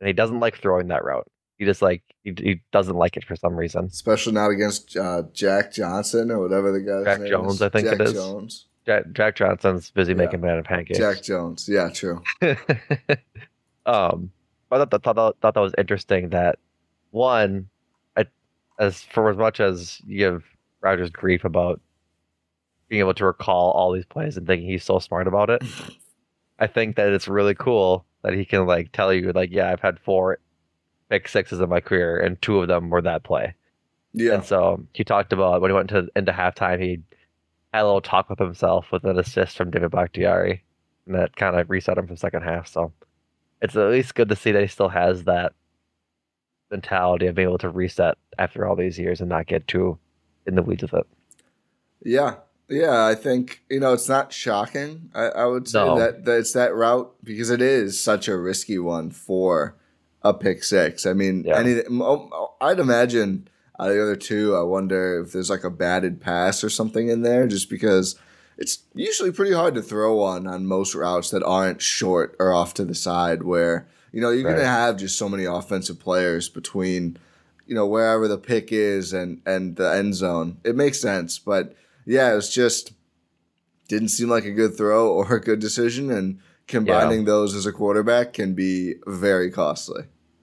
and 0.00 0.06
he 0.06 0.12
doesn't 0.12 0.40
like 0.40 0.58
throwing 0.60 0.88
that 0.88 1.04
route. 1.04 1.26
He 1.58 1.64
just 1.66 1.82
like 1.82 2.02
he, 2.24 2.32
he 2.38 2.60
doesn't 2.72 2.96
like 2.96 3.16
it 3.16 3.24
for 3.24 3.36
some 3.36 3.54
reason. 3.56 3.86
Especially 3.86 4.32
not 4.32 4.50
against 4.50 4.96
uh, 4.96 5.24
Jack 5.32 5.72
Johnson 5.72 6.30
or 6.30 6.38
whatever 6.40 6.72
the 6.72 6.80
guy's 6.80 7.04
Jack 7.04 7.20
name 7.20 7.30
Jones, 7.30 7.54
is. 7.54 7.62
I 7.62 7.68
think 7.68 7.86
Jack 7.88 8.00
it 8.00 8.06
is. 8.08 8.12
Jones. 8.14 8.66
Jack, 8.86 9.04
Jack 9.12 9.36
Johnson's 9.36 9.90
busy 9.90 10.12
Yeah. 10.12 10.16
making 10.18 10.40
banana 10.40 10.62
pancakes. 10.62 10.98
Jack 10.98 11.22
Jones. 11.22 11.68
Yeah, 11.68 11.90
true. 11.90 12.22
um, 13.86 14.30
I 14.70 14.78
thought, 14.78 15.02
thought, 15.02 15.16
that- 15.16 15.34
thought 15.40 15.54
that 15.54 15.60
was 15.60 15.74
interesting 15.78 16.30
that 16.30 16.58
one, 17.10 17.68
I, 18.16 18.26
as 18.78 19.02
for 19.02 19.30
as 19.30 19.36
much 19.36 19.60
as 19.60 20.00
you 20.06 20.18
give 20.18 20.44
Rodgers 20.80 21.10
grief 21.10 21.44
about 21.44 21.80
being 22.88 23.00
able 23.00 23.14
to 23.14 23.26
recall 23.26 23.70
all 23.72 23.92
these 23.92 24.06
plays 24.06 24.36
and 24.36 24.46
thinking 24.46 24.68
he's 24.68 24.84
so 24.84 24.98
smart 24.98 25.26
about 25.26 25.50
it, 25.50 25.62
I 26.58 26.66
think 26.66 26.96
that 26.96 27.08
it's 27.08 27.28
really 27.28 27.54
cool 27.54 28.04
that 28.22 28.34
he 28.34 28.44
can 28.44 28.66
like 28.66 28.92
tell 28.92 29.12
you 29.12 29.32
like, 29.32 29.50
yeah, 29.50 29.70
I've 29.70 29.80
had 29.80 29.98
four 29.98 30.38
pick 31.08 31.28
sixes 31.28 31.60
in 31.60 31.68
my 31.68 31.80
career 31.80 32.18
and 32.18 32.40
two 32.40 32.60
of 32.60 32.68
them 32.68 32.90
were 32.90 33.02
that 33.02 33.24
play. 33.24 33.54
Yeah. 34.12 34.34
And 34.34 34.44
so 34.44 34.84
he 34.92 35.04
talked 35.04 35.32
about 35.32 35.60
when 35.60 35.70
he 35.70 35.74
went 35.74 35.90
to 35.90 36.08
into 36.16 36.32
halftime, 36.32 36.80
he 36.80 37.00
had 37.72 37.82
a 37.82 37.84
little 37.84 38.00
talk 38.00 38.28
with 38.28 38.38
himself 38.38 38.90
with 38.92 39.04
an 39.04 39.18
assist 39.18 39.56
from 39.56 39.70
David 39.70 39.92
Bakhtiari, 39.92 40.64
and 41.06 41.14
that 41.14 41.36
kind 41.36 41.56
of 41.56 41.70
reset 41.70 41.98
him 41.98 42.06
for 42.06 42.14
the 42.14 42.18
second 42.18 42.42
half. 42.42 42.66
So 42.66 42.92
it's 43.62 43.76
at 43.76 43.90
least 43.90 44.14
good 44.14 44.28
to 44.28 44.36
see 44.36 44.52
that 44.52 44.62
he 44.62 44.66
still 44.68 44.88
has 44.88 45.24
that 45.24 45.52
mentality 46.70 47.26
of 47.26 47.34
being 47.34 47.48
able 47.48 47.58
to 47.58 47.68
reset 47.68 48.16
after 48.38 48.66
all 48.66 48.76
these 48.76 48.98
years 48.98 49.20
and 49.20 49.28
not 49.28 49.46
get 49.46 49.66
too 49.66 49.98
in 50.46 50.54
the 50.54 50.62
weeds 50.62 50.82
with 50.82 50.94
it. 50.94 51.06
Yeah. 52.02 52.36
Yeah, 52.68 53.04
I 53.04 53.16
think, 53.16 53.62
you 53.68 53.80
know, 53.80 53.92
it's 53.92 54.08
not 54.08 54.32
shocking. 54.32 55.10
I, 55.12 55.24
I 55.24 55.46
would 55.46 55.66
say 55.68 55.84
No. 55.84 55.98
that, 55.98 56.24
that 56.24 56.38
it's 56.38 56.52
that 56.52 56.72
route 56.72 57.12
because 57.24 57.50
it 57.50 57.60
is 57.60 58.00
such 58.00 58.28
a 58.28 58.36
risky 58.36 58.78
one 58.78 59.10
for 59.10 59.76
a 60.22 60.32
pick 60.32 60.62
six. 60.62 61.04
I 61.04 61.12
mean, 61.12 61.42
Yeah. 61.44 61.58
any, 61.58 61.80
I'd 62.60 62.78
imagine 62.78 63.48
out 63.78 63.88
of 63.90 63.96
the 63.96 64.02
other 64.02 64.14
two, 64.16 64.54
I 64.54 64.62
wonder 64.62 65.20
if 65.20 65.32
there's 65.32 65.50
like 65.50 65.64
a 65.64 65.70
batted 65.70 66.20
pass 66.20 66.62
or 66.62 66.70
something 66.70 67.08
in 67.08 67.22
there 67.22 67.48
just 67.48 67.68
because 67.68 68.14
it's 68.60 68.84
usually 68.94 69.32
pretty 69.32 69.52
hard 69.52 69.74
to 69.74 69.82
throw 69.82 70.16
one 70.16 70.46
on 70.46 70.66
most 70.66 70.94
routes 70.94 71.30
that 71.30 71.42
aren't 71.42 71.82
short 71.82 72.36
or 72.38 72.52
off 72.52 72.74
to 72.74 72.84
the 72.84 72.94
side 72.94 73.42
where, 73.42 73.88
you 74.12 74.20
know, 74.20 74.30
you're 74.30 74.44
going 74.44 74.56
to 74.56 74.66
have 74.66 74.98
just 74.98 75.18
so 75.18 75.28
many 75.28 75.44
offensive 75.44 75.98
players 75.98 76.48
between 76.48 77.16
you 77.70 77.76
know 77.76 77.86
wherever 77.86 78.26
the 78.26 78.36
pick 78.36 78.72
is 78.72 79.12
and 79.12 79.40
and 79.46 79.76
the 79.76 79.94
end 79.94 80.16
zone. 80.16 80.58
It 80.64 80.74
makes 80.74 81.00
sense, 81.00 81.38
but 81.38 81.76
yeah, 82.04 82.32
it 82.32 82.34
was 82.34 82.52
just 82.52 82.92
didn't 83.88 84.08
seem 84.08 84.28
like 84.28 84.44
a 84.44 84.50
good 84.50 84.76
throw 84.76 85.08
or 85.08 85.36
a 85.36 85.40
good 85.40 85.60
decision, 85.60 86.10
and 86.10 86.40
combining 86.66 87.26
those 87.26 87.54
as 87.54 87.66
a 87.66 87.72
quarterback 87.72 88.32
can 88.32 88.54
be 88.54 88.94
very 89.06 89.52
costly. 89.52 90.02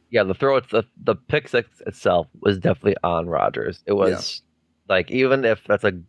Yeah, 0.09 0.23
the 0.23 0.33
throw, 0.33 0.61
the 0.61 0.85
the 1.03 1.15
pick 1.15 1.49
six 1.49 1.69
itself 1.85 2.27
was 2.39 2.57
definitely 2.59 2.95
on 3.03 3.27
rodgers 3.27 3.83
It 3.85 3.93
was 3.93 4.41
like 4.87 5.11
even 5.11 5.43
if 5.43 5.65
that's 5.65 5.83
a 5.83 5.99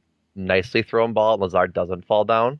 nicely 0.42 0.82
thrown 0.82 1.12
ball, 1.12 1.34
and 1.34 1.42
Lazard 1.42 1.74
doesn't 1.74 2.06
fall 2.06 2.24
down, 2.24 2.58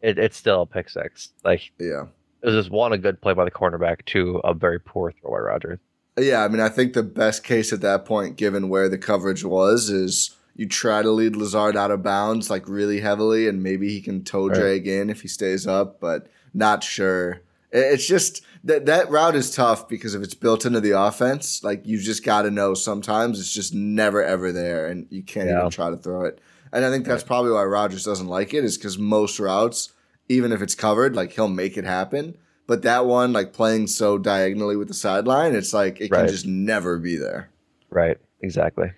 it, 0.00 0.18
it's 0.18 0.36
still 0.36 0.62
a 0.62 0.66
pick 0.66 0.88
six. 0.88 1.28
Like 1.44 1.70
Yeah. 1.78 2.06
it 2.42 2.46
was 2.46 2.54
just 2.54 2.70
one 2.70 2.92
a 2.92 2.98
good 2.98 3.20
play 3.20 3.34
by 3.34 3.44
the 3.44 3.50
cornerback, 3.50 4.04
two 4.06 4.40
a 4.44 4.54
very 4.54 4.80
poor 4.80 5.12
throw 5.12 5.30
by 5.32 5.38
Rodgers. 5.38 5.78
Yeah, 6.18 6.44
I 6.44 6.48
mean, 6.48 6.60
I 6.60 6.68
think 6.68 6.92
the 6.94 7.02
best 7.02 7.42
case 7.44 7.72
at 7.72 7.80
that 7.82 8.04
point, 8.04 8.36
given 8.36 8.68
where 8.68 8.88
the 8.88 8.98
coverage 8.98 9.44
was, 9.44 9.90
is 9.90 10.36
you 10.56 10.68
try 10.68 11.02
to 11.02 11.10
lead 11.10 11.34
Lazard 11.36 11.76
out 11.76 11.90
of 11.90 12.02
bounds 12.02 12.48
like 12.50 12.68
really 12.68 13.00
heavily, 13.00 13.48
and 13.48 13.62
maybe 13.62 13.88
he 13.88 14.00
can 14.00 14.22
toe 14.24 14.48
Right. 14.48 14.54
drag 14.58 14.86
in 14.86 15.10
if 15.10 15.22
he 15.22 15.28
stays 15.28 15.66
up, 15.66 16.00
but 16.00 16.28
not 16.54 16.84
sure. 16.84 17.40
It's 17.72 18.06
just 18.06 18.42
that 18.62 18.86
that 18.86 19.10
route 19.10 19.34
is 19.34 19.52
tough 19.52 19.88
because 19.88 20.14
if 20.14 20.22
it's 20.22 20.34
built 20.34 20.64
into 20.64 20.80
the 20.80 20.92
offense, 20.92 21.64
like 21.64 21.84
you 21.84 21.98
just 21.98 22.24
got 22.24 22.42
to 22.42 22.50
know 22.52 22.72
sometimes 22.74 23.40
it's 23.40 23.52
just 23.52 23.74
never 23.74 24.22
ever 24.22 24.52
there, 24.52 24.86
and 24.86 25.08
you 25.10 25.24
can't 25.24 25.48
Yeah. 25.48 25.58
even 25.58 25.70
try 25.70 25.90
to 25.90 25.96
throw 25.96 26.24
it. 26.24 26.38
And 26.74 26.84
I 26.84 26.90
think 26.90 27.06
that's 27.06 27.22
probably 27.22 27.52
why 27.52 27.62
Rodgers 27.62 28.04
doesn't 28.04 28.26
like 28.26 28.52
it, 28.52 28.64
is 28.64 28.76
because 28.76 28.98
most 28.98 29.38
routes, 29.38 29.92
even 30.28 30.50
if 30.50 30.60
it's 30.60 30.74
covered, 30.74 31.14
like 31.14 31.32
he'll 31.32 31.48
make 31.48 31.76
it 31.76 31.84
happen. 31.84 32.36
But 32.66 32.82
that 32.82 33.06
one, 33.06 33.32
like 33.32 33.52
playing 33.52 33.86
so 33.86 34.18
diagonally 34.18 34.76
with 34.76 34.88
the 34.88 34.94
sideline, 34.94 35.54
it's 35.54 35.72
like 35.72 36.00
it 36.00 36.10
can 36.10 36.26
just 36.26 36.46
never 36.46 36.98
be 36.98 37.14
there. 37.14 37.48
Right, 37.90 38.18
exactly. 38.40 38.90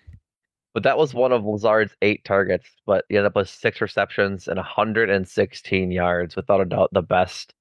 But 0.73 0.85
that 0.85 0.97
was 0.97 1.13
one 1.13 1.33
of 1.33 1.45
Lazard's 1.45 1.95
eight 2.01 2.25
targets, 2.25 2.67
but 2.87 3.05
he 3.11 3.17
ended 3.17 3.27
up 3.27 3.37
with 3.37 3.51
six 3.51 3.83
receptions 3.83 4.49
and 4.49 4.57
116 4.57 5.91
yards. 5.91 6.35
Without 6.35 6.63
a 6.63 6.65
doubt, 6.65 6.91
the 6.93 7.03
best 7.03 7.53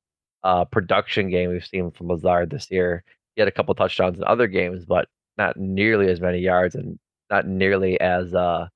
uh, 0.44 0.64
production 0.64 1.30
game 1.30 1.50
we've 1.50 1.66
seen 1.66 1.92
from 1.92 2.08
Lazard 2.08 2.52
this 2.52 2.72
year. 2.72 3.04
He 3.36 3.42
had 3.42 3.50
a 3.50 3.52
couple 3.52 3.76
touchdowns 3.76 4.18
in 4.18 4.24
other 4.24 4.48
games, 4.48 4.86
but 4.86 5.10
not 5.38 5.58
nearly 5.58 6.08
as 6.08 6.22
many 6.22 6.40
yards 6.40 6.76
and 6.76 7.00
not 7.30 7.48
nearly 7.48 8.00
as 8.00 8.34
uh, 8.34 8.68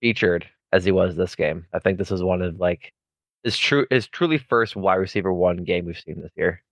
featured 0.00 0.48
as 0.74 0.84
he 0.84 0.90
was 0.90 1.14
this 1.14 1.36
game. 1.36 1.66
I 1.72 1.78
think 1.78 1.98
this 1.98 2.10
is 2.10 2.22
one 2.22 2.42
of 2.42 2.58
like 2.58 2.92
his 3.44 3.56
true 3.56 3.86
his 3.90 4.08
truly 4.08 4.38
first 4.38 4.74
wide 4.74 4.96
receiver 4.96 5.32
one 5.32 5.58
game 5.58 5.86
we've 5.86 5.98
seen 5.98 6.20
this 6.20 6.32
year. 6.36 6.62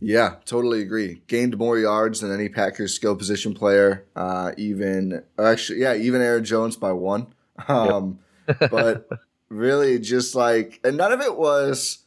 Yeah, 0.00 0.36
totally 0.46 0.80
agree. 0.80 1.22
Gained 1.28 1.58
more 1.58 1.78
yards 1.78 2.20
than 2.20 2.32
any 2.32 2.48
Packers 2.48 2.94
skill 2.94 3.14
position 3.14 3.54
player. 3.54 4.04
Uh, 4.16 4.52
even 4.56 5.22
actually, 5.38 5.80
yeah, 5.80 5.94
even 5.94 6.20
Aaron 6.20 6.44
Jones 6.44 6.76
by 6.76 6.92
one. 6.92 7.32
Um, 7.68 8.18
but 8.46 9.08
really, 9.48 10.00
just 10.00 10.34
like, 10.34 10.80
and 10.82 10.96
none 10.96 11.12
of 11.12 11.20
it 11.20 11.36
was. 11.36 11.98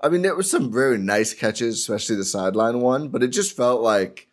I 0.00 0.08
mean, 0.10 0.22
there 0.22 0.34
was 0.34 0.50
some 0.50 0.72
very 0.72 0.98
nice 0.98 1.34
catches, 1.34 1.78
especially 1.78 2.16
the 2.16 2.24
sideline 2.24 2.80
one, 2.80 3.08
but 3.08 3.22
it 3.22 3.28
just 3.28 3.56
felt 3.56 3.80
like 3.80 4.28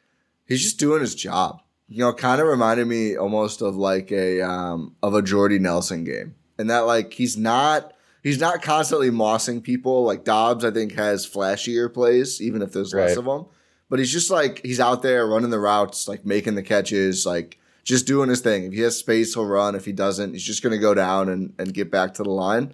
he's 0.46 0.62
just 0.62 0.80
doing 0.80 1.02
his 1.02 1.16
job. 1.16 1.62
You 1.88 2.00
know, 2.00 2.14
kind 2.14 2.40
of 2.40 2.48
reminded 2.48 2.88
me 2.88 3.18
almost 3.18 3.62
of 3.62 3.76
like 3.76 4.12
a 4.12 4.42
um, 4.42 4.96
of 5.04 5.16
a 5.16 5.22
Jordy 5.22 5.60
Nelson 5.60 6.04
game, 6.04 6.36
and 6.62 6.70
that 6.70 6.82
like 6.82 7.12
he's 7.14 7.36
not 7.38 7.94
he's 8.24 8.40
not 8.40 8.62
constantly 8.62 9.10
mossing 9.10 9.62
people 9.62 10.04
like 10.06 10.24
Doubs. 10.24 10.64
I 10.64 10.72
think 10.72 10.94
has 10.94 11.28
flashier 11.30 11.94
plays, 11.94 12.42
even 12.42 12.62
if 12.62 12.72
there's 12.72 12.94
less 12.94 13.18
of 13.18 13.26
them. 13.26 13.46
But 13.90 14.00
he's 14.00 14.12
just 14.14 14.32
like 14.32 14.62
he's 14.64 14.80
out 14.80 15.02
there 15.02 15.28
running 15.28 15.50
the 15.50 15.60
routes, 15.60 16.08
like 16.08 16.26
making 16.26 16.56
the 16.56 16.64
catches, 16.64 17.26
like 17.26 17.58
just 17.84 18.08
doing 18.08 18.30
his 18.30 18.40
thing. 18.40 18.64
If 18.66 18.74
he 18.74 18.80
has 18.82 18.98
space, 18.98 19.34
he'll 19.34 19.46
run. 19.46 19.76
If 19.76 19.84
he 19.86 19.92
doesn't, 19.92 20.32
he's 20.34 20.44
just 20.46 20.64
gonna 20.64 20.78
go 20.78 20.94
down 20.94 21.28
and 21.28 21.54
and 21.60 21.74
get 21.74 21.92
back 21.92 22.14
to 22.14 22.24
the 22.24 22.30
line. 22.30 22.74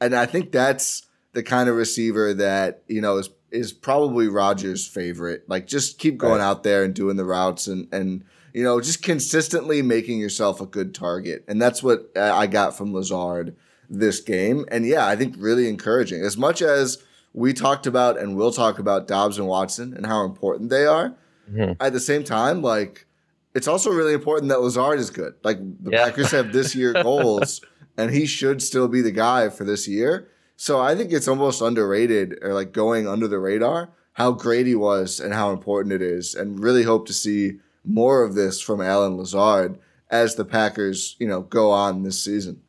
And 0.00 0.14
I 0.16 0.26
think 0.26 0.50
that's 0.50 1.02
the 1.34 1.42
kind 1.42 1.68
of 1.68 1.76
receiver 1.76 2.34
that 2.34 2.82
you 2.88 3.00
know 3.00 3.18
is 3.18 3.30
is 3.52 3.72
probably 3.72 4.26
Rodgers' 4.26 4.86
favorite. 4.88 5.48
Like 5.48 5.66
just 5.68 5.98
keep 5.98 6.18
going 6.18 6.40
Right. 6.40 6.44
out 6.44 6.62
there 6.64 6.82
and 6.82 6.92
doing 6.94 7.16
the 7.16 7.24
routes 7.24 7.68
and 7.68 7.86
and 7.92 8.24
you 8.56 8.62
know 8.64 8.80
just 8.80 9.02
consistently 9.02 9.82
making 9.82 10.18
yourself 10.18 10.62
a 10.62 10.66
good 10.66 10.94
target. 10.94 11.44
And 11.46 11.60
that's 11.60 11.82
what 11.82 12.10
uh, 12.16 12.32
I 12.42 12.46
got 12.46 12.74
from 12.76 12.94
Lazard 12.94 13.54
this 13.90 14.20
game. 14.20 14.64
And 14.72 14.86
yeah, 14.86 15.06
I 15.06 15.14
think 15.14 15.34
really 15.38 15.68
encouraging. 15.68 16.22
As 16.22 16.36
much 16.38 16.62
as 16.62 16.98
we 17.34 17.52
talked 17.52 17.86
about 17.86 18.18
and 18.18 18.34
will 18.34 18.50
talk 18.50 18.78
about 18.78 19.06
Doubs 19.06 19.38
and 19.38 19.46
Watson 19.46 19.92
and 19.94 20.06
how 20.06 20.24
important 20.24 20.70
they 20.70 20.86
are, 20.86 21.14
Mhm. 21.52 21.76
at 21.78 21.92
the 21.92 22.00
same 22.00 22.24
time, 22.24 22.62
like 22.62 23.06
it's 23.54 23.68
also 23.68 23.90
really 23.90 24.14
important 24.14 24.48
that 24.48 24.60
Lazard 24.62 24.98
is 24.98 25.10
good. 25.10 25.34
Like 25.44 25.58
the 25.84 25.90
Yeah. 25.92 26.04
Packers 26.06 26.30
have 26.32 26.52
this 26.54 26.74
year 26.74 26.92
goals, 27.10 27.60
and 27.98 28.10
he 28.10 28.24
should 28.26 28.62
still 28.62 28.88
be 28.88 29.02
the 29.02 29.12
guy 29.12 29.50
for 29.50 29.64
this 29.64 29.86
year. 29.86 30.28
So 30.56 30.80
I 30.80 30.94
think 30.96 31.12
it's 31.12 31.28
almost 31.28 31.60
underrated 31.60 32.38
or 32.42 32.54
like 32.54 32.72
going 32.72 33.06
under 33.06 33.28
the 33.28 33.38
radar 33.38 33.90
how 34.14 34.32
great 34.32 34.66
he 34.66 34.74
was 34.74 35.20
and 35.20 35.34
how 35.34 35.52
important 35.52 35.92
it 35.92 36.00
is, 36.00 36.34
and 36.34 36.58
really 36.64 36.84
hope 36.84 37.06
to 37.06 37.12
see 37.12 37.60
more 37.86 38.22
of 38.22 38.34
this 38.34 38.60
from 38.60 38.80
Allen 38.80 39.16
Lazard 39.16 39.78
as 40.10 40.34
the 40.34 40.44
Packers, 40.44 41.16
you 41.18 41.26
know, 41.26 41.42
go 41.42 41.70
on 41.70 42.02
this 42.02 42.22
season. 42.22 42.62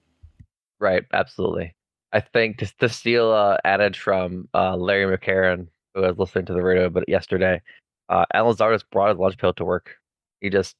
Right, 0.79 1.03
absolutely. 1.13 1.75
I 2.13 2.21
think 2.21 2.59
to, 2.59 2.71
to 2.79 2.89
steal 2.89 3.31
uh, 3.31 3.57
adage 3.65 3.99
from 3.99 4.47
uh, 4.53 4.75
Larry 4.75 5.17
McCarren, 5.17 5.67
who 5.93 6.01
was 6.01 6.17
listening 6.17 6.45
to 6.45 6.53
the 6.53 6.61
radio 6.61 6.89
but 6.89 7.07
yesterday, 7.09 7.61
uh, 8.09 8.25
Allen 8.33 8.49
Lazard 8.49 8.75
just 8.75 8.89
brought 8.91 9.09
his 9.09 9.17
lunch 9.17 9.37
pail 9.37 9.53
to 9.53 9.65
work. 9.65 9.95
He 10.39 10.49
just 10.49 10.75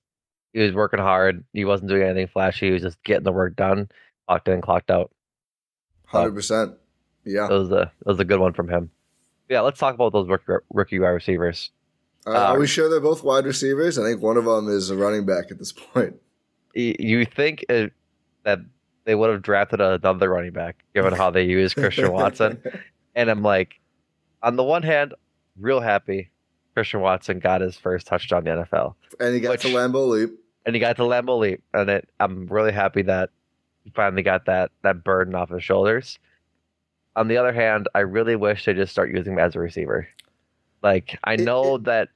he 0.54 0.60
was 0.62 0.74
working 0.74 1.00
hard. 1.00 1.44
He 1.54 1.66
wasn't 1.66 1.90
doing 1.90 2.04
anything 2.04 2.28
flashy. 2.28 2.68
He 2.68 2.72
was 2.72 2.82
just 2.82 3.04
getting 3.04 3.24
the 3.24 3.32
work 3.32 3.56
done, 3.56 3.90
clocked 4.28 4.48
in, 4.48 4.62
clocked 4.62 4.90
out. 4.90 5.12
Hundred 6.06 6.34
percent. 6.34 6.76
Yeah, 7.26 7.48
That 7.48 7.54
was 7.54 7.72
a 7.72 7.92
that 8.00 8.08
was 8.08 8.20
a 8.20 8.26
good 8.26 8.40
one 8.40 8.54
from 8.54 8.70
him. 8.70 8.90
Yeah, 9.50 9.62
let's 9.62 9.80
talk 9.80 9.96
about 9.96 10.14
those 10.14 10.28
rookie, 10.30 10.64
rookie 10.72 11.00
wide 11.00 11.10
receivers. 11.10 11.72
Uh, 12.28 12.32
are 12.54 12.60
we 12.60 12.68
sure 12.68 12.90
they're 12.90 13.00
both 13.00 13.24
wide 13.24 13.46
receivers? 13.46 13.98
I 13.98 14.04
think 14.04 14.22
one 14.22 14.38
of 14.38 14.46
them 14.46 14.68
is 14.68 14.90
a 14.90 14.96
running 14.98 15.26
back 15.26 15.50
at 15.52 15.58
this 15.60 15.72
point. 15.94 16.16
You 16.74 17.26
think 17.26 17.66
it, 17.70 17.94
that 18.44 18.60
they 19.06 19.16
would 19.16 19.30
have 19.32 19.42
drafted 19.42 19.82
another 19.82 20.30
running 20.30 20.52
back, 20.52 20.84
given 20.94 21.14
how 21.14 21.32
they 21.32 21.44
use 21.44 21.74
Christian 21.74 22.12
Watson? 22.12 22.62
And 23.16 23.32
I'm 23.32 23.42
like, 23.42 23.80
on 24.44 24.58
the 24.58 24.64
one 24.64 24.84
hand, 24.84 25.16
real 25.60 25.80
happy 25.80 26.30
Christian 26.76 27.00
Watson 27.02 27.40
got 27.40 27.62
his 27.62 27.76
first 27.76 28.06
touchdown 28.06 28.46
in 28.48 28.56
the 28.60 28.64
NFL. 28.66 28.94
and 29.20 29.34
he 29.34 29.40
got 29.40 29.54
Which- 29.54 29.62
to 29.64 29.70
Lambeau 29.70 30.08
Leap. 30.08 30.30
and 30.68 30.76
he 30.76 30.80
got 30.80 30.98
to 30.98 31.02
Lambeau 31.02 31.40
Leap, 31.40 31.64
and 31.74 31.90
it, 31.90 32.08
I'm 32.20 32.46
really 32.46 32.72
happy 32.72 33.02
that 33.02 33.32
he 33.84 33.90
finally 33.90 34.22
got 34.22 34.46
that 34.46 34.70
that 34.84 35.04
burden 35.04 35.34
off 35.34 35.50
his 35.50 35.64
shoulders. 35.64 36.20
On 37.16 37.28
the 37.28 37.38
other 37.38 37.52
hand, 37.54 37.90
I 37.96 38.02
really 38.02 38.36
wish 38.36 38.66
they 38.66 38.76
just 38.76 38.92
start 38.92 39.10
using 39.12 39.34
him 39.34 39.40
as 39.40 39.56
a 39.56 39.60
receiver. 39.60 40.08
Like 40.84 41.18
I 41.24 41.34
It- 41.34 41.40
know 41.40 41.80
that 41.80 42.10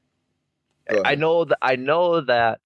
I 1.05 1.15
know 1.15 1.45
that 1.45 1.57
I 1.61 1.75
know 1.75 2.21
that 2.21 2.59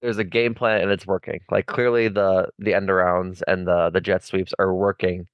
there's 0.00 0.18
a 0.18 0.24
game 0.24 0.54
plan 0.54 0.82
and 0.82 0.90
it's 0.90 1.06
working. 1.06 1.40
Like 1.50 1.66
clearly 1.66 2.08
the 2.08 2.48
the 2.58 2.74
end 2.74 2.88
arounds 2.88 3.42
and 3.46 3.66
the 3.66 3.90
the 3.90 4.00
jet 4.00 4.24
sweeps 4.24 4.52
are 4.58 4.74
working 4.74 5.26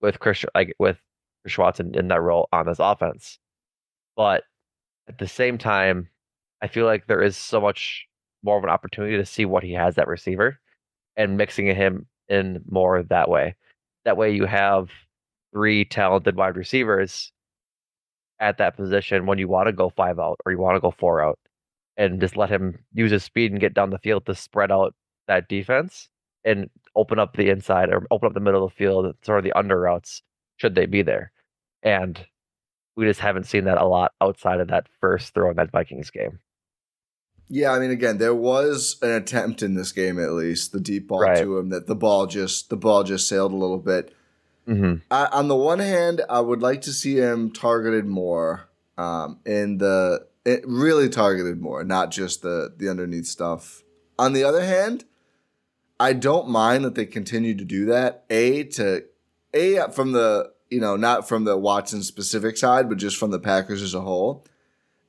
with 0.00 0.18
Chris 0.20 0.44
like 0.54 0.74
with 0.78 0.98
Chris 1.42 1.58
Watson 1.58 1.94
in 1.94 2.08
that 2.08 2.20
role 2.20 2.48
on 2.52 2.66
this 2.66 2.78
offense. 2.80 3.38
But 4.16 4.44
at 5.08 5.18
the 5.18 5.28
same 5.28 5.58
time, 5.58 6.08
I 6.62 6.68
feel 6.68 6.86
like 6.86 7.06
there 7.06 7.22
is 7.22 7.36
so 7.36 7.60
much 7.60 8.06
more 8.42 8.58
of 8.58 8.64
an 8.64 8.70
opportunity 8.70 9.16
to 9.16 9.26
see 9.26 9.44
what 9.44 9.62
he 9.62 9.72
has 9.72 9.98
at 9.98 10.08
receiver 10.08 10.58
and 11.16 11.36
mixing 11.36 11.66
him 11.66 12.06
in 12.28 12.62
more 12.68 13.02
that 13.04 13.28
way. 13.28 13.54
That 14.04 14.16
way 14.16 14.32
you 14.32 14.46
have 14.46 14.90
three 15.52 15.84
talented 15.84 16.36
wide 16.36 16.56
receivers 16.56 17.32
at 18.40 18.58
that 18.58 18.76
position 18.76 19.26
when 19.26 19.38
you 19.38 19.48
want 19.48 19.66
to 19.66 19.72
go 19.72 19.90
five 19.90 20.18
out 20.18 20.38
or 20.44 20.52
you 20.52 20.58
want 20.58 20.76
to 20.76 20.80
go 20.80 20.90
four 20.90 21.20
out 21.22 21.38
and 21.98 22.20
just 22.20 22.36
let 22.36 22.48
him 22.48 22.78
use 22.94 23.10
his 23.10 23.24
speed 23.24 23.50
and 23.50 23.60
get 23.60 23.74
down 23.74 23.90
the 23.90 23.98
field 23.98 24.24
to 24.24 24.34
spread 24.34 24.72
out 24.72 24.94
that 25.26 25.48
defense 25.48 26.08
and 26.44 26.70
open 26.96 27.18
up 27.18 27.36
the 27.36 27.50
inside 27.50 27.90
or 27.90 28.06
open 28.10 28.28
up 28.28 28.34
the 28.34 28.40
middle 28.40 28.64
of 28.64 28.70
the 28.70 28.76
field, 28.76 29.14
sort 29.22 29.38
of 29.38 29.44
the 29.44 29.52
under 29.52 29.78
routes, 29.78 30.22
should 30.56 30.74
they 30.74 30.86
be 30.86 31.02
there. 31.02 31.32
And 31.82 32.24
we 32.96 33.04
just 33.04 33.20
haven't 33.20 33.46
seen 33.46 33.64
that 33.64 33.80
a 33.80 33.86
lot 33.86 34.12
outside 34.20 34.60
of 34.60 34.68
that 34.68 34.86
first 35.00 35.34
throw 35.34 35.50
in 35.50 35.56
that 35.56 35.72
Vikings 35.72 36.10
game. 36.10 36.38
Yeah, 37.48 37.72
I 37.72 37.78
mean, 37.78 37.90
again, 37.90 38.18
there 38.18 38.34
was 38.34 38.96
an 39.02 39.10
attempt 39.10 39.62
in 39.62 39.74
this 39.74 39.90
game, 39.90 40.18
at 40.22 40.32
least 40.32 40.72
the 40.72 40.80
deep 40.80 41.08
ball 41.08 41.20
Right. 41.20 41.38
to 41.38 41.58
him 41.58 41.70
that 41.70 41.86
the 41.86 41.96
ball 41.96 42.26
just 42.26 42.70
the 42.70 42.76
ball 42.76 43.04
just 43.04 43.26
sailed 43.26 43.52
a 43.52 43.56
little 43.56 43.78
bit. 43.78 44.14
Mm-hmm. 44.68 44.96
I, 45.10 45.26
on 45.32 45.48
the 45.48 45.56
one 45.56 45.78
hand, 45.78 46.20
I 46.28 46.40
would 46.40 46.60
like 46.60 46.82
to 46.82 46.92
see 46.92 47.16
him 47.16 47.50
targeted 47.50 48.04
more, 48.06 48.68
um, 48.98 49.40
in 49.46 49.78
the 49.78 50.26
it 50.48 50.64
really 50.66 51.08
targeted 51.10 51.60
more, 51.60 51.84
not 51.84 52.10
just 52.10 52.42
the 52.42 52.72
the 52.76 52.88
underneath 52.88 53.26
stuff. 53.26 53.82
On 54.18 54.32
the 54.32 54.44
other 54.44 54.64
hand, 54.64 55.04
I 56.00 56.12
don't 56.14 56.48
mind 56.48 56.84
that 56.84 56.94
they 56.94 57.06
continue 57.06 57.54
to 57.56 57.64
do 57.64 57.84
that. 57.86 58.24
A 58.30 58.64
to 58.64 59.04
a 59.52 59.90
from 59.92 60.12
the 60.12 60.52
you 60.70 60.80
know 60.80 60.96
not 60.96 61.28
from 61.28 61.44
the 61.44 61.56
Watson 61.56 62.02
specific 62.02 62.56
side, 62.56 62.88
but 62.88 62.98
just 62.98 63.16
from 63.16 63.30
the 63.30 63.38
Packers 63.38 63.82
as 63.82 63.94
a 63.94 64.00
whole. 64.00 64.44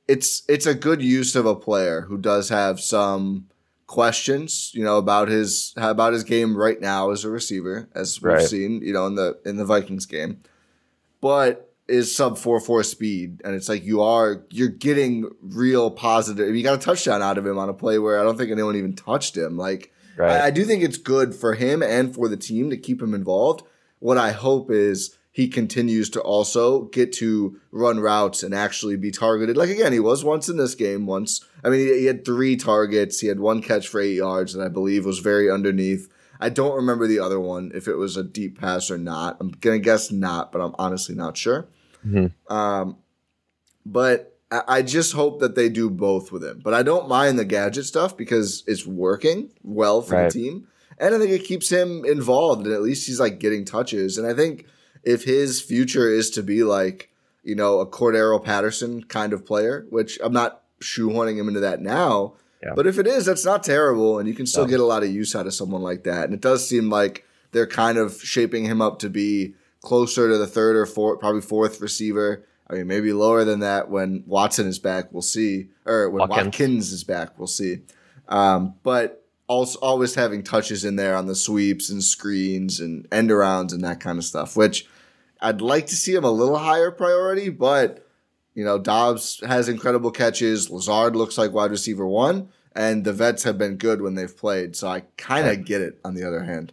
It's 0.06 0.42
it's 0.48 0.66
a 0.66 0.74
good 0.74 1.00
use 1.00 1.36
of 1.36 1.46
a 1.46 1.54
player 1.56 2.02
who 2.02 2.18
does 2.18 2.48
have 2.48 2.80
some 2.80 3.46
questions, 3.86 4.72
you 4.74 4.84
know, 4.84 4.98
about 4.98 5.28
his 5.28 5.72
about 5.76 6.12
his 6.12 6.24
game 6.24 6.56
right 6.56 6.80
now 6.80 7.10
as 7.10 7.24
a 7.24 7.30
receiver, 7.30 7.88
as 7.94 8.20
we've 8.20 8.32
Right. 8.34 8.42
seen, 8.46 8.82
you 8.82 8.92
know, 8.92 9.06
in 9.06 9.14
the 9.14 9.38
in 9.44 9.56
the 9.56 9.64
Vikings 9.64 10.06
game, 10.06 10.42
but 11.20 11.69
is 11.90 12.14
sub 12.14 12.38
four 12.38 12.60
four 12.60 12.82
speed, 12.82 13.42
and 13.44 13.54
it's 13.54 13.68
like 13.68 13.84
you 13.84 14.02
are 14.02 14.44
you're 14.50 14.68
getting 14.68 15.30
real 15.42 15.90
positive. 15.90 16.54
You 16.54 16.62
got 16.62 16.78
a 16.78 16.82
touchdown 16.82 17.22
out 17.22 17.38
of 17.38 17.46
him 17.46 17.58
on 17.58 17.68
a 17.68 17.74
play 17.74 17.98
where 17.98 18.18
I 18.18 18.22
don't 18.22 18.38
think 18.38 18.50
anyone 18.50 18.76
even 18.76 18.94
touched 18.94 19.36
him. 19.36 19.56
Like 19.56 19.92
Right. 20.20 20.42
I, 20.42 20.46
I 20.46 20.50
do 20.50 20.64
think 20.64 20.82
it's 20.82 20.98
good 20.98 21.34
for 21.34 21.54
him 21.54 21.82
and 21.82 22.14
for 22.14 22.28
the 22.28 22.36
team 22.36 22.70
to 22.70 22.76
keep 22.76 23.00
him 23.00 23.14
involved. 23.14 23.62
What 24.00 24.18
I 24.18 24.32
hope 24.32 24.70
is 24.70 25.16
he 25.32 25.48
continues 25.48 26.10
to 26.10 26.20
also 26.20 26.82
get 26.82 27.12
to 27.14 27.58
run 27.70 28.00
routes 28.00 28.42
and 28.42 28.54
actually 28.54 28.96
be 28.96 29.10
targeted. 29.10 29.56
Like 29.56 29.70
again, 29.70 29.92
he 29.92 30.00
was 30.00 30.22
once 30.22 30.48
in 30.48 30.58
this 30.58 30.74
game. 30.74 31.06
Once, 31.06 31.44
I 31.64 31.70
mean, 31.70 31.80
he, 31.80 32.00
he 32.00 32.04
had 32.04 32.24
three 32.24 32.56
targets. 32.56 33.20
He 33.20 33.28
had 33.28 33.40
one 33.40 33.62
catch 33.62 33.88
for 33.88 34.00
eight 34.00 34.16
yards 34.16 34.52
that 34.52 34.64
I 34.64 34.68
believe 34.68 35.06
was 35.06 35.20
very 35.20 35.50
underneath. 35.50 36.12
I 36.38 36.48
don't 36.48 36.76
remember 36.76 37.06
the 37.06 37.20
other 37.20 37.40
one 37.40 37.70
if 37.74 37.88
it 37.88 37.96
was 37.96 38.16
a 38.16 38.24
deep 38.24 38.60
pass 38.60 38.90
or 38.90 38.98
not. 38.98 39.36
I'm 39.40 39.50
gonna 39.50 39.78
guess 39.78 40.10
not, 40.10 40.52
but 40.52 40.60
I'm 40.60 40.74
honestly 40.78 41.14
not 41.14 41.36
sure. 41.36 41.68
Mhm. 42.06 42.32
Um, 42.48 42.96
but 43.86 44.38
I, 44.50 44.62
I 44.68 44.82
just 44.82 45.12
hope 45.12 45.40
that 45.40 45.54
they 45.54 45.68
do 45.68 45.90
both 45.90 46.32
with 46.32 46.44
him. 46.44 46.60
But 46.62 46.74
I 46.74 46.82
don't 46.82 47.08
mind 47.08 47.38
the 47.38 47.44
gadget 47.44 47.84
stuff 47.86 48.16
because 48.16 48.62
it's 48.66 48.86
working 48.86 49.50
well 49.62 50.02
for 50.02 50.14
Right. 50.14 50.32
the 50.32 50.38
team, 50.38 50.66
and 50.98 51.14
I 51.14 51.18
think 51.18 51.30
it 51.30 51.44
keeps 51.44 51.70
him 51.70 52.04
involved, 52.04 52.66
and 52.66 52.74
at 52.74 52.82
least 52.82 53.06
he's 53.06 53.20
like 53.20 53.38
getting 53.40 53.64
touches. 53.64 54.18
And 54.18 54.26
I 54.26 54.34
think 54.34 54.66
if 55.02 55.24
his 55.24 55.60
future 55.60 56.10
is 56.10 56.30
to 56.30 56.42
be 56.42 56.62
like 56.62 57.08
you 57.42 57.54
know 57.54 57.80
a 57.80 57.86
Cordarrelle 57.86 58.44
Patterson 58.44 59.02
kind 59.04 59.32
of 59.32 59.46
player, 59.46 59.86
which 59.88 60.18
I'm 60.22 60.32
not 60.32 60.62
shoehorning 60.80 61.38
him 61.38 61.48
into 61.48 61.60
that 61.60 61.80
now. 61.80 62.34
Yeah. 62.62 62.74
But 62.76 62.86
if 62.86 62.98
it 62.98 63.06
is, 63.06 63.24
that's 63.24 63.44
not 63.46 63.62
terrible, 63.62 64.18
and 64.18 64.28
you 64.28 64.34
can 64.34 64.44
still 64.44 64.64
No. 64.64 64.70
get 64.70 64.80
a 64.80 64.84
lot 64.84 65.02
of 65.02 65.08
use 65.10 65.34
out 65.34 65.46
of 65.46 65.54
someone 65.54 65.80
like 65.80 66.04
that. 66.04 66.24
And 66.26 66.34
it 66.34 66.42
does 66.42 66.68
seem 66.68 66.90
like 66.90 67.24
they're 67.52 67.66
kind 67.66 67.96
of 67.96 68.20
shaping 68.22 68.66
him 68.66 68.82
up 68.82 68.98
to 68.98 69.08
be 69.08 69.54
closer 69.82 70.28
to 70.28 70.38
the 70.38 70.46
third 70.46 70.76
or 70.76 70.86
fourth, 70.86 71.20
probably 71.20 71.40
fourth 71.40 71.80
receiver. 71.80 72.46
I 72.68 72.74
mean, 72.74 72.86
maybe 72.86 73.12
lower 73.12 73.44
than 73.44 73.60
that 73.60 73.90
when 73.90 74.22
Watson 74.26 74.66
is 74.66 74.78
back. 74.78 75.12
We'll 75.12 75.22
see, 75.22 75.70
or 75.86 76.08
when 76.08 76.28
Watkins. 76.28 76.46
Watkins, 76.46 76.92
is 76.92 77.04
back. 77.04 77.38
We'll 77.38 77.48
see. 77.48 77.78
Um, 78.28 78.74
but 78.84 79.26
also 79.48 79.78
always 79.80 80.14
having 80.14 80.44
touches 80.44 80.84
in 80.84 80.94
there 80.94 81.16
on 81.16 81.26
the 81.26 81.34
sweeps 81.34 81.90
and 81.90 82.04
screens 82.04 82.78
and 82.78 83.08
end 83.10 83.30
arounds 83.30 83.72
and 83.72 83.82
that 83.82 83.98
kind 83.98 84.18
of 84.18 84.24
stuff, 84.24 84.56
which 84.56 84.86
I'd 85.40 85.60
like 85.60 85.86
to 85.88 85.96
see 85.96 86.14
him 86.14 86.22
a 86.22 86.30
little 86.30 86.58
higher 86.58 86.92
priority, 86.92 87.48
but 87.48 88.06
you 88.54 88.64
know, 88.64 88.78
Doubs 88.78 89.40
has 89.46 89.68
incredible 89.68 90.10
catches. 90.10 90.70
Lazard 90.70 91.16
looks 91.16 91.38
like 91.38 91.52
wide 91.52 91.70
receiver 91.70 92.06
one, 92.06 92.50
and 92.74 93.04
the 93.04 93.12
vets 93.12 93.42
have 93.44 93.58
been 93.58 93.76
good 93.76 94.02
when 94.02 94.14
they've 94.14 94.36
played. 94.36 94.76
So 94.76 94.88
I 94.88 95.00
kind 95.16 95.48
of 95.48 95.64
get 95.64 95.80
it. 95.80 95.98
On 96.04 96.14
the 96.14 96.24
other 96.24 96.44
hand, 96.44 96.72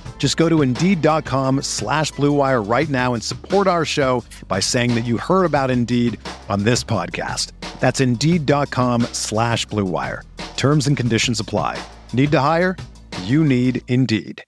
Just 0.21 0.37
go 0.37 0.47
to 0.49 0.61
Indeed.com 0.61 1.63
slash 1.63 2.11
Blue 2.11 2.31
Wire 2.31 2.61
right 2.61 2.87
now 2.87 3.15
and 3.15 3.23
support 3.23 3.65
our 3.65 3.83
show 3.85 4.23
by 4.47 4.59
saying 4.59 4.93
that 4.93 5.01
you 5.03 5.17
heard 5.17 5.45
about 5.45 5.71
Indeed 5.71 6.19
on 6.47 6.63
this 6.63 6.83
podcast. 6.83 7.53
That's 7.79 7.99
Indeed.com 7.99 9.01
slash 9.13 9.65
Blue 9.65 9.83
Wire. 9.83 10.21
Terms 10.57 10.85
and 10.85 10.95
conditions 10.95 11.39
apply. 11.39 11.83
Need 12.13 12.31
to 12.33 12.39
hire? 12.39 12.77
You 13.23 13.43
need 13.43 13.81
Indeed. 13.87 14.43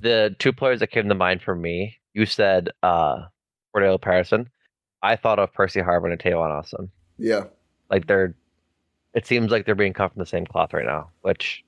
The 0.00 0.36
two 0.38 0.52
players 0.52 0.80
that 0.80 0.90
came 0.90 1.08
to 1.08 1.14
mind 1.14 1.40
for 1.40 1.54
me, 1.54 1.96
you 2.12 2.26
said 2.26 2.68
uh 2.82 3.22
Cordarrelle 3.74 3.98
Patterson. 3.98 4.50
I 5.02 5.16
thought 5.16 5.38
of 5.38 5.54
Percy 5.54 5.80
Harvin 5.80 6.12
and 6.12 6.20
Tavon 6.20 6.50
Austin. 6.50 6.90
yeah, 7.16 7.44
Like 7.90 8.06
they're 8.06 8.34
it 9.14 9.24
seems 9.26 9.50
like 9.50 9.64
they're 9.64 9.74
being 9.74 9.94
cut 9.94 10.12
from 10.12 10.20
the 10.20 10.26
same 10.26 10.44
cloth 10.44 10.74
right 10.74 10.84
now, 10.84 11.08
which 11.22 11.64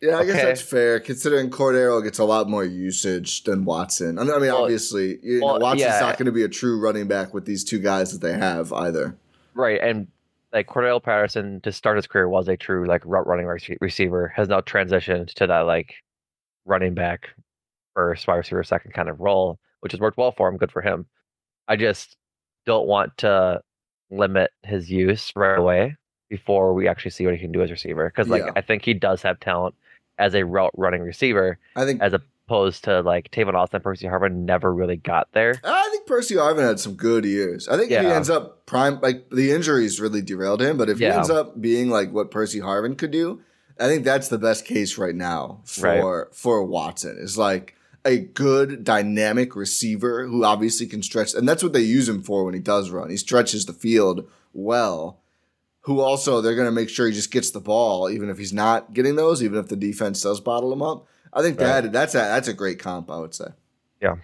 Yeah, 0.00 0.18
I 0.18 0.24
guess 0.26 0.42
that's 0.42 0.60
fair, 0.60 1.00
considering 1.00 1.48
Cordarrelle 1.50 2.02
gets 2.02 2.18
a 2.18 2.24
lot 2.24 2.48
more 2.48 2.64
usage 2.64 3.44
than 3.44 3.64
Watson. 3.64 4.18
I 4.18 4.24
mean, 4.24 4.40
Well, 4.40 4.64
obviously, 4.64 5.18
you 5.22 5.40
know, 5.40 5.46
well, 5.46 5.60
Watson's 5.60 5.82
yeah. 5.82 6.00
not 6.00 6.18
going 6.18 6.26
to 6.26 6.32
be 6.32 6.42
a 6.42 6.48
true 6.48 6.78
running 6.78 7.08
back 7.08 7.32
with 7.32 7.46
these 7.46 7.64
two 7.64 7.78
guys 7.78 8.12
that 8.12 8.20
they 8.20 8.36
have 8.36 8.72
either. 8.72 9.16
Right, 9.54 9.80
and 9.80 10.08
like 10.52 10.66
Cordarrelle 10.66 11.02
Patterson 11.02 11.60
to 11.62 11.72
start 11.72 11.96
his 11.96 12.06
career 12.06 12.28
was 12.28 12.48
a 12.48 12.56
true 12.56 12.86
like 12.86 13.02
route 13.04 13.26
running 13.26 13.46
receiver. 13.80 14.32
Has 14.36 14.48
now 14.48 14.60
transitioned 14.60 15.32
to 15.34 15.46
that 15.46 15.60
like 15.60 15.94
running 16.64 16.94
back 16.94 17.30
first, 17.94 18.26
wide 18.26 18.36
receiver 18.36 18.62
second 18.62 18.92
kind 18.92 19.08
of 19.08 19.20
role, 19.20 19.58
which 19.80 19.92
has 19.92 20.00
worked 20.00 20.18
well 20.18 20.32
for 20.32 20.48
him. 20.48 20.56
Good 20.56 20.72
for 20.72 20.82
him. 20.82 21.06
I 21.66 21.76
just 21.76 22.16
don't 22.66 22.86
want 22.86 23.16
to 23.18 23.62
limit 24.10 24.50
his 24.64 24.90
use 24.90 25.32
right 25.34 25.58
away 25.58 25.96
before 26.28 26.74
we 26.74 26.88
actually 26.88 27.10
see 27.10 27.24
what 27.24 27.34
he 27.34 27.40
can 27.40 27.52
do 27.52 27.62
as 27.62 27.70
a 27.70 27.72
receiver. 27.72 28.08
Because 28.08 28.28
like 28.28 28.42
Yeah. 28.44 28.52
I 28.54 28.60
think 28.60 28.84
he 28.84 28.94
does 28.94 29.22
have 29.22 29.40
talent 29.40 29.74
as 30.18 30.34
a 30.34 30.44
route 30.44 30.72
running 30.76 31.02
receiver, 31.02 31.58
I 31.76 31.84
think 31.84 32.00
as 32.02 32.12
opposed 32.12 32.84
to 32.84 33.00
like 33.00 33.30
Tavon 33.30 33.54
Austin, 33.54 33.80
Percy 33.80 34.06
Harvin 34.06 34.44
never 34.44 34.72
really 34.72 34.96
got 34.96 35.28
there. 35.32 35.60
I 35.64 35.88
think 35.90 36.06
Percy 36.06 36.34
Harvin 36.34 36.66
had 36.66 36.78
some 36.80 36.94
good 36.94 37.24
years. 37.24 37.68
I 37.68 37.76
think 37.76 37.90
if 37.90 38.00
he 38.00 38.06
ends 38.06 38.30
up 38.30 38.66
prime, 38.66 39.00
like 39.00 39.30
the 39.30 39.50
injuries 39.52 40.00
really 40.00 40.22
derailed 40.22 40.60
him, 40.62 40.76
but 40.76 40.88
if 40.88 40.98
he 40.98 41.06
ends 41.06 41.30
up 41.30 41.60
being 41.60 41.88
like 41.90 42.12
what 42.12 42.30
Percy 42.30 42.60
Harvin 42.60 42.96
could 42.98 43.10
do, 43.10 43.40
I 43.80 43.86
think 43.88 44.04
that's 44.04 44.28
the 44.28 44.38
best 44.38 44.64
case 44.64 44.98
right 44.98 45.14
now 45.14 45.60
for 45.64 46.24
Right. 46.26 46.34
for 46.34 46.64
Watson. 46.64 47.16
Is 47.18 47.36
like 47.38 47.74
a 48.04 48.18
good 48.18 48.84
dynamic 48.84 49.56
receiver 49.56 50.26
who 50.26 50.44
obviously 50.44 50.86
can 50.86 51.02
stretch, 51.02 51.34
and 51.34 51.48
that's 51.48 51.62
what 51.62 51.72
they 51.72 51.80
use 51.80 52.08
him 52.08 52.22
for 52.22 52.44
when 52.44 52.54
he 52.54 52.60
does 52.60 52.90
run. 52.90 53.08
He 53.10 53.16
stretches 53.16 53.64
the 53.66 53.72
field 53.72 54.28
well. 54.52 55.20
Who 55.84 56.00
also 56.00 56.40
they're 56.40 56.54
going 56.54 56.66
to 56.66 56.72
make 56.72 56.88
sure 56.88 57.06
he 57.06 57.12
just 57.12 57.30
gets 57.30 57.50
the 57.50 57.60
ball, 57.60 58.08
even 58.08 58.30
if 58.30 58.38
he's 58.38 58.52
not 58.52 58.94
getting 58.94 59.16
those, 59.16 59.42
even 59.42 59.58
if 59.58 59.68
the 59.68 59.76
defense 59.76 60.22
does 60.22 60.40
bottle 60.40 60.72
him 60.72 60.82
up. 60.82 61.06
I 61.32 61.42
think 61.42 61.58
that 61.58 61.92
that's 61.92 62.14
a 62.14 62.18
that's 62.18 62.48
a 62.48 62.54
great 62.54 62.78
comp. 62.78 63.10
I 63.10 63.18
would 63.18 63.34
say. 63.34 63.48
Yeah. 64.00 64.16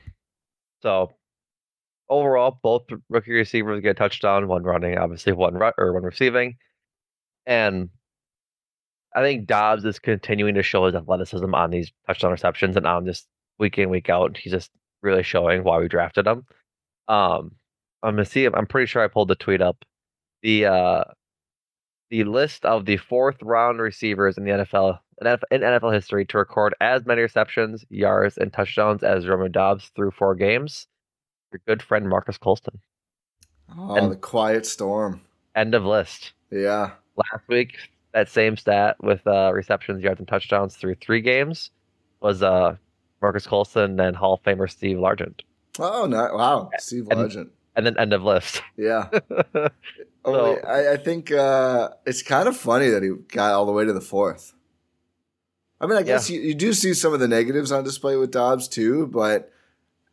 So 0.83 1.13
overall, 2.09 2.59
both 2.63 2.87
rookie 3.09 3.33
receivers 3.33 3.81
get 3.83 3.91
a 3.91 3.95
touchdown, 3.95 4.49
one 4.49 4.63
running, 4.63 4.99
obviously 4.99 5.33
one 5.33 5.55
ru- 5.55 5.73
or 5.77 5.93
one 5.93 6.03
receiving. 6.03 6.57
And 7.47 7.91
I 9.15 9.23
think 9.23 9.47
Doubs 9.47 9.85
is 9.85 9.99
continuing 9.99 10.55
to 10.55 10.63
show 10.63 10.87
his 10.87 10.95
athleticism 10.95 11.55
on 11.55 11.71
these 11.71 11.93
touchdown 12.07 12.33
receptions 12.33 12.77
and 12.77 12.87
on 12.87 13.07
just 13.07 13.27
week 13.59 13.79
in, 13.79 13.91
week 13.91 14.09
out. 14.09 14.37
He's 14.37 14.53
just 14.53 14.71
really 15.03 15.23
showing 15.23 15.65
why 15.65 15.79
we 15.79 15.89
drafted 15.89 16.27
him. 16.27 16.45
Um 17.09 17.53
I'm 18.03 18.15
gonna 18.15 18.25
see 18.25 18.45
I'm 18.47 18.67
pretty 18.67 18.87
sure 18.87 19.03
I 19.03 19.09
pulled 19.09 19.29
the 19.29 19.35
tweet 19.35 19.63
up. 19.63 19.85
The 20.43 20.67
uh 20.67 21.05
the 22.11 22.25
list 22.25 22.65
of 22.65 22.85
the 22.87 22.97
fourth 22.97 23.37
round 23.43 23.81
receivers 23.81 24.37
in 24.37 24.45
the 24.45 24.51
NFL 24.51 24.99
in 25.23 25.61
NFL 25.61 25.93
history 25.93 26.25
to 26.27 26.39
record 26.39 26.75
as 26.81 27.05
many 27.05 27.21
receptions, 27.23 27.85
yards, 27.91 28.39
and 28.39 28.53
touchdowns 28.53 29.03
as 29.03 29.27
Romeo 29.29 29.49
Doubs 29.49 29.91
through 29.95 30.13
four 30.13 30.35
games. 30.35 30.87
Your 31.53 31.61
good 31.67 31.83
friend 31.83 32.09
Marques 32.09 32.39
Colston. 32.39 32.79
Oh, 33.77 33.97
And- 33.97 34.11
the 34.13 34.17
quiet 34.17 34.65
storm. 34.67 35.21
End 35.55 35.75
of 35.75 35.85
list. 35.85 36.33
Yeah. 36.51 36.93
Last 37.17 37.47
week, 37.49 37.77
that 38.13 38.29
same 38.29 38.57
stat 38.57 38.97
with 39.03 39.27
uh, 39.27 39.51
receptions, 39.53 40.03
yards, 40.03 40.21
and 40.21 40.29
touchdowns 40.29 40.77
through 40.77 40.95
three 40.97 41.21
games 41.21 41.71
was 42.21 42.43
uh, 42.43 42.77
Marques 43.21 43.47
Colston 43.47 44.01
and 44.01 44.17
Hall 44.17 44.35
of 44.35 44.43
Famer 44.43 44.71
Steve 44.71 44.97
Largent. 44.97 45.41
Oh, 45.79 46.07
no. 46.07 46.31
Wow. 46.35 46.71
Steve 46.79 47.09
And- 47.11 47.51
And 47.77 47.87
then 47.87 47.99
end 47.99 48.13
of 48.13 48.23
list. 48.25 48.63
Yeah. 48.77 49.09
yeah, 50.25 50.31
Only, 50.33 50.63
I, 50.63 50.93
I 50.93 50.97
think 50.97 51.31
uh, 51.33 51.91
it's 52.07 52.23
kind 52.23 52.49
of 52.49 52.57
funny 52.57 52.89
that 52.89 53.03
he 53.03 53.11
got 53.11 53.53
all 53.53 53.67
the 53.67 53.73
way 53.73 53.85
to 53.85 53.93
the 53.93 54.01
fourth. 54.01 54.53
I 55.81 55.87
mean, 55.87 55.97
I 55.97 56.03
guess 56.03 56.29
you, 56.29 56.41
you 56.41 56.55
do 56.55 56.73
see 56.75 56.93
some 56.93 57.15
of 57.15 57.21
the 57.21 57.29
negatives 57.29 57.73
on 57.73 57.85
display 57.85 58.17
with 58.17 58.31
Doubs 58.31 58.69
too, 58.69 59.07
but, 59.07 59.51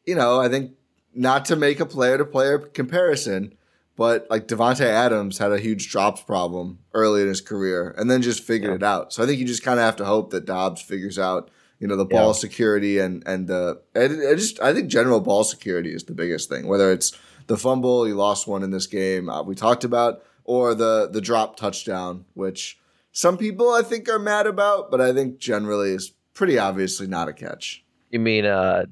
you 0.05 0.15
know, 0.15 0.39
I 0.39 0.47
think 0.47 0.71
not 1.13 1.43
to 1.45 1.55
make 1.57 1.79
a 1.81 1.85
player 1.85 2.17
to 2.17 2.23
player 2.25 2.57
comparison, 2.57 3.53
but 3.97 4.27
like 4.29 4.47
Davante 4.47 4.85
Adams 4.85 5.39
had 5.39 5.51
a 5.51 5.57
huge 5.59 5.89
drops 5.91 6.21
problem 6.21 6.79
early 6.93 7.21
in 7.21 7.27
his 7.27 7.41
career 7.41 7.93
and 7.97 8.09
then 8.09 8.21
just 8.21 8.43
figured 8.43 8.69
Yeah. 8.69 8.75
it 8.75 8.83
out. 8.83 9.11
So 9.11 9.23
I 9.23 9.25
think 9.25 9.39
you 9.39 9.45
just 9.45 9.63
kind 9.63 9.79
of 9.79 9.85
have 9.85 9.97
to 9.97 10.05
hope 10.05 10.29
that 10.29 10.45
Doubs 10.45 10.81
figures 10.81 11.19
out, 11.19 11.49
you 11.79 11.87
know, 11.87 11.97
the 11.97 12.05
ball 12.05 12.27
Yeah. 12.27 12.33
security 12.33 12.99
and 12.99 13.23
and 13.25 13.47
the 13.47 13.81
I, 13.95 14.03
I 14.03 14.35
just 14.35 14.61
I 14.61 14.73
think 14.73 14.87
general 14.87 15.19
ball 15.19 15.43
security 15.43 15.93
is 15.93 16.03
the 16.05 16.13
biggest 16.13 16.47
thing. 16.47 16.67
Whether 16.67 16.91
it's 16.93 17.11
the 17.47 17.57
fumble, 17.57 18.05
he 18.05 18.13
lost 18.13 18.47
one 18.47 18.63
in 18.63 18.71
this 18.71 18.87
game 18.87 19.29
uh, 19.29 19.41
we 19.41 19.55
talked 19.55 19.83
about, 19.83 20.23
or 20.43 20.75
the 20.75 21.09
the 21.11 21.21
drop 21.21 21.57
touchdown, 21.57 22.25
which 22.33 22.79
some 23.11 23.37
people 23.37 23.71
I 23.71 23.81
think 23.81 24.07
are 24.09 24.19
mad 24.19 24.47
about, 24.47 24.91
but 24.91 25.01
I 25.01 25.13
think 25.13 25.39
generally 25.39 25.91
is 25.91 26.13
pretty 26.33 26.59
obviously 26.59 27.07
not 27.07 27.27
a 27.27 27.33
catch. 27.33 27.83
You 28.11 28.19
mean 28.19 28.45
uh, 28.45 28.85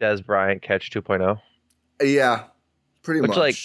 Dez 0.00 0.24
Bryant 0.24 0.62
catch 0.62 0.90
oh? 0.96 1.00
2.0? 1.00 1.40
Yeah, 2.02 2.44
pretty 3.02 3.20
Which, 3.20 3.28
much. 3.28 3.38
like, 3.38 3.56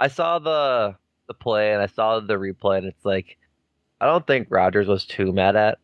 I 0.00 0.08
saw 0.08 0.38
the 0.38 0.96
the 1.26 1.34
play 1.34 1.72
and 1.72 1.82
I 1.82 1.86
saw 1.86 2.20
the 2.20 2.34
replay, 2.34 2.78
and 2.78 2.86
it's 2.86 3.04
like 3.04 3.38
I 4.00 4.06
don't 4.06 4.26
think 4.26 4.48
Rodgers 4.50 4.86
was 4.86 5.04
too 5.04 5.32
mad 5.32 5.56
at 5.56 5.78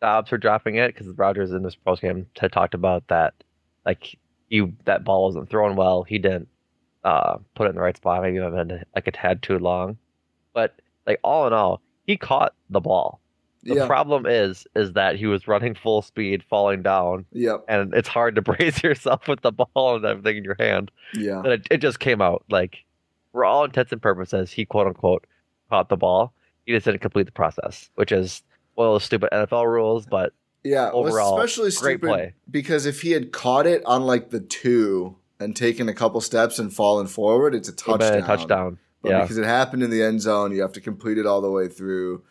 Doubs 0.00 0.28
for 0.28 0.38
dropping 0.38 0.76
it 0.76 0.94
because 0.94 1.08
Rodgers 1.16 1.52
in 1.52 1.62
this 1.62 1.74
post 1.74 2.02
game 2.02 2.26
had 2.38 2.52
talked 2.52 2.74
about 2.74 3.08
that, 3.08 3.34
like 3.84 4.18
you 4.48 4.74
that 4.84 5.04
ball 5.04 5.24
wasn't 5.24 5.50
thrown 5.50 5.76
well. 5.76 6.02
He 6.02 6.18
didn't 6.18 6.48
uh, 7.04 7.38
put 7.54 7.66
it 7.66 7.70
in 7.70 7.76
the 7.76 7.82
right 7.82 7.96
spot. 7.96 8.22
Maybe 8.22 8.40
I've 8.40 8.52
been 8.52 8.84
like 8.94 9.06
a 9.06 9.12
tad 9.12 9.42
too 9.42 9.58
long, 9.58 9.96
but 10.52 10.80
like 11.06 11.20
all 11.22 11.46
in 11.46 11.52
all, 11.52 11.80
he 12.06 12.16
caught 12.16 12.54
the 12.70 12.80
ball. 12.80 13.20
The 13.64 13.74
yeah, 13.74 13.86
problem 13.86 14.24
is 14.24 14.66
is 14.76 14.92
that 14.92 15.16
he 15.16 15.26
was 15.26 15.48
running 15.48 15.74
full 15.74 16.00
speed, 16.02 16.44
falling 16.48 16.82
down, 16.82 17.26
yep, 17.32 17.64
and 17.68 17.92
it's 17.92 18.08
hard 18.08 18.36
to 18.36 18.42
brace 18.42 18.82
yourself 18.82 19.26
with 19.28 19.40
the 19.40 19.52
ball 19.52 19.96
and 19.96 20.04
everything 20.04 20.38
in 20.38 20.44
your 20.44 20.56
hand 20.58 20.90
yeah, 21.14 21.38
and 21.38 21.48
it, 21.48 21.66
it 21.70 21.78
just 21.78 21.98
came 21.98 22.22
out 22.22 22.44
like 22.48 22.84
for 23.32 23.44
all 23.44 23.64
intents 23.64 23.92
and 23.92 24.00
purposes 24.00 24.52
he 24.52 24.64
quote 24.64 24.86
unquote 24.86 25.26
caught 25.70 25.88
the 25.88 25.96
ball 25.96 26.32
he 26.64 26.72
just 26.72 26.86
didn't 26.86 27.00
complete 27.00 27.26
the 27.26 27.32
process 27.32 27.90
which 27.96 28.12
is 28.12 28.42
one 28.74 28.86
of 28.86 28.94
those 28.94 29.04
stupid 29.04 29.28
nfl 29.32 29.66
rules 29.66 30.06
but 30.06 30.32
yeah. 30.64 30.90
overall, 30.90 31.38
especially 31.38 31.70
great 31.70 31.74
stupid 31.74 32.06
play. 32.06 32.34
because 32.50 32.86
if 32.86 33.02
he 33.02 33.12
had 33.12 33.32
caught 33.32 33.66
it 33.66 33.84
on 33.84 34.04
like 34.04 34.30
the 34.30 34.40
two 34.40 35.16
and 35.40 35.54
taken 35.54 35.88
a 35.88 35.94
couple 35.94 36.20
steps 36.20 36.58
and 36.58 36.72
fallen 36.72 37.06
forward, 37.06 37.54
it's 37.54 37.68
a 37.68 37.72
touchdown. 37.72 38.14
a 38.14 38.22
touchdown 38.22 38.78
But 39.02 39.10
yeah 39.10 39.22
because 39.22 39.38
it 39.38 39.44
happened 39.44 39.82
in 39.82 39.90
the 39.90 40.02
end 40.02 40.20
zone, 40.20 40.52
you 40.52 40.62
have 40.62 40.72
to 40.72 40.80
complete 40.80 41.18
it 41.18 41.26
all 41.26 41.40
the 41.40 41.50
way 41.50 41.68
through. 41.68 42.22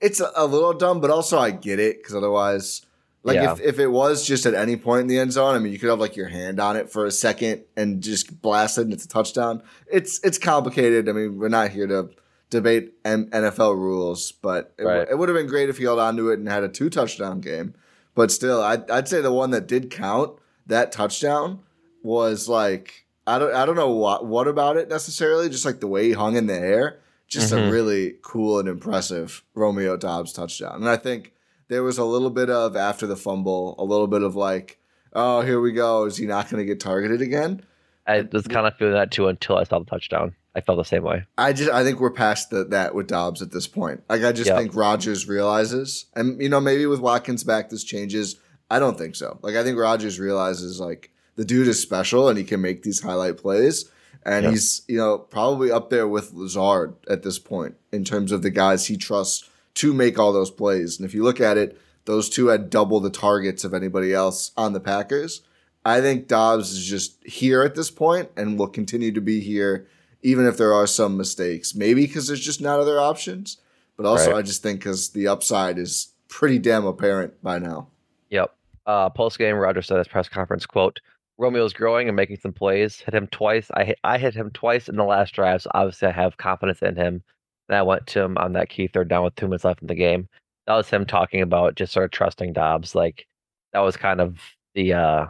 It's 0.00 0.20
a, 0.20 0.30
a 0.36 0.46
little 0.46 0.72
dumb, 0.72 1.00
but 1.00 1.10
also 1.10 1.38
I 1.38 1.50
get 1.50 1.78
it 1.78 1.98
because 1.98 2.14
otherwise, 2.14 2.82
like 3.22 3.36
Yeah. 3.36 3.52
if, 3.52 3.60
if 3.60 3.78
it 3.78 3.88
was 3.88 4.26
just 4.26 4.46
at 4.46 4.54
any 4.54 4.76
point 4.76 5.02
in 5.02 5.06
the 5.08 5.18
end 5.18 5.32
zone, 5.32 5.54
I 5.54 5.58
mean, 5.58 5.72
you 5.72 5.78
could 5.78 5.90
have 5.90 5.98
like 6.00 6.16
your 6.16 6.28
hand 6.28 6.60
on 6.60 6.76
it 6.76 6.90
for 6.90 7.06
a 7.06 7.10
second 7.10 7.64
and 7.76 8.02
just 8.02 8.40
blast 8.40 8.78
it 8.78 8.82
and 8.82 8.92
it's 8.92 9.04
a 9.04 9.08
touchdown. 9.08 9.62
It's 9.90 10.20
it's 10.24 10.38
complicated. 10.38 11.08
I 11.08 11.12
mean, 11.12 11.38
we're 11.38 11.48
not 11.48 11.70
here 11.70 11.86
to 11.86 12.10
debate 12.50 12.92
M- 13.04 13.28
NFL 13.30 13.76
rules, 13.76 14.32
but 14.32 14.72
it, 14.78 14.82
w- 14.84 15.06
it 15.10 15.18
would 15.18 15.28
have 15.28 15.36
been 15.36 15.48
great 15.48 15.68
if 15.68 15.78
he 15.78 15.84
held 15.84 15.98
on 15.98 16.16
to 16.16 16.30
it 16.30 16.38
and 16.38 16.48
had 16.48 16.62
a 16.62 16.68
two 16.68 16.88
touchdown 16.88 17.40
game. 17.40 17.74
But 18.14 18.30
still, 18.30 18.62
I'd, 18.62 18.88
I'd 18.90 19.08
say 19.08 19.20
the 19.20 19.32
one 19.32 19.50
that 19.50 19.66
did 19.66 19.90
count, 19.90 20.38
that 20.66 20.92
touchdown, 20.92 21.60
was 22.06 22.48
like 22.48 23.04
I 23.26 23.38
don't 23.38 23.52
I 23.54 23.66
don't 23.66 23.76
know 23.76 23.90
what 23.90 24.24
what 24.24 24.46
about 24.48 24.76
it 24.76 24.88
necessarily, 24.88 25.48
just 25.48 25.64
like 25.64 25.80
the 25.80 25.88
way 25.88 26.04
he 26.06 26.12
hung 26.12 26.36
in 26.36 26.46
the 26.46 26.54
air, 26.58 27.00
just 27.26 27.52
a 27.52 27.56
Mhm. 27.56 27.70
really 27.72 28.14
cool 28.22 28.58
and 28.60 28.68
impressive 28.68 29.42
Romeo 29.54 29.96
Doubs 29.96 30.32
touchdown. 30.32 30.76
And 30.76 30.88
I 30.88 30.96
think 30.96 31.32
there 31.68 31.82
was 31.82 31.98
a 31.98 32.04
little 32.04 32.30
bit 32.30 32.48
of 32.48 32.76
after 32.76 33.06
the 33.06 33.16
fumble, 33.16 33.74
a 33.78 33.84
little 33.84 34.06
bit 34.06 34.22
of 34.22 34.36
like, 34.36 34.78
oh, 35.12 35.40
here 35.40 35.60
we 35.60 35.72
go. 35.72 36.04
Is 36.04 36.16
he 36.16 36.26
not 36.26 36.48
going 36.48 36.60
to 36.60 36.64
get 36.64 36.80
targeted 36.80 37.20
again? 37.20 37.62
i 38.08 38.20
was 38.32 38.46
kind 38.46 38.68
of 38.68 38.76
feeling 38.76 38.94
that 38.94 39.10
too 39.10 39.26
until 39.26 39.56
i 39.58 39.64
saw 39.64 39.80
the 39.80 39.84
touchdown 39.84 40.32
i 40.54 40.60
felt 40.60 40.78
the 40.78 40.84
same 40.84 41.02
way 41.02 41.24
I 41.36 41.52
just 41.52 41.68
I 41.72 41.82
think 41.82 41.98
we're 41.98 42.12
past 42.12 42.50
the, 42.50 42.62
that 42.66 42.94
with 42.94 43.08
Doubs 43.08 43.42
at 43.42 43.50
this 43.50 43.66
point. 43.66 44.04
Like 44.08 44.22
I 44.22 44.30
just 44.30 44.46
Yeah. 44.48 44.56
think 44.58 44.76
Rodgers 44.76 45.26
realizes, 45.26 46.04
and 46.14 46.40
you 46.40 46.48
know 46.48 46.60
maybe 46.60 46.86
with 46.86 47.00
Watkins 47.00 47.42
back 47.42 47.68
this 47.68 47.82
changes. 47.82 48.36
I 48.70 48.78
don't 48.78 48.96
think 48.96 49.16
so. 49.16 49.40
Like 49.42 49.56
I 49.56 49.64
think 49.64 49.76
Rodgers 49.76 50.20
realizes 50.20 50.78
like 50.78 51.10
the 51.36 51.44
dude 51.44 51.68
is 51.68 51.80
special 51.80 52.28
and 52.28 52.36
he 52.38 52.44
can 52.44 52.60
make 52.60 52.82
these 52.82 53.00
highlight 53.02 53.36
plays, 53.38 53.90
and 54.24 54.44
Yeah. 54.44 54.50
he's 54.50 54.82
you 54.88 54.96
know 54.98 55.18
probably 55.18 55.70
up 55.70 55.90
there 55.90 56.08
with 56.08 56.32
Lazard 56.34 56.94
at 57.08 57.22
this 57.22 57.38
point 57.38 57.74
in 57.92 58.04
terms 58.04 58.32
of 58.32 58.42
the 58.42 58.50
guys 58.50 58.86
he 58.86 58.96
trusts 58.96 59.48
to 59.74 59.92
make 59.92 60.18
all 60.18 60.32
those 60.32 60.50
plays. 60.50 60.98
And 60.98 61.06
if 61.06 61.14
you 61.14 61.22
look 61.22 61.40
at 61.40 61.56
it, 61.58 61.78
those 62.06 62.28
two 62.28 62.46
had 62.48 62.70
double 62.70 62.98
the 63.00 63.10
targets 63.10 63.64
of 63.64 63.74
anybody 63.74 64.12
else 64.14 64.52
on 64.56 64.72
the 64.72 64.80
Packers. 64.80 65.42
I 65.84 66.00
think 66.00 66.26
Doubs 66.26 66.72
is 66.72 66.84
just 66.84 67.24
here 67.26 67.62
at 67.62 67.74
this 67.76 67.90
point 67.90 68.30
and 68.36 68.58
will 68.58 68.68
continue 68.68 69.12
to 69.12 69.20
be 69.20 69.40
here 69.40 69.86
even 70.22 70.46
if 70.46 70.56
there 70.56 70.72
are 70.74 70.86
some 70.88 71.16
mistakes. 71.16 71.74
Maybe 71.74 72.04
because 72.06 72.26
there's 72.26 72.40
just 72.40 72.60
not 72.60 72.80
other 72.80 72.98
options, 72.98 73.58
but 73.96 74.06
also 74.06 74.32
Right. 74.32 74.38
I 74.38 74.42
just 74.42 74.62
think 74.62 74.80
because 74.80 75.10
the 75.10 75.28
upside 75.28 75.78
is 75.78 76.08
pretty 76.28 76.58
damn 76.58 76.84
apparent 76.86 77.40
by 77.42 77.58
now. 77.60 77.88
yep 78.30 78.52
uh, 78.86 79.08
post 79.10 79.38
game 79.38 79.54
rodgers 79.56 79.86
said 79.86 79.94
at 79.96 79.98
his 80.06 80.08
press 80.08 80.28
conference 80.28 80.64
quote 80.66 81.00
romeo's 81.38 81.72
growing 81.72 82.08
and 82.08 82.16
making 82.16 82.36
some 82.36 82.52
plays 82.52 83.00
hit 83.00 83.14
him 83.14 83.26
twice 83.28 83.70
i 83.74 83.84
hit, 83.84 83.98
i 84.04 84.18
hit 84.18 84.34
him 84.34 84.50
twice 84.50 84.88
in 84.88 84.96
the 84.96 85.04
last 85.04 85.34
drive 85.34 85.62
so 85.62 85.70
obviously 85.74 86.08
i 86.08 86.12
have 86.12 86.36
confidence 86.38 86.80
in 86.82 86.96
him 86.96 87.22
and 87.68 87.76
i 87.76 87.82
went 87.82 88.06
to 88.06 88.20
him 88.20 88.38
on 88.38 88.52
that 88.52 88.68
key 88.68 88.86
third 88.86 89.08
down 89.08 89.24
with 89.24 89.34
two 89.34 89.46
minutes 89.46 89.64
left 89.64 89.82
in 89.82 89.88
the 89.88 89.94
game 89.94 90.28
that 90.66 90.74
was 90.74 90.90
him 90.90 91.06
talking 91.06 91.40
about 91.42 91.76
just 91.76 91.92
sort 91.92 92.04
of 92.04 92.10
trusting 92.10 92.52
Doubs. 92.52 92.94
Like 92.94 93.26
that 93.72 93.80
was 93.80 93.96
kind 93.96 94.20
of 94.20 94.40
the 94.74 94.92
uh 94.94 95.26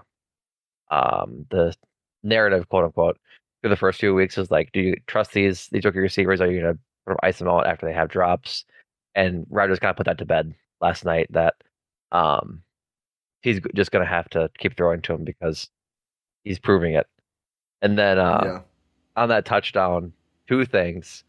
um 0.90 1.46
the 1.50 1.74
narrative, 2.22 2.68
quote 2.68 2.84
unquote, 2.84 3.18
for 3.62 3.68
the 3.68 3.76
first 3.76 4.00
few 4.00 4.14
weeks 4.14 4.36
was 4.36 4.50
like, 4.50 4.72
do 4.72 4.80
you 4.80 4.96
trust 5.06 5.32
these 5.32 5.68
these 5.72 5.84
rookie 5.84 5.98
receivers? 5.98 6.40
Are 6.40 6.50
you 6.50 6.60
gonna 6.60 6.78
sort 7.06 7.18
of 7.18 7.20
ice 7.22 7.38
them 7.38 7.48
out 7.48 7.66
after 7.66 7.86
they 7.86 7.92
have 7.92 8.08
drops? 8.08 8.64
And 9.14 9.46
Rodgers 9.50 9.78
kind 9.78 9.90
of 9.90 9.96
put 9.96 10.06
that 10.06 10.18
to 10.18 10.26
bed 10.26 10.54
last 10.80 11.04
night 11.04 11.28
that 11.32 11.54
um 12.12 12.62
he's 13.42 13.60
just 13.74 13.90
gonna 13.92 14.06
have 14.06 14.28
to 14.30 14.50
keep 14.58 14.76
throwing 14.76 15.02
to 15.02 15.14
him 15.14 15.24
because 15.24 15.68
he's 16.46 16.58
proving 16.60 16.94
it. 16.94 17.08
And 17.82 17.98
then 17.98 18.18
uh, 18.18 18.40
yeah. 18.44 18.60
on 19.16 19.28
that 19.28 19.44
touchdown, 19.44 20.12
two 20.48 20.64
things. 20.64 21.24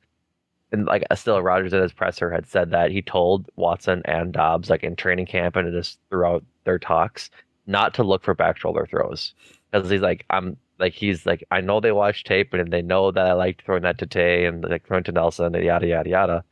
And 0.71 0.86
like 0.86 1.03
still 1.15 1.41
Rodgers 1.41 1.73
in 1.73 1.82
his 1.82 1.93
presser 1.93 2.30
had 2.30 2.45
said 2.45 2.71
that 2.71 2.91
he 2.91 3.01
told 3.01 3.49
Watson 3.56 4.01
and 4.06 4.34
Doubs 4.34 4.69
like 4.69 4.84
in 4.84 4.95
training 4.95 5.25
camp 5.25 5.56
and 5.56 5.71
just 5.73 5.99
throughout 6.10 6.43
their 6.65 6.77
talks 6.77 7.30
not 7.67 7.93
to 7.95 8.03
look 8.03 8.23
for 8.23 8.34
back 8.34 8.58
shoulder 8.58 8.86
throws 8.89 9.34
because 9.71 9.89
he's 9.89 10.01
like 10.01 10.25
I'm 10.30 10.58
like 10.77 10.93
he's 10.93 11.25
like 11.25 11.43
I 11.51 11.62
know 11.62 11.80
they 11.80 11.93
watch 11.93 12.25
tape 12.25 12.53
and 12.53 12.71
they 12.71 12.82
know 12.82 13.12
that 13.12 13.27
I 13.27 13.34
like 13.34 13.63
throwing 13.63 13.84
that 13.84 13.97
to 13.99 14.06
Tay 14.06 14.45
and 14.45 14.62
like 14.63 14.86
throwing 14.86 15.06
to 15.06 15.13
Nelson 15.13 15.56
and 15.56 15.63
yada 15.63 15.88
yada 15.88 16.10
yada. 16.10 16.43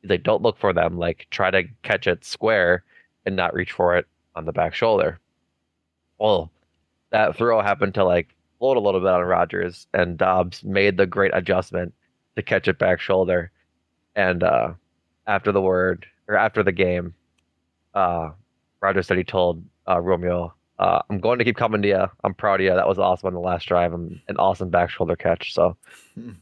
He's 0.00 0.10
like 0.10 0.22
don't 0.22 0.42
look 0.42 0.58
for 0.58 0.72
them 0.72 0.96
like 0.96 1.26
try 1.30 1.50
to 1.50 1.64
catch 1.82 2.06
it 2.06 2.24
square 2.24 2.84
and 3.26 3.34
not 3.34 3.52
reach 3.52 3.72
for 3.72 3.96
it 3.96 4.06
on 4.36 4.44
the 4.44 4.52
back 4.52 4.74
shoulder. 4.74 5.18
Well, 6.18 6.52
that 7.10 7.36
throw 7.36 7.60
happened 7.60 7.94
to 7.94 8.04
like 8.04 8.34
float 8.58 8.76
a 8.76 8.80
little 8.80 9.00
bit 9.00 9.08
on 9.10 9.22
Rodgers, 9.22 9.86
and 9.92 10.18
Doubs 10.18 10.64
made 10.64 10.96
the 10.96 11.06
great 11.06 11.32
adjustment 11.34 11.94
to 12.36 12.42
catch 12.42 12.68
it 12.68 12.78
back 12.78 13.00
shoulder. 13.00 13.50
And 14.14 14.42
uh, 14.42 14.72
after 15.26 15.52
the 15.52 15.60
word 15.60 16.06
or 16.28 16.36
after 16.36 16.62
the 16.62 16.72
game, 16.72 17.14
uh, 17.94 18.30
Rodgers 18.80 19.06
said 19.06 19.18
he 19.18 19.24
told 19.24 19.64
uh, 19.88 20.00
Romeo, 20.00 20.54
uh, 20.78 21.02
"I'm 21.08 21.20
going 21.20 21.38
to 21.38 21.44
keep 21.44 21.56
coming 21.56 21.82
to 21.82 21.88
you. 21.88 22.06
I'm 22.24 22.34
proud 22.34 22.60
of 22.60 22.64
you. 22.64 22.74
That 22.74 22.88
was 22.88 22.98
awesome 22.98 23.28
on 23.28 23.34
the 23.34 23.40
last 23.40 23.66
drive. 23.66 23.92
and 23.92 24.20
an 24.28 24.36
awesome 24.38 24.70
back 24.70 24.90
shoulder 24.90 25.16
catch." 25.16 25.54
So 25.54 25.76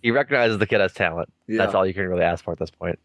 he 0.02 0.10
recognizes 0.10 0.58
the 0.58 0.66
kid 0.66 0.80
has 0.80 0.92
talent. 0.92 1.32
Yeah. 1.46 1.58
That's 1.58 1.74
all 1.74 1.86
you 1.86 1.94
can 1.94 2.08
really 2.08 2.24
ask 2.24 2.44
for 2.44 2.52
at 2.52 2.58
this 2.58 2.70
point. 2.70 2.98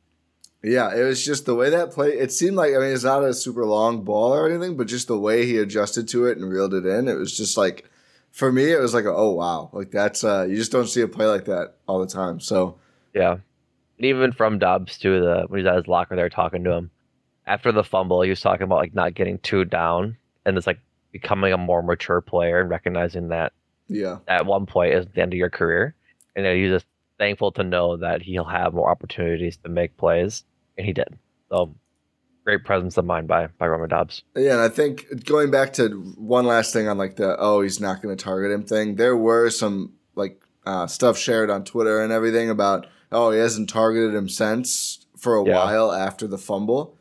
Yeah, 0.61 0.93
it 0.93 1.03
was 1.03 1.23
just 1.23 1.45
the 1.45 1.55
way 1.55 1.69
that 1.69 1.91
play. 1.91 2.09
It 2.09 2.31
seemed 2.31 2.57
like 2.57 2.73
I 2.75 2.79
mean, 2.79 2.91
it's 2.91 3.03
not 3.03 3.23
a 3.23 3.33
super 3.33 3.65
long 3.65 4.03
ball 4.03 4.33
or 4.33 4.49
anything, 4.49 4.75
but 4.75 4.87
just 4.87 5.07
the 5.07 5.17
way 5.17 5.45
he 5.45 5.57
adjusted 5.57 6.07
to 6.09 6.25
it 6.25 6.37
and 6.37 6.49
reeled 6.49 6.73
it 6.73 6.85
in. 6.85 7.07
It 7.07 7.17
was 7.17 7.35
just 7.35 7.57
like, 7.57 7.89
for 8.31 8.51
me, 8.51 8.71
it 8.71 8.79
was 8.79 8.93
like, 8.93 9.05
a, 9.05 9.13
oh 9.13 9.31
wow, 9.31 9.69
like 9.71 9.91
that's 9.91 10.23
uh, 10.23 10.45
you 10.49 10.57
just 10.57 10.71
don't 10.71 10.87
see 10.87 11.01
a 11.01 11.07
play 11.07 11.27
like 11.27 11.45
that 11.45 11.75
all 11.87 11.99
the 11.99 12.07
time. 12.07 12.39
So 12.39 12.77
Yeah. 13.13 13.37
And 13.97 14.05
even 14.05 14.31
from 14.31 14.59
Doubs 14.59 14.97
to 14.99 15.19
the 15.19 15.45
when 15.47 15.59
he's 15.59 15.67
at 15.67 15.75
his 15.75 15.87
locker 15.87 16.15
there 16.15 16.29
talking 16.29 16.63
to 16.65 16.71
him. 16.71 16.91
After 17.47 17.71
the 17.71 17.83
fumble, 17.83 18.21
he 18.21 18.29
was 18.29 18.41
talking 18.41 18.63
about 18.63 18.77
like 18.77 18.93
not 18.93 19.15
getting 19.15 19.39
too 19.39 19.65
down 19.65 20.17
and 20.45 20.57
it's 20.57 20.67
like 20.67 20.79
becoming 21.11 21.53
a 21.53 21.57
more 21.57 21.81
mature 21.81 22.21
player 22.21 22.59
and 22.59 22.69
recognizing 22.69 23.29
that 23.29 23.53
yeah, 23.87 24.19
at 24.27 24.45
one 24.45 24.65
point 24.65 24.93
is 24.93 25.05
the 25.07 25.21
end 25.21 25.33
of 25.33 25.37
your 25.37 25.49
career. 25.49 25.95
And 26.35 26.45
then 26.45 26.57
he's 26.57 26.69
just 26.69 26.85
thankful 27.17 27.51
to 27.53 27.63
know 27.63 27.97
that 27.97 28.21
he'll 28.21 28.45
have 28.45 28.73
more 28.73 28.89
opportunities 28.89 29.57
to 29.57 29.69
make 29.69 29.97
plays. 29.97 30.43
And 30.79 30.85
he 30.87 30.93
did. 30.93 31.17
So 31.51 31.75
great 32.45 32.63
presence 32.63 32.97
of 32.97 33.05
mind 33.05 33.27
by 33.27 33.47
by 33.57 33.67
Romeo 33.67 33.85
Doubs. 33.87 34.23
Yeah, 34.35 34.53
and 34.53 34.61
I 34.61 34.69
think 34.69 35.25
going 35.25 35.51
back 35.51 35.73
to 35.73 35.89
one 36.17 36.45
last 36.45 36.71
thing 36.73 36.87
on 36.87 36.97
like 36.97 37.17
the 37.17 37.35
oh 37.37 37.61
he's 37.61 37.79
not 37.81 38.01
going 38.01 38.15
to 38.15 38.23
target 38.23 38.51
him 38.51 38.63
thing. 38.63 38.95
There 38.95 39.17
were 39.17 39.49
some 39.49 39.93
like 40.15 40.41
uh, 40.65 40.87
stuff 40.87 41.17
shared 41.17 41.49
on 41.49 41.63
Twitter 41.65 42.01
and 42.01 42.11
everything 42.13 42.49
about 42.49 42.87
oh 43.11 43.31
he 43.31 43.39
hasn't 43.39 43.69
targeted 43.69 44.15
him 44.15 44.29
since 44.29 45.05
for 45.17 45.35
a 45.35 45.45
Yeah. 45.45 45.55
while 45.65 45.91
after 45.91 46.27
the 46.27 46.37
fumble. 46.37 46.95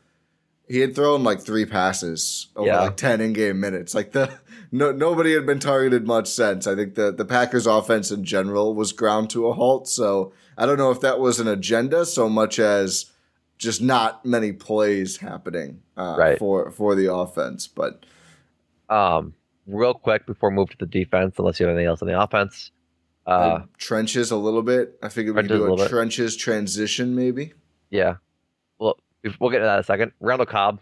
He 0.67 0.79
had 0.81 0.93
thrown 0.93 1.23
like 1.23 1.39
three 1.41 1.65
passes 1.65 2.49
over 2.55 2.67
Yeah. 2.67 2.81
like 2.81 2.97
ten 2.97 3.21
in 3.21 3.31
game 3.33 3.59
minutes. 3.61 3.95
Like 3.95 4.11
the 4.11 4.29
no 4.73 4.91
nobody 4.91 5.33
had 5.33 5.45
been 5.45 5.59
targeted 5.59 6.05
much 6.05 6.27
since. 6.27 6.67
I 6.67 6.75
think 6.75 6.95
the 6.95 7.11
the 7.13 7.25
Packers 7.25 7.65
offense 7.65 8.11
in 8.11 8.25
general 8.25 8.75
was 8.75 8.91
ground 8.91 9.29
to 9.31 9.47
a 9.47 9.53
halt. 9.53 9.87
So 9.87 10.33
I 10.57 10.65
don't 10.65 10.77
know 10.77 10.91
if 10.91 10.99
that 10.99 11.19
was 11.19 11.39
an 11.39 11.47
agenda 11.47 12.05
so 12.05 12.27
much 12.27 12.59
as 12.59 13.05
just 13.59 13.81
not 13.81 14.25
many 14.25 14.51
plays 14.53 15.17
happening 15.17 15.81
uh, 15.97 16.15
Right. 16.17 16.39
for 16.39 16.71
for 16.71 16.95
the 16.95 17.13
offense. 17.13 17.67
But 17.67 18.05
Um 18.89 19.33
real 19.67 19.93
quick 19.93 20.25
before 20.25 20.49
we 20.49 20.55
move 20.55 20.69
to 20.71 20.77
the 20.79 20.85
defense, 20.87 21.35
unless 21.37 21.59
you 21.59 21.67
have 21.67 21.75
anything 21.75 21.87
else 21.87 22.01
on 22.01 22.07
the 22.07 22.19
offense. 22.19 22.71
Uh 23.27 23.61
trenches 23.77 24.31
a 24.31 24.35
little 24.37 24.63
bit. 24.63 24.97
I 25.03 25.09
figured 25.09 25.35
we 25.35 25.43
could 25.43 25.49
Trenches 25.49 25.55
a 25.55 25.57
do 25.59 25.61
a, 25.61 25.69
little 25.69 25.85
bit. 25.85 25.89
trenches 25.89 26.35
transition 26.35 27.15
maybe. 27.15 27.53
yeah. 27.91 28.15
Well 28.79 28.97
we'll 29.39 29.51
get 29.51 29.59
to 29.59 29.65
that 29.65 29.75
in 29.75 29.79
a 29.81 29.83
second. 29.83 30.11
Randall 30.19 30.45
Cobb, 30.47 30.79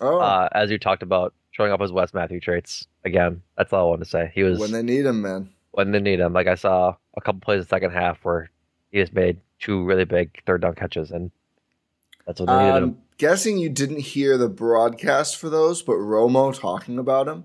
Oh, 0.00 0.18
uh, 0.18 0.48
as 0.52 0.70
you 0.70 0.78
talked 0.78 1.02
about, 1.04 1.34
showing 1.52 1.70
up 1.70 1.80
as 1.80 1.92
Wes 1.92 2.12
Matthew 2.14 2.40
traits 2.40 2.88
again. 3.04 3.42
That's 3.56 3.72
all 3.72 3.86
I 3.86 3.90
wanted 3.90 4.04
to 4.04 4.10
say. 4.10 4.32
He 4.34 4.42
was 4.42 4.58
when 4.58 4.72
they 4.72 4.82
need 4.82 5.04
him, 5.06 5.20
man. 5.22 5.50
when 5.72 5.92
they 5.92 6.00
need 6.00 6.18
him. 6.18 6.32
Like 6.32 6.48
I 6.48 6.54
saw 6.56 6.96
a 7.16 7.20
couple 7.20 7.40
plays 7.40 7.56
in 7.58 7.60
the 7.60 7.66
second 7.68 7.92
half 7.92 8.24
where 8.24 8.50
he 8.90 8.98
just 9.00 9.12
made 9.12 9.38
two 9.60 9.84
really 9.84 10.04
big 10.04 10.42
third 10.46 10.62
down 10.62 10.74
catches, 10.74 11.12
and 11.12 11.30
that's 12.26 12.40
what 12.40 12.46
they 12.46 12.58
needed 12.58 12.76
him. 12.78 12.84
I'm 12.84 12.98
guessing 13.18 13.58
you 13.58 13.68
didn't 13.68 14.00
hear 14.00 14.36
the 14.38 14.48
broadcast 14.48 15.36
for 15.36 15.48
those, 15.50 15.82
but 15.82 15.94
Romo 15.94 16.58
talking 16.58 16.98
about 16.98 17.28
him. 17.28 17.44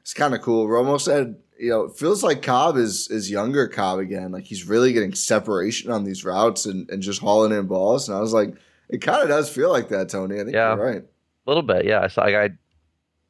It's 0.00 0.14
kind 0.14 0.34
of 0.34 0.40
cool. 0.40 0.66
Romo 0.66 1.00
said, 1.00 1.36
you 1.58 1.68
know, 1.70 1.82
it 1.84 1.96
feels 1.96 2.22
like 2.22 2.42
Cobb 2.42 2.76
is 2.76 3.08
is 3.10 3.30
younger 3.30 3.68
Cobb 3.68 3.98
again. 3.98 4.32
Like 4.32 4.44
he's 4.44 4.66
really 4.66 4.92
getting 4.92 5.14
separation 5.14 5.90
on 5.90 6.04
these 6.04 6.24
routes 6.24 6.64
and, 6.66 6.88
and 6.90 7.02
just 7.02 7.20
hauling 7.20 7.52
in 7.52 7.66
balls. 7.66 8.08
And 8.08 8.16
I 8.16 8.20
was 8.20 8.32
like, 8.32 8.54
it 8.88 8.98
kind 9.02 9.22
of 9.22 9.28
does 9.28 9.50
feel 9.50 9.70
like 9.70 9.88
that, 9.90 10.08
Tony. 10.08 10.36
I 10.36 10.44
think 10.44 10.54
Yeah. 10.54 10.74
you're 10.74 10.84
right. 10.84 11.02
A 11.02 11.50
little 11.50 11.62
bit, 11.62 11.84
yeah. 11.84 12.00
I. 12.16 12.20
Like, 12.20 12.34
I 12.34 12.50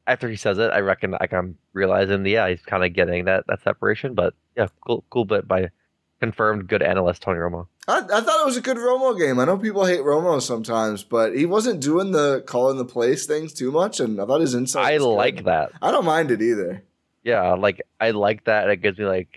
after 0.07 0.27
he 0.29 0.35
says 0.35 0.57
it, 0.57 0.71
I 0.71 0.79
reckon 0.79 1.11
like 1.11 1.33
I'm 1.33 1.57
realizing, 1.73 2.25
yeah, 2.25 2.49
he's 2.49 2.61
kind 2.61 2.83
of 2.85 2.93
getting 2.93 3.25
that 3.25 3.45
that 3.47 3.61
separation. 3.63 4.13
But 4.13 4.33
yeah, 4.55 4.67
cool, 4.85 5.03
cool 5.09 5.25
bit 5.25 5.47
by 5.47 5.69
confirmed 6.21 6.67
good 6.67 6.81
analyst 6.81 7.21
Tony 7.23 7.39
Romo. 7.39 7.67
I, 7.87 7.97
I 7.99 8.21
thought 8.21 8.41
it 8.41 8.45
was 8.45 8.57
a 8.57 8.61
good 8.61 8.77
Romo 8.77 9.17
game. 9.17 9.39
I 9.39 9.45
know 9.45 9.57
people 9.57 9.85
hate 9.85 10.01
Romo 10.01 10.41
sometimes, 10.41 11.03
but 11.03 11.35
he 11.35 11.45
wasn't 11.45 11.81
doing 11.81 12.11
the 12.11 12.43
calling 12.45 12.77
the 12.77 12.85
plays 12.85 13.25
things 13.25 13.53
too 13.53 13.71
much, 13.71 13.99
and 13.99 14.21
I 14.21 14.25
thought 14.25 14.41
his 14.41 14.53
insight. 14.55 14.85
I 14.85 14.93
was 14.93 15.03
good. 15.03 15.15
like 15.15 15.43
that. 15.45 15.71
I 15.81 15.91
don't 15.91 16.05
mind 16.05 16.31
it 16.31 16.41
either. 16.41 16.83
Yeah, 17.23 17.53
like 17.53 17.81
I 17.99 18.11
like 18.11 18.45
that. 18.45 18.69
It 18.69 18.77
gives 18.81 18.97
me 18.97 19.05
like, 19.05 19.29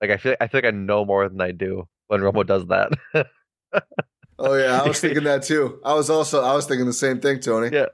like 0.00 0.10
I 0.10 0.16
feel 0.18 0.36
I 0.40 0.46
feel 0.46 0.58
like 0.58 0.72
I 0.72 0.76
know 0.76 1.04
more 1.04 1.28
than 1.28 1.40
I 1.40 1.52
do 1.52 1.88
when 2.06 2.20
Romo 2.20 2.46
does 2.46 2.66
that. 2.66 2.92
Oh 4.40 4.54
yeah, 4.54 4.80
I 4.80 4.86
was 4.86 5.00
thinking 5.02 5.24
that 5.24 5.42
too. 5.42 5.80
I 5.84 5.94
was 5.94 6.08
also 6.10 6.42
I 6.44 6.54
was 6.54 6.64
thinking 6.66 6.86
the 6.86 6.92
same 6.92 7.20
thing, 7.20 7.40
Tony. 7.40 7.70
yeah. 7.76 7.86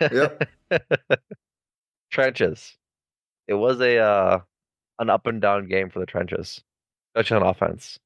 Yep. 0.00 0.48
trenches. 2.10 2.76
It 3.46 3.54
was 3.54 3.78
a 3.80 3.98
uh, 3.98 4.38
an 4.98 5.10
up 5.10 5.26
and 5.26 5.40
down 5.40 5.68
game 5.68 5.90
for 5.90 5.98
the 5.98 6.06
trenches, 6.06 6.62
especially 7.14 7.44
on 7.44 7.48
offense. 7.48 7.98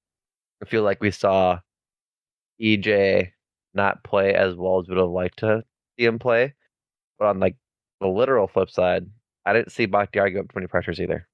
I 0.62 0.66
feel 0.66 0.83
like 0.83 1.01
we 1.01 1.11
saw 1.11 1.61
EJ 2.61 3.33
not 3.75 4.03
play 4.03 4.35
as 4.35 4.55
well 4.55 4.81
as 4.81 4.88
we 4.88 4.95
would 4.95 5.01
have 5.03 5.11
liked 5.11 5.38
to 5.40 5.62
see 5.99 6.07
him 6.07 6.19
play. 6.19 6.55
But 7.19 7.29
on 7.29 7.40
like 7.40 7.57
the 8.01 8.09
literal 8.09 8.49
flip 8.49 8.71
side, 8.71 9.07
I 9.45 9.53
didn't 9.53 9.73
see 9.73 9.87
Bakhtiari 9.87 10.33
give 10.33 10.47
up 10.47 10.55
many 10.55 10.66
pressures 10.66 11.01
either. 11.01 11.29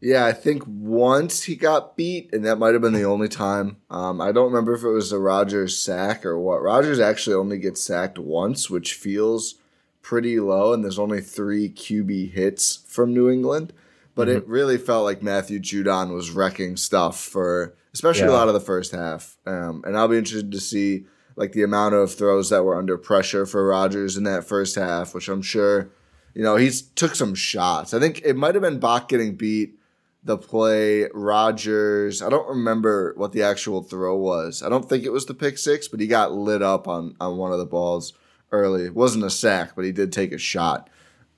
Yeah, 0.00 0.26
I 0.26 0.32
think 0.32 0.64
once 0.66 1.44
he 1.44 1.56
got 1.56 1.96
beat, 1.96 2.30
and 2.34 2.44
that 2.44 2.56
might 2.56 2.74
have 2.74 2.82
been 2.82 2.92
the 2.92 3.04
only 3.04 3.28
time. 3.28 3.78
Um, 3.88 4.20
I 4.20 4.32
don't 4.32 4.52
remember 4.52 4.74
if 4.74 4.82
it 4.82 4.88
was 4.88 5.12
a 5.12 5.18
Rodgers 5.18 5.78
sack 5.78 6.26
or 6.26 6.38
what. 6.38 6.62
Rodgers 6.62 7.00
actually 7.00 7.36
only 7.36 7.58
gets 7.58 7.82
sacked 7.82 8.18
once, 8.18 8.68
which 8.68 8.94
feels 8.94 9.54
pretty 10.02 10.38
low, 10.38 10.74
and 10.74 10.84
there's 10.84 10.98
only 10.98 11.22
three 11.22 11.70
QB 11.70 12.32
hits 12.32 12.84
from 12.86 13.14
New 13.14 13.30
England. 13.30 13.72
But 14.14 14.28
it 14.28 14.46
really 14.46 14.78
felt 14.78 15.04
like 15.04 15.22
Matthew 15.22 15.58
Judon 15.58 16.14
was 16.14 16.30
wrecking 16.30 16.76
stuff 16.76 17.20
for, 17.20 17.74
especially 17.92 18.28
a 18.28 18.32
lot 18.32 18.48
of 18.48 18.54
the 18.54 18.60
first 18.60 18.92
half. 18.92 19.36
Um, 19.44 19.82
and 19.84 19.96
I'll 19.96 20.08
be 20.08 20.18
interested 20.18 20.52
to 20.52 20.60
see 20.60 21.06
like 21.36 21.52
the 21.52 21.64
amount 21.64 21.94
of 21.94 22.14
throws 22.14 22.50
that 22.50 22.62
were 22.62 22.76
under 22.76 22.96
pressure 22.96 23.44
for 23.44 23.66
Rodgers 23.66 24.16
in 24.16 24.24
that 24.24 24.44
first 24.44 24.76
half, 24.76 25.14
which 25.14 25.28
I'm 25.28 25.42
sure, 25.42 25.90
you 26.32 26.42
know, 26.42 26.56
he's 26.56 26.82
took 26.82 27.16
some 27.16 27.34
shots. 27.34 27.92
I 27.92 27.98
think 27.98 28.22
it 28.24 28.36
might 28.36 28.54
have 28.54 28.62
been 28.62 28.78
Bach 28.78 29.08
getting 29.08 29.34
beat 29.34 29.78
the 30.22 30.38
play 30.38 31.08
Rodgers. 31.12 32.22
I 32.22 32.30
don't 32.30 32.48
remember 32.48 33.14
what 33.16 33.32
the 33.32 33.42
actual 33.42 33.82
throw 33.82 34.16
was. 34.16 34.62
I 34.62 34.68
don't 34.68 34.88
think 34.88 35.04
it 35.04 35.12
was 35.12 35.26
the 35.26 35.34
pick 35.34 35.58
six, 35.58 35.86
but 35.88 36.00
he 36.00 36.06
got 36.06 36.32
lit 36.32 36.62
up 36.62 36.88
on 36.88 37.16
on 37.20 37.36
one 37.36 37.52
of 37.52 37.58
the 37.58 37.66
balls 37.66 38.12
early. 38.50 38.84
It 38.84 38.94
wasn't 38.94 39.24
a 39.24 39.30
sack, 39.30 39.74
but 39.76 39.84
he 39.84 39.92
did 39.92 40.12
take 40.12 40.32
a 40.32 40.38
shot. 40.38 40.88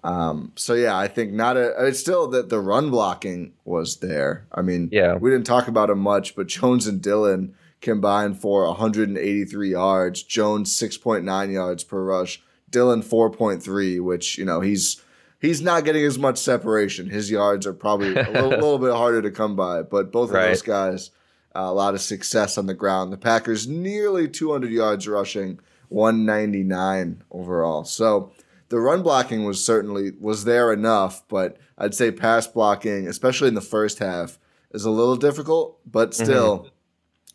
Um, 0.06 0.52
so 0.54 0.74
yeah, 0.74 0.96
I 0.96 1.08
think 1.08 1.32
not 1.32 1.56
a. 1.56 1.74
It's 1.86 1.98
still 1.98 2.28
that 2.28 2.48
the 2.48 2.60
run 2.60 2.90
blocking 2.90 3.52
was 3.64 3.96
there. 3.96 4.46
I 4.52 4.62
mean, 4.62 4.88
Yeah. 4.92 5.16
we 5.16 5.30
didn't 5.30 5.46
talk 5.46 5.66
about 5.68 5.90
him 5.90 5.98
much, 5.98 6.36
but 6.36 6.46
Jones 6.46 6.86
and 6.86 7.02
Dillon 7.02 7.54
combined 7.80 8.38
for 8.40 8.64
183 8.66 9.70
yards. 9.70 10.22
Jones 10.22 10.72
6.9 10.78 11.52
yards 11.52 11.82
per 11.84 12.02
rush. 12.04 12.42
Dillon 12.70 13.02
4.3, 13.02 14.00
which 14.00 14.38
you 14.38 14.44
know 14.44 14.60
he's 14.60 15.02
he's 15.40 15.60
not 15.60 15.84
getting 15.84 16.04
as 16.04 16.18
much 16.18 16.38
separation. 16.38 17.10
His 17.10 17.30
yards 17.30 17.66
are 17.66 17.72
probably 17.72 18.10
a 18.14 18.30
little, 18.30 18.48
little 18.50 18.78
bit 18.78 18.92
harder 18.92 19.22
to 19.22 19.30
come 19.30 19.56
by, 19.56 19.82
but 19.82 20.12
both 20.12 20.30
of 20.30 20.34
those 20.34 20.62
guys 20.62 21.10
uh, 21.54 21.60
a 21.60 21.72
lot 21.72 21.94
of 21.94 22.00
success 22.00 22.58
on 22.58 22.66
the 22.66 22.74
ground. 22.74 23.12
The 23.12 23.16
Packers 23.16 23.66
nearly 23.66 24.28
200 24.28 24.70
yards 24.70 25.08
rushing, 25.08 25.58
199 25.88 27.22
overall. 27.30 27.84
So 27.84 28.32
the 28.68 28.78
run 28.80 29.02
blocking 29.02 29.44
was 29.44 29.64
certainly 29.64 30.12
was 30.20 30.44
there 30.44 30.72
enough, 30.72 31.26
but 31.28 31.56
I'd 31.78 31.94
say 31.94 32.10
pass 32.10 32.46
blocking, 32.46 33.06
especially 33.06 33.48
in 33.48 33.54
the 33.54 33.60
first 33.60 33.98
half, 33.98 34.38
is 34.72 34.84
a 34.84 34.90
little 34.90 35.16
difficult, 35.16 35.78
but 35.90 36.10
Mm-hmm. 36.10 36.24
still 36.24 36.68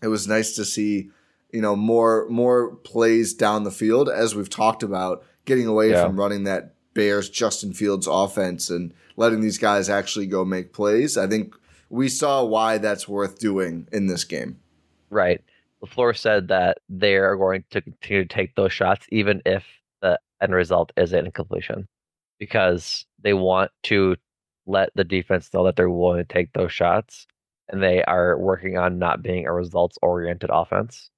it 0.02 0.08
was 0.08 0.28
nice 0.28 0.56
to 0.56 0.66
see, 0.66 1.10
you 1.52 1.62
know, 1.62 1.76
more 1.76 2.28
more 2.30 2.76
plays 2.78 3.34
down 3.34 3.64
the 3.64 3.72
field 3.72 4.10
as 4.10 4.36
we've 4.36 4.50
talked 4.50 4.84
about, 4.84 5.24
getting 5.46 5.68
away 5.68 5.92
Yeah. 5.92 6.06
from 6.06 6.20
running 6.20 6.44
that 6.46 6.76
Bears 6.94 7.30
Justin 7.30 7.72
Fields 7.74 8.08
offense 8.08 8.70
and 8.70 8.94
letting 9.16 9.42
these 9.42 9.58
guys 9.58 9.90
actually 9.90 10.26
go 10.28 10.44
make 10.44 10.74
plays. 10.74 11.18
I 11.18 11.28
think 11.28 11.56
we 11.90 12.10
saw 12.10 12.44
why 12.44 12.78
that's 12.78 13.08
worth 13.08 13.40
doing 13.40 13.88
in 13.92 14.08
this 14.08 14.24
game. 14.24 14.60
Right. 15.10 15.42
LaFleur 15.84 16.16
said 16.18 16.48
that 16.50 16.80
they 16.90 17.16
are 17.16 17.36
going 17.36 17.64
to 17.72 17.82
continue 17.82 18.24
to 18.24 18.34
take 18.34 18.56
those 18.56 18.72
shots 18.74 19.06
even 19.10 19.42
if 19.46 19.64
end 20.42 20.54
result 20.54 20.92
is 20.98 21.14
an 21.14 21.26
incompletion 21.26 21.88
because 22.40 23.06
they 23.22 23.34
want 23.34 23.72
to 23.84 24.16
let 24.66 24.90
the 24.96 25.04
defense 25.04 25.50
know 25.54 25.64
that 25.66 25.76
they're 25.76 25.90
willing 25.90 26.18
to 26.18 26.34
take 26.34 26.52
those 26.54 26.72
shots 26.72 27.28
and 27.70 27.82
they 27.82 28.04
are 28.04 28.38
working 28.38 28.78
on 28.78 29.00
not 29.00 29.22
being 29.22 29.46
a 29.46 29.54
results 29.54 29.98
oriented 30.02 30.50
offense. 30.52 31.10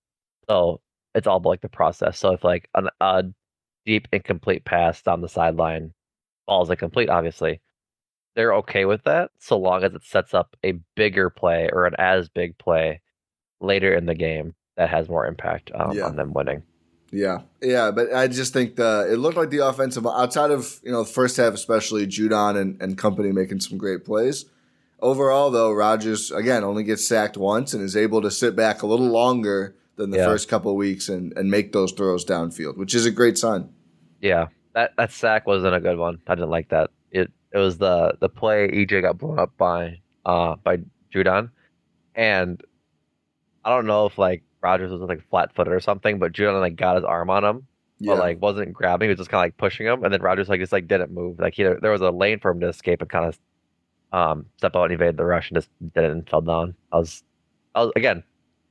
So 0.49 0.81
it's 1.15 1.27
all 1.27 1.37
about 1.37 1.49
like 1.49 1.61
the 1.61 1.69
process. 1.69 2.19
So 2.19 2.31
if 2.33 2.43
like 2.43 2.69
an, 2.75 2.89
a 2.99 3.23
deep 3.85 4.07
incomplete 4.11 4.65
pass 4.65 5.01
down 5.01 5.21
the 5.21 5.29
sideline 5.29 5.93
falls 6.45 6.69
incomplete, 6.69 7.09
obviously, 7.09 7.61
they're 8.35 8.53
okay 8.55 8.85
with 8.85 9.03
that 9.03 9.31
so 9.39 9.57
long 9.57 9.83
as 9.83 9.93
it 9.93 10.03
sets 10.03 10.33
up 10.33 10.55
a 10.65 10.73
bigger 10.95 11.29
play 11.29 11.69
or 11.71 11.85
an 11.85 11.93
as 11.99 12.29
big 12.29 12.57
play 12.57 12.99
later 13.61 13.93
in 13.93 14.05
the 14.05 14.15
game 14.15 14.55
that 14.75 14.89
has 14.89 15.07
more 15.07 15.25
impact 15.27 15.71
um, 15.75 15.95
Yeah. 15.95 16.05
on 16.05 16.15
them 16.15 16.33
winning. 16.33 16.63
Yeah, 17.15 17.41
yeah, 17.61 17.91
but 17.91 18.11
I 18.11 18.27
just 18.27 18.53
think 18.53 18.75
the 18.75 19.07
it 19.11 19.17
looked 19.17 19.37
like 19.37 19.51
the 19.51 19.59
offensive 19.59 20.07
outside 20.07 20.49
of 20.49 20.79
you 20.83 20.91
know 20.91 21.03
the 21.03 21.09
first 21.11 21.37
half, 21.37 21.53
especially 21.53 22.07
Judon 22.07 22.59
and, 22.59 22.81
and 22.81 22.97
company 22.97 23.31
making 23.31 23.59
some 23.59 23.77
great 23.77 24.03
plays. 24.03 24.45
Overall, 24.99 25.51
though, 25.51 25.71
Rodgers 25.71 26.31
again 26.31 26.63
only 26.63 26.83
gets 26.83 27.07
sacked 27.07 27.37
once 27.37 27.73
and 27.73 27.83
is 27.83 27.95
able 27.95 28.21
to 28.23 28.31
sit 28.31 28.55
back 28.55 28.81
a 28.81 28.87
little 28.87 29.09
longer 29.09 29.75
than 29.95 30.09
the 30.09 30.17
Yeah. 30.17 30.25
first 30.25 30.49
couple 30.49 30.71
of 30.71 30.77
weeks 30.77 31.07
and, 31.07 31.37
and 31.37 31.51
make 31.51 31.71
those 31.71 31.91
throws 31.91 32.25
downfield, 32.25 32.77
which 32.77 32.95
is 32.95 33.05
a 33.05 33.11
great 33.11 33.37
sign. 33.37 33.69
Yeah, 34.19 34.47
that 34.73 34.93
that 34.97 35.11
sack 35.11 35.45
wasn't 35.45 35.75
a 35.75 35.79
good 35.79 35.99
one. 35.99 36.19
I 36.25 36.33
didn't 36.33 36.49
like 36.49 36.69
that. 36.69 36.89
It 37.11 37.29
it 37.51 37.59
was 37.59 37.77
the 37.77 38.17
the 38.21 38.29
play 38.29 38.69
EJ 38.69 39.03
got 39.03 39.19
blown 39.19 39.37
up 39.37 39.55
by 39.55 39.99
uh 40.25 40.55
by 40.63 40.79
Judon, 41.13 41.51
and 42.15 42.59
I 43.63 43.69
don't 43.69 43.85
know 43.85 44.07
if 44.07 44.17
like 44.17 44.41
Rodgers 44.63 44.91
was 44.91 45.01
like 45.01 45.27
flat 45.29 45.53
footed 45.53 45.73
or 45.73 45.79
something, 45.79 46.17
but 46.19 46.31
Judon 46.31 46.59
like 46.59 46.75
got 46.75 46.95
his 46.95 47.03
arm 47.05 47.29
on 47.29 47.43
him, 47.43 47.67
Yeah, 47.99 48.13
but 48.13 48.19
like 48.19 48.41
wasn't 48.41 48.73
grabbing. 48.73 49.07
He 49.07 49.09
was 49.09 49.17
just 49.19 49.29
kind 49.29 49.41
of 49.41 49.45
like 49.45 49.57
pushing 49.57 49.85
him, 49.85 50.03
and 50.03 50.13
then 50.13 50.21
Rodgers 50.21 50.49
like 50.49 50.59
just 50.61 50.71
like 50.71 50.87
didn't 50.87 51.11
move. 51.11 51.39
Like 51.39 51.53
he 51.53 51.63
there 51.63 51.91
was 51.91 52.01
a 52.01 52.09
lane 52.11 52.39
for 52.39 52.51
him 52.51 52.61
to 52.61 52.69
escape 52.69 53.01
and 53.01 53.09
kind 53.09 53.25
of 53.25 53.37
um 54.11 54.45
step 54.57 54.75
out 54.75 54.85
and 54.85 54.93
evade 54.93 55.17
the 55.17 55.25
rush 55.25 55.49
and 55.49 55.57
just 55.57 55.69
didn't 55.93 56.11
and 56.11 56.29
fell 56.29 56.41
down. 56.41 56.75
I 56.91 56.97
was 56.97 57.23
I 57.75 57.83
was 57.83 57.91
again 57.95 58.23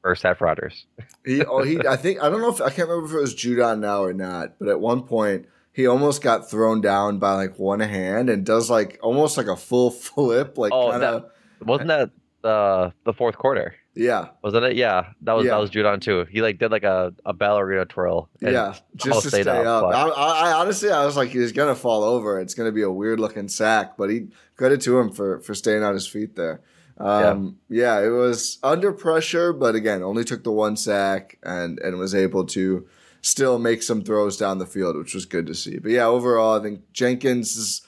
first 0.03 0.23
half 0.23 0.41
Rodgers. 0.41 0.87
he 1.25 1.45
oh 1.45 1.63
he 1.63 1.79
I 1.87 1.97
think 1.97 2.23
I 2.23 2.29
don't 2.31 2.41
know 2.41 2.51
if 2.51 2.61
I 2.61 2.71
can't 2.71 2.89
remember 2.89 3.07
if 3.07 3.15
it 3.15 3.21
was 3.21 3.35
Judon 3.35 3.81
now 3.81 4.03
or 4.03 4.13
not, 4.13 4.59
but 4.59 4.69
at 4.69 4.81
one 4.81 5.03
point 5.03 5.47
he 5.73 5.87
almost 5.87 6.23
got 6.23 6.51
thrown 6.51 6.81
down 6.81 7.19
by 7.19 7.33
like 7.35 7.59
one 7.59 7.81
hand 7.81 8.29
and 8.29 8.45
does 8.45 8.69
like 8.71 8.99
almost 9.03 9.37
like 9.37 9.47
a 9.47 9.57
full 9.57 9.91
flip, 9.91 10.57
like 10.59 10.73
Oh, 10.73 10.91
kind 10.91 11.03
of 11.03 11.25
Wasn't 11.61 11.89
that 11.89 12.11
the 12.43 12.93
the 13.05 13.13
fourth 13.13 13.37
quarter? 13.39 13.75
Yeah. 13.95 14.29
Wasn't 14.43 14.65
it? 14.65 14.77
Yeah, 14.77 15.13
that 15.23 15.33
was 15.35 15.45
Yeah. 15.47 15.53
that 15.53 15.59
was 15.61 15.71
Judon 15.71 16.01
too. 16.01 16.25
He 16.31 16.41
like 16.43 16.59
did 16.59 16.71
like 16.71 16.83
a, 16.85 17.13
a 17.27 17.33
ballerina 17.33 17.85
twirl. 17.85 18.29
and 18.41 18.53
Yeah, 18.53 18.75
just 18.97 19.23
to 19.23 19.29
stay 19.29 19.43
up. 19.43 19.83
but- 19.85 19.95
I, 19.95 20.09
I, 20.09 20.49
I 20.49 20.53
honestly, 20.53 20.91
I 20.91 21.05
was 21.05 21.17
like, 21.17 21.31
he's 21.31 21.53
gonna 21.53 21.75
fall 21.75 22.03
over. 22.05 22.41
It's 22.41 22.55
gonna 22.55 22.73
be 22.73 22.83
a 22.83 22.91
weird 22.91 23.21
looking 23.21 23.49
sack, 23.49 23.97
but 23.97 24.11
he 24.11 24.29
credit 24.57 24.81
to 24.83 24.99
him 24.99 25.11
for 25.11 25.41
for 25.41 25.55
staying 25.55 25.83
on 25.83 25.95
his 25.95 26.07
feet 26.07 26.37
there. 26.37 26.61
Um, 26.99 27.57
yeah. 27.69 28.01
it 28.01 28.11
was 28.11 28.59
under 28.63 28.93
pressure, 28.93 29.53
but 29.53 29.75
again, 29.75 30.03
only 30.03 30.25
took 30.25 30.45
the 30.45 30.53
one 30.53 30.77
sack 30.77 31.39
and 31.43 31.79
and 31.81 31.99
was 31.99 32.15
able 32.15 32.45
to 32.47 32.87
still 33.23 33.59
make 33.59 33.83
some 33.83 34.03
throws 34.03 34.37
down 34.37 34.59
the 34.59 34.67
field, 34.67 34.97
which 34.97 35.15
was 35.15 35.25
good 35.27 35.47
to 35.47 35.55
see. 35.55 35.79
But 35.79 35.93
yeah, 35.93 36.07
overall, 36.07 36.59
I 36.59 36.63
think 36.63 36.93
Jenkins 36.93 37.57
is, 37.57 37.83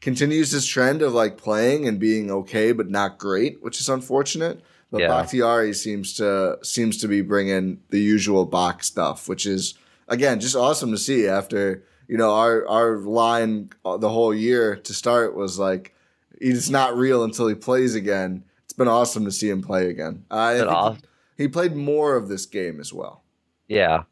continues 0.00 0.52
his 0.52 0.66
trend 0.66 1.02
of 1.02 1.12
like 1.12 1.36
playing 1.36 1.86
and 1.88 1.98
being 1.98 2.30
okay, 2.30 2.72
but 2.72 2.88
not 2.88 3.18
great, 3.18 3.62
which 3.62 3.80
is 3.80 3.88
unfortunate. 3.88 4.62
But 4.90 5.00
Yeah. 5.02 5.08
Bakhtiari 5.08 5.72
seems 5.74 6.14
to 6.14 6.58
seems 6.62 6.96
to 6.98 7.08
be 7.08 7.20
bringing 7.22 7.80
the 7.90 8.00
usual 8.00 8.46
box 8.46 8.86
stuff, 8.86 9.28
which 9.28 9.44
is 9.46 9.74
again 10.08 10.40
just 10.40 10.54
awesome 10.56 10.90
to 10.92 10.98
see. 10.98 11.26
After 11.26 11.82
you 12.08 12.16
know 12.16 12.32
our 12.34 12.66
our 12.68 12.96
line 12.98 13.70
uh, 13.84 13.96
the 13.96 14.08
whole 14.10 14.32
year 14.34 14.76
to 14.76 14.94
start 14.94 15.34
was 15.34 15.58
like 15.58 15.92
he's 16.40 16.70
not 16.70 16.96
real 16.96 17.24
until 17.24 17.48
he 17.48 17.54
plays 17.54 17.94
again. 17.94 18.44
It's 18.64 18.72
been 18.74 18.88
awesome 18.88 19.24
to 19.24 19.32
see 19.32 19.48
him 19.50 19.62
play 19.62 19.88
again. 19.90 20.24
I 20.30 20.60
awesome. 20.60 21.02
he 21.36 21.48
played 21.48 21.74
more 21.74 22.14
of 22.16 22.28
this 22.28 22.46
game 22.46 22.78
as 22.80 22.92
well. 22.92 23.24
yeah, 23.68 24.04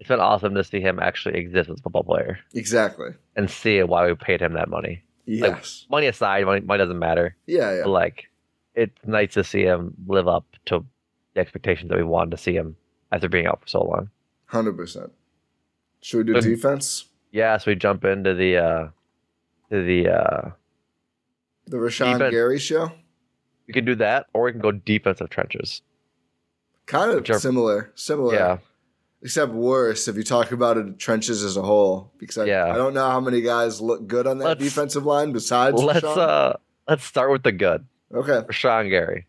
it's 0.00 0.08
been 0.08 0.20
awesome 0.20 0.54
to 0.54 0.64
see 0.64 0.80
him 0.80 0.98
actually 0.98 1.38
exist 1.38 1.68
as 1.70 1.78
a 1.78 1.82
football 1.82 2.04
player 2.04 2.38
Exactly. 2.54 3.10
and 3.36 3.50
see 3.50 3.82
why 3.82 4.06
we 4.06 4.14
paid 4.14 4.40
him 4.40 4.54
that 4.54 4.68
money. 4.70 5.02
Yes. 5.26 5.86
Money 5.90 6.06
aside, 6.08 6.44
money, 6.46 6.60
money 6.62 6.78
doesn't 6.78 6.98
matter. 6.98 7.36
yeah. 7.46 7.76
Yeah. 7.78 7.84
Like, 7.84 8.24
it's 8.74 8.96
nice 9.06 9.34
to 9.34 9.44
see 9.44 9.62
him 9.62 9.94
live 10.06 10.28
up 10.28 10.44
to 10.66 10.84
the 11.34 11.40
expectations 11.40 11.90
that 11.90 11.98
we 11.98 12.04
wanted 12.04 12.30
to 12.32 12.36
see 12.36 12.54
him 12.54 12.76
after 13.10 13.28
being 13.28 13.46
out 13.46 13.60
for 13.62 13.68
so 13.68 13.82
long. 13.82 14.10
Hundred 14.46 14.76
percent. 14.76 15.12
Should 16.00 16.18
we 16.18 16.24
do 16.24 16.32
Good. 16.34 16.44
defense? 16.44 17.06
Yeah, 17.30 17.56
so 17.58 17.70
we 17.70 17.74
jump 17.76 18.04
into 18.04 18.34
the 18.34 18.56
uh 18.56 18.88
to 19.70 19.82
the 19.84 20.08
uh 20.08 20.50
The 21.66 21.76
Rashan 21.78 22.14
Defense. 22.14 22.30
Gary 22.32 22.58
show. 22.58 22.92
we 23.66 23.72
can 23.74 23.84
do 23.84 23.94
that 23.96 24.26
or 24.34 24.44
we 24.44 24.52
can 24.52 24.60
go 24.60 24.72
defensive 24.72 25.30
trenches. 25.30 25.80
Kind 26.86 27.10
of 27.10 27.16
Whichever- 27.18 27.38
similar. 27.38 27.92
Similar. 27.94 28.34
Yeah. 28.34 28.58
Except 29.22 29.52
worse 29.52 30.08
if 30.08 30.16
you 30.16 30.24
talk 30.24 30.50
about 30.50 30.76
it 30.76 30.98
trenches 30.98 31.44
as 31.44 31.56
a 31.56 31.62
whole. 31.62 32.12
Because 32.18 32.38
I, 32.38 32.44
Yeah. 32.46 32.66
I 32.72 32.76
don't 32.76 32.92
know 32.92 33.08
how 33.08 33.20
many 33.20 33.40
guys 33.40 33.80
look 33.80 34.06
good 34.06 34.26
on 34.26 34.38
that 34.38 34.44
Let's- 34.44 34.60
defensive 34.64 35.06
line 35.06 35.32
besides 35.32 35.80
Let's 35.80 36.00
Rashan. 36.04 36.16
uh 36.18 36.52
let's 36.88 37.04
start 37.04 37.30
with 37.30 37.44
the 37.44 37.52
good. 37.52 37.86
Okay. 38.12 38.46
Rashan 38.46 38.90
Gary. 38.90 39.26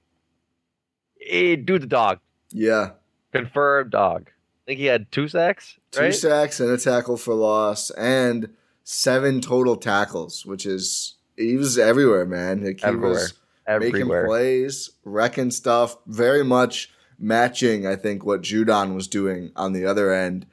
He 1.15 1.55
dude's 1.55 1.84
the 1.84 1.88
dog. 1.88 2.19
Yeah. 2.51 2.91
Confirmed 3.31 3.91
dog. 3.91 4.29
I 4.29 4.61
think 4.67 4.79
he 4.79 4.86
had 4.86 5.11
two 5.11 5.27
sacks, 5.27 5.77
Two 5.91 6.01
right? 6.01 6.15
sacks 6.15 6.59
and 6.59 6.69
a 6.71 6.77
tackle 6.77 7.17
for 7.17 7.34
loss 7.34 7.89
and 7.91 8.49
seven 8.84 9.41
total 9.41 9.75
tackles, 9.75 10.45
which 10.45 10.65
is 10.65 11.15
he 11.36 11.57
was 11.57 11.77
everywhere, 11.77 12.25
man. 12.25 12.63
Like 12.63 12.79
he 12.79 12.86
Everywhere. 12.86 13.09
was 13.11 13.34
making 13.67 14.07
plays, 14.07 14.91
wrecking 15.03 15.51
stuff, 15.51 15.97
very 16.05 16.43
much 16.43 16.91
matching, 17.19 17.86
I 17.88 17.95
think, 17.95 18.25
what 18.25 18.41
Judon 18.41 18.95
was 18.95 19.07
doing 19.07 19.51
on 19.55 19.73
the 19.73 19.86
other 19.86 20.13
end. 20.13 20.45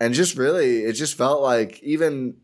And 0.00 0.12
just 0.12 0.36
really, 0.36 0.84
it 0.84 0.92
just 0.94 1.16
felt 1.16 1.40
like 1.40 1.82
even 1.82 2.36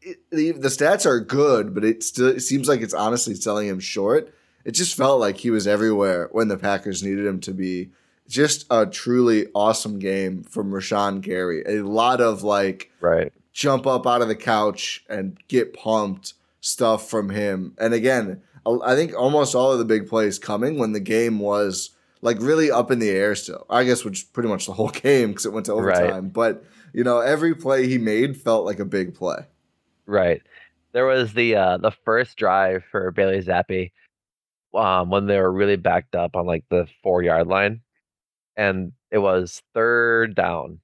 it, 0.00 0.18
the, 0.30 0.52
the 0.52 0.68
stats 0.68 1.04
are 1.04 1.20
good, 1.20 1.74
but 1.74 1.84
it 1.84 2.02
still 2.02 2.28
it 2.28 2.40
seems 2.40 2.68
like 2.68 2.80
it's 2.80 2.94
honestly 2.94 3.34
selling 3.34 3.68
him 3.68 3.80
short. 3.80 4.32
It 4.64 4.72
just 4.72 4.96
felt 4.96 5.20
like 5.20 5.38
he 5.38 5.50
was 5.50 5.66
everywhere 5.66 6.28
when 6.32 6.48
the 6.48 6.56
Packers 6.56 7.02
needed 7.02 7.26
him 7.26 7.40
to 7.40 7.52
be. 7.52 7.90
Just 8.28 8.64
a 8.70 8.86
truly 8.86 9.48
awesome 9.54 9.98
game 9.98 10.42
from 10.44 10.70
Rashan 10.70 11.20
Gary. 11.20 11.62
A 11.66 11.82
lot 11.82 12.20
of 12.20 12.42
like 12.42 12.90
Right. 13.00 13.32
jump 13.52 13.86
up 13.86 14.06
out 14.06 14.22
of 14.22 14.28
the 14.28 14.36
couch 14.36 15.04
and 15.08 15.36
get 15.48 15.74
pumped 15.74 16.34
stuff 16.60 17.10
from 17.10 17.30
him. 17.30 17.74
And 17.78 17.92
again, 17.92 18.40
I 18.64 18.94
think 18.94 19.12
almost 19.18 19.54
all 19.56 19.72
of 19.72 19.78
the 19.80 19.84
big 19.84 20.08
plays 20.08 20.38
coming 20.38 20.78
when 20.78 20.92
the 20.92 21.00
game 21.00 21.40
was 21.40 21.90
like 22.22 22.36
really 22.40 22.70
up 22.70 22.92
in 22.92 23.00
the 23.00 23.10
air 23.10 23.34
still. 23.34 23.66
I 23.68 23.82
guess 23.84 24.04
which 24.04 24.32
pretty 24.32 24.48
much 24.48 24.66
the 24.66 24.72
whole 24.72 24.88
game 25.02 25.30
because 25.30 25.44
it 25.44 25.52
went 25.52 25.66
to 25.66 25.74
Right. 25.74 25.96
overtime. 26.00 26.28
But 26.28 26.64
you 26.94 27.02
know, 27.04 27.18
every 27.18 27.54
play 27.54 27.88
he 27.88 27.98
made 27.98 28.36
felt 28.40 28.64
like 28.64 28.78
a 28.78 28.84
big 28.84 29.14
play. 29.14 29.46
Right. 30.06 30.42
There 30.92 31.06
was 31.06 31.32
the 31.34 31.56
uh 31.56 31.76
the 31.78 31.90
first 31.90 32.36
drive 32.36 32.84
for 32.90 33.10
Bailey 33.10 33.42
Zappe 33.42 33.90
um 34.74 35.10
when 35.10 35.26
they 35.26 35.38
were 35.38 35.52
really 35.52 35.76
backed 35.76 36.14
up 36.14 36.36
on 36.36 36.46
like 36.46 36.64
the 36.70 36.86
four 37.02 37.22
yard 37.22 37.46
line. 37.48 37.82
And 38.56 38.92
it 39.10 39.18
was 39.18 39.62
third 39.74 40.34
down. 40.34 40.80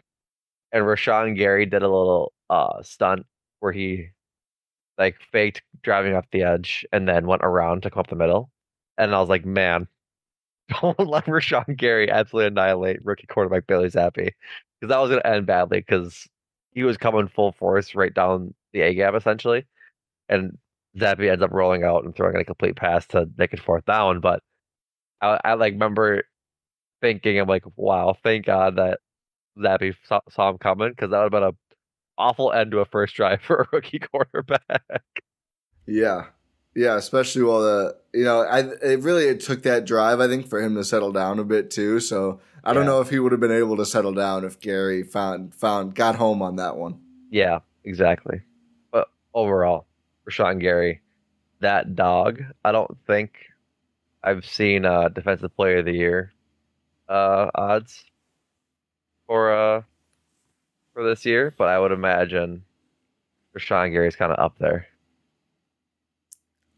And 0.73 0.85
Rashan 0.85 1.37
Gary 1.37 1.67
did 1.67 1.83
a 1.83 1.89
little 1.89 2.33
uh 2.51 2.83
stunt 2.83 3.27
where 3.61 3.73
he 3.73 4.11
like 4.99 5.17
faked 5.33 5.63
driving 5.83 6.15
off 6.15 6.27
the 6.33 6.43
edge 6.43 6.87
and 6.93 7.09
then 7.09 7.27
went 7.27 7.43
around 7.45 7.83
to 7.83 7.91
come 7.91 8.01
up 8.01 8.09
the 8.09 8.17
middle. 8.17 8.51
And 8.99 9.15
I 9.15 9.21
was 9.21 9.29
like, 9.29 9.45
man, 9.47 9.87
don't 10.81 10.99
let 11.01 11.27
Rashan 11.27 11.77
Gary 11.77 12.11
absolutely 12.11 12.49
annihilate 12.49 13.05
rookie 13.05 13.27
quarterback 13.27 13.67
Bailey 13.67 13.89
Zappe. 13.91 14.15
Because 14.15 14.91
that 14.91 14.99
was 14.99 15.11
gonna 15.11 15.23
end 15.25 15.47
badly 15.47 15.81
because 15.81 16.29
he 16.73 16.85
was 16.85 16.97
coming 16.97 17.29
full 17.29 17.53
force 17.53 17.95
right 17.95 18.15
down 18.15 18.55
the 18.73 18.83
A 18.83 18.95
gap 18.95 19.15
essentially, 19.15 19.67
and 20.29 20.59
Zappe 20.97 21.31
ends 21.31 21.43
up 21.43 21.53
rolling 21.53 21.85
out 21.85 22.05
and 22.05 22.15
throwing 22.15 22.37
a 22.37 22.45
complete 22.45 22.77
pass 22.77 23.07
to 23.09 23.29
make 23.37 23.53
it 23.53 23.61
fourth 23.61 23.85
down. 23.85 24.21
But 24.21 24.43
I, 25.21 25.39
I 25.45 25.55
like 25.55 25.75
remember 25.75 26.25
thinking, 27.01 27.39
I'm 27.39 27.49
like, 27.49 27.65
wow, 27.77 28.17
thank 28.23 28.47
God 28.47 28.77
that 28.77 29.01
Zappe 29.59 29.95
saw, 30.05 30.21
saw 30.31 30.51
him 30.51 30.59
coming 30.59 30.91
because 30.91 31.11
that 31.11 31.19
would 31.19 31.33
have 31.33 31.43
been 31.43 31.43
a 31.43 31.53
awful 32.17 32.53
end 32.53 32.73
to 32.73 32.81
a 32.81 32.85
first 32.85 33.15
drive 33.15 33.43
for 33.47 33.61
a 33.61 33.69
rookie 33.73 33.99
quarterback. 33.99 35.03
Yeah, 35.87 36.27
yeah, 36.75 36.97
especially 36.97 37.43
while 37.43 37.61
the 37.61 37.97
you 38.15 38.25
know 38.25 38.43
I 38.43 38.61
it 38.61 39.01
really 39.01 39.25
it 39.25 39.41
took 39.41 39.65
that 39.65 39.85
drive 39.85 40.21
I 40.21 40.29
think 40.29 40.47
for 40.47 40.61
him 40.61 40.77
to 40.77 40.85
settle 40.85 41.13
down 41.13 41.41
a 41.41 41.45
bit 41.45 41.71
too. 41.73 41.99
So 41.99 42.41
I 42.63 42.73
don't 42.73 42.87
know 42.87 43.01
if 43.01 43.11
he 43.11 43.19
would 43.19 43.33
have 43.33 43.41
been 43.41 43.51
able 43.51 43.77
to 43.79 43.87
settle 43.87 44.13
down 44.13 44.45
if 44.45 44.61
Gary 44.61 45.03
found 45.03 45.57
found 45.57 45.97
got 45.97 46.17
home 46.17 46.43
on 46.43 46.57
that 46.57 46.77
one. 46.77 47.01
Yeah, 47.31 47.61
exactly. 47.85 48.43
But 48.93 49.09
overall, 49.35 49.88
Rashan 50.29 50.61
Gary, 50.61 51.01
that 51.61 51.95
dog, 51.95 52.43
I 52.65 52.73
don't 52.73 52.97
think 53.07 53.33
I've 54.23 54.45
seen 54.45 54.85
uh 54.85 55.09
defensive 55.09 55.55
player 55.57 55.79
of 55.79 55.85
the 55.87 55.93
year 55.93 56.33
uh 57.09 57.51
odds 57.55 58.05
for 59.27 59.53
uh 59.53 59.83
for 60.93 61.09
this 61.09 61.25
year, 61.25 61.55
but 61.57 61.69
I 61.69 61.79
would 61.79 61.93
imagine 61.93 62.65
Rashan 63.57 63.93
Gary's 63.93 64.17
kind 64.17 64.33
of 64.33 64.39
up 64.39 64.59
there. 64.59 64.87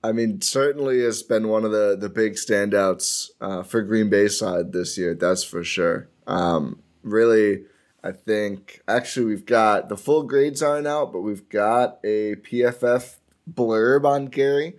I 0.02 0.12
mean, 0.12 0.40
certainly 0.40 1.02
has 1.02 1.22
been 1.22 1.48
one 1.48 1.64
of 1.64 1.72
the 1.72 1.96
the 1.98 2.08
big 2.08 2.34
standouts 2.34 3.30
uh, 3.40 3.62
for 3.62 3.82
Green 3.82 4.08
Bay 4.08 4.28
side 4.28 4.72
this 4.72 4.96
year. 4.96 5.14
That's 5.14 5.44
for 5.44 5.62
sure. 5.62 6.08
Um, 6.26 6.82
really, 7.02 7.64
I 8.02 8.12
think 8.12 8.80
actually 8.88 9.26
we've 9.26 9.44
got 9.44 9.88
the 9.88 9.96
full 9.96 10.22
grades 10.22 10.62
aren't 10.62 10.86
out, 10.86 11.12
but 11.12 11.20
we've 11.20 11.48
got 11.48 11.98
a 12.02 12.36
PFF 12.36 13.16
blurb 13.52 14.04
on 14.04 14.26
Gary. 14.26 14.76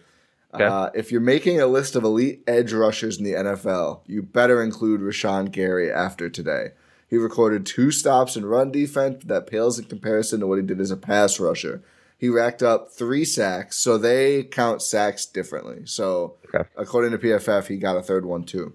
Okay. 0.54 0.66
Uh, 0.66 0.90
if 0.94 1.12
you're 1.12 1.22
making 1.22 1.62
a 1.62 1.68
list 1.68 1.96
of 1.96 2.04
elite 2.04 2.44
edge 2.46 2.74
rushers 2.74 3.18
in 3.18 3.24
the 3.24 3.34
NFL, 3.34 4.02
you 4.06 4.22
better 4.22 4.62
include 4.62 5.00
Rashan 5.02 5.52
Gary 5.52 5.90
after 5.92 6.30
today. 6.30 6.72
He 7.08 7.18
recorded 7.18 7.66
two 7.66 7.92
stops 7.92 8.36
in 8.36 8.46
run 8.46 8.72
defense 8.72 9.24
that 9.26 9.48
pales 9.48 9.80
in 9.80 9.86
comparison 9.86 10.40
to 10.42 10.48
what 10.48 10.58
he 10.60 10.64
did 10.66 10.80
as 10.82 10.92
a 10.92 10.98
pass 10.98 11.40
rusher. 11.40 11.82
He 12.18 12.30
racked 12.30 12.62
up 12.62 12.92
three 12.92 13.26
sacks, 13.26 13.78
so 13.78 13.98
they 13.98 14.44
count 14.44 14.82
sacks 14.82 15.26
differently. 15.26 15.82
So, 15.86 16.36
Okay. 16.54 16.70
according 16.76 17.12
to 17.12 17.18
PFF, 17.18 17.68
he 17.68 17.78
got 17.78 17.98
a 17.98 18.04
third 18.04 18.26
one 18.26 18.44
too, 18.44 18.74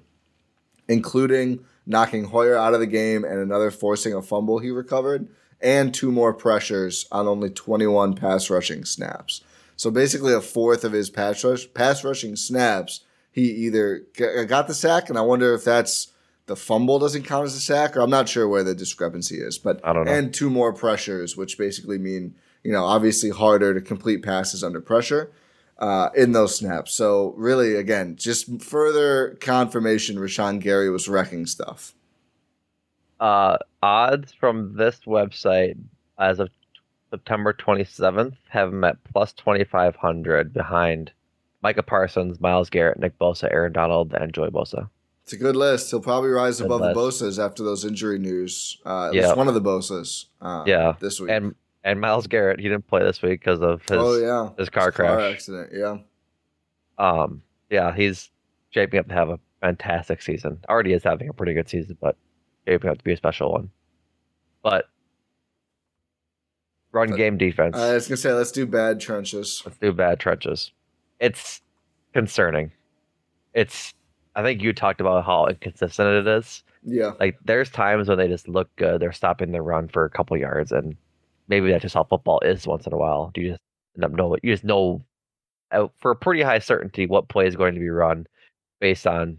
including 0.88 1.64
knocking 1.86 2.24
Hoyer 2.24 2.56
out 2.56 2.74
of 2.74 2.80
the 2.80 2.86
game 2.86 3.24
and 3.24 3.38
another 3.38 3.70
forcing 3.70 4.12
a 4.12 4.22
fumble 4.22 4.58
he 4.58 4.70
recovered, 4.70 5.28
and 5.60 5.94
two 5.94 6.10
more 6.10 6.34
pressures 6.34 7.06
on 7.12 7.26
only 7.28 7.48
21 7.50 8.14
pass 8.14 8.50
rushing 8.50 8.84
snaps. 8.84 9.42
So 9.76 9.90
basically, 9.90 10.32
a 10.32 10.40
fourth 10.40 10.84
of 10.84 10.92
his 10.92 11.10
pass 11.10 11.44
rush, 11.44 11.72
pass 11.74 12.02
rushing 12.02 12.34
snaps, 12.34 13.00
he 13.30 13.50
either 13.50 14.06
got 14.48 14.66
the 14.66 14.74
sack, 14.74 15.10
and 15.10 15.18
I 15.18 15.20
wonder 15.20 15.52
if 15.54 15.62
that's 15.62 16.12
the 16.46 16.56
fumble 16.56 16.98
doesn't 16.98 17.24
count 17.24 17.44
as 17.44 17.54
a 17.54 17.60
sack, 17.60 17.96
or 17.96 18.00
I'm 18.00 18.10
not 18.10 18.28
sure 18.28 18.48
where 18.48 18.64
the 18.64 18.74
discrepancy 18.74 19.36
is. 19.36 19.58
But 19.58 19.80
I 19.84 19.92
don't 19.92 20.06
know. 20.06 20.12
and 20.12 20.32
two 20.32 20.48
more 20.48 20.72
pressures, 20.72 21.36
which 21.36 21.58
basically 21.58 21.98
mean 21.98 22.34
you 22.64 22.72
know 22.72 22.84
obviously 22.84 23.30
harder 23.30 23.74
to 23.74 23.80
complete 23.80 24.22
passes 24.22 24.64
under 24.64 24.80
pressure 24.80 25.32
uh, 25.78 26.08
in 26.16 26.32
those 26.32 26.56
snaps. 26.56 26.94
So 26.94 27.34
really, 27.36 27.74
again, 27.74 28.16
just 28.16 28.62
further 28.62 29.36
confirmation 29.40 30.16
Rashan 30.16 30.60
Gary 30.60 30.88
was 30.88 31.08
wrecking 31.08 31.46
stuff. 31.46 31.94
Uh 33.20 33.58
odds 33.82 34.32
from 34.32 34.76
this 34.76 35.00
website 35.06 35.78
as 36.18 36.38
of 36.38 36.48
September 37.16 37.54
27th 37.54 38.34
have 38.50 38.68
him 38.68 38.84
at 38.84 39.02
plus 39.04 39.32
2500 39.32 40.52
behind 40.52 41.12
Micah 41.62 41.82
Parsons, 41.82 42.38
Myles 42.40 42.68
Garrett, 42.68 42.98
Nick 42.98 43.18
Bosa, 43.18 43.50
Aaron 43.50 43.72
Donald, 43.72 44.12
and 44.12 44.34
Joey 44.34 44.50
Bosa. 44.50 44.90
It's 45.24 45.32
a 45.32 45.38
good 45.38 45.56
list. 45.56 45.90
He'll 45.90 46.00
probably 46.02 46.28
rise 46.28 46.58
Good 46.58 46.66
above 46.66 46.80
the 46.82 46.94
list. 47.00 47.22
Bosas 47.22 47.42
after 47.44 47.62
those 47.64 47.84
injury 47.86 48.18
news. 48.18 48.78
Uh, 48.84 49.06
at 49.08 49.14
Yeah. 49.14 49.22
least 49.22 49.36
one 49.36 49.48
of 49.48 49.54
the 49.54 49.62
Bosas. 49.62 50.26
Uh, 50.42 50.62
Yeah, 50.66 50.94
this 51.00 51.18
week. 51.18 51.30
And 51.30 51.54
and 51.84 52.00
Myles 52.00 52.26
Garrett, 52.26 52.58
he 52.60 52.68
didn't 52.68 52.86
play 52.88 53.02
this 53.02 53.22
week 53.22 53.40
because 53.40 53.62
of 53.62 53.80
his 53.82 53.92
oh 53.98 54.18
yeah, 54.18 54.50
his 54.58 54.68
car 54.68 54.92
crash. 54.92 55.32
accident. 55.32 55.70
Yeah. 55.72 55.98
Um, 56.98 57.42
yeah, 57.70 57.94
he's 57.94 58.30
shaping 58.70 59.00
up 59.00 59.08
to 59.08 59.14
have 59.14 59.30
a 59.30 59.38
fantastic 59.62 60.20
season. 60.20 60.58
Already 60.68 60.92
is 60.92 61.02
having 61.04 61.28
a 61.28 61.32
pretty 61.32 61.54
good 61.54 61.68
season, 61.68 61.96
but 62.00 62.16
shaping 62.68 62.90
up 62.90 62.98
to 62.98 63.04
be 63.04 63.12
a 63.12 63.16
special 63.16 63.52
one. 63.52 63.70
But 64.62 64.88
run 66.92 67.10
But- 67.10 67.16
game 67.16 67.36
defense. 67.38 67.76
I 67.76 67.94
was 67.94 68.08
gonna 68.08 68.16
say 68.16 68.32
let's 68.32 68.52
do 68.52 68.66
bad 68.66 69.00
trenches. 69.00 69.62
Let's 69.64 69.78
do 69.78 69.92
bad 69.92 70.20
trenches. 70.20 70.72
It's 71.20 71.60
concerning. 72.12 72.72
It's. 73.54 73.94
I 74.34 74.42
think 74.42 74.62
you 74.62 74.72
talked 74.74 75.00
about 75.00 75.24
how 75.24 75.46
inconsistent 75.46 76.08
it 76.08 76.26
is. 76.26 76.62
Yeah. 76.82 77.12
Like 77.18 77.38
there's 77.44 77.70
times 77.70 78.08
when 78.08 78.18
they 78.18 78.28
just 78.28 78.48
look 78.48 78.68
good. 78.76 79.00
They're 79.00 79.12
stopping 79.12 79.50
the 79.52 79.62
run 79.62 79.88
for 79.88 80.04
a 80.04 80.10
couple 80.10 80.36
yards, 80.36 80.72
and 80.72 80.94
maybe 81.48 81.70
that's 81.70 81.82
just 81.82 81.94
how 81.94 82.04
football 82.04 82.40
is 82.40 82.66
once 82.66 82.86
in 82.86 82.92
a 82.92 82.98
while. 82.98 83.32
You 83.34 83.50
just 83.50 83.60
end 83.96 84.04
up 84.04 84.12
know 84.12 84.36
you 84.42 84.52
just 84.52 84.64
know 84.64 85.02
uh, 85.72 85.88
for 85.96 86.14
pretty 86.14 86.42
high 86.42 86.58
certainty 86.58 87.06
what 87.06 87.28
play 87.28 87.46
is 87.46 87.56
going 87.56 87.74
to 87.74 87.80
be 87.80 87.88
run 87.88 88.26
based 88.78 89.06
on 89.06 89.38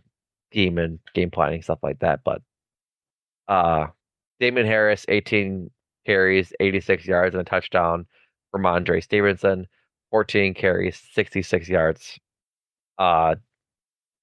team 0.52 0.78
and 0.80 0.98
game 1.14 1.30
planning 1.30 1.62
stuff 1.62 1.80
like 1.84 2.00
that. 2.00 2.22
But 2.24 2.42
uh, 3.48 3.88
Damien 4.40 4.66
Harris, 4.68 5.06
18 5.08 5.70
carries, 6.08 6.52
86 6.60 7.06
yards, 7.06 7.36
and 7.36 7.42
a 7.42 7.44
touchdown. 7.44 8.08
Rhamondre 8.56 9.04
Stevenson, 9.04 9.68
14 10.12 10.56
carries, 10.56 11.00
66 11.12 11.70
yards. 11.70 12.20
Uh, 12.98 13.36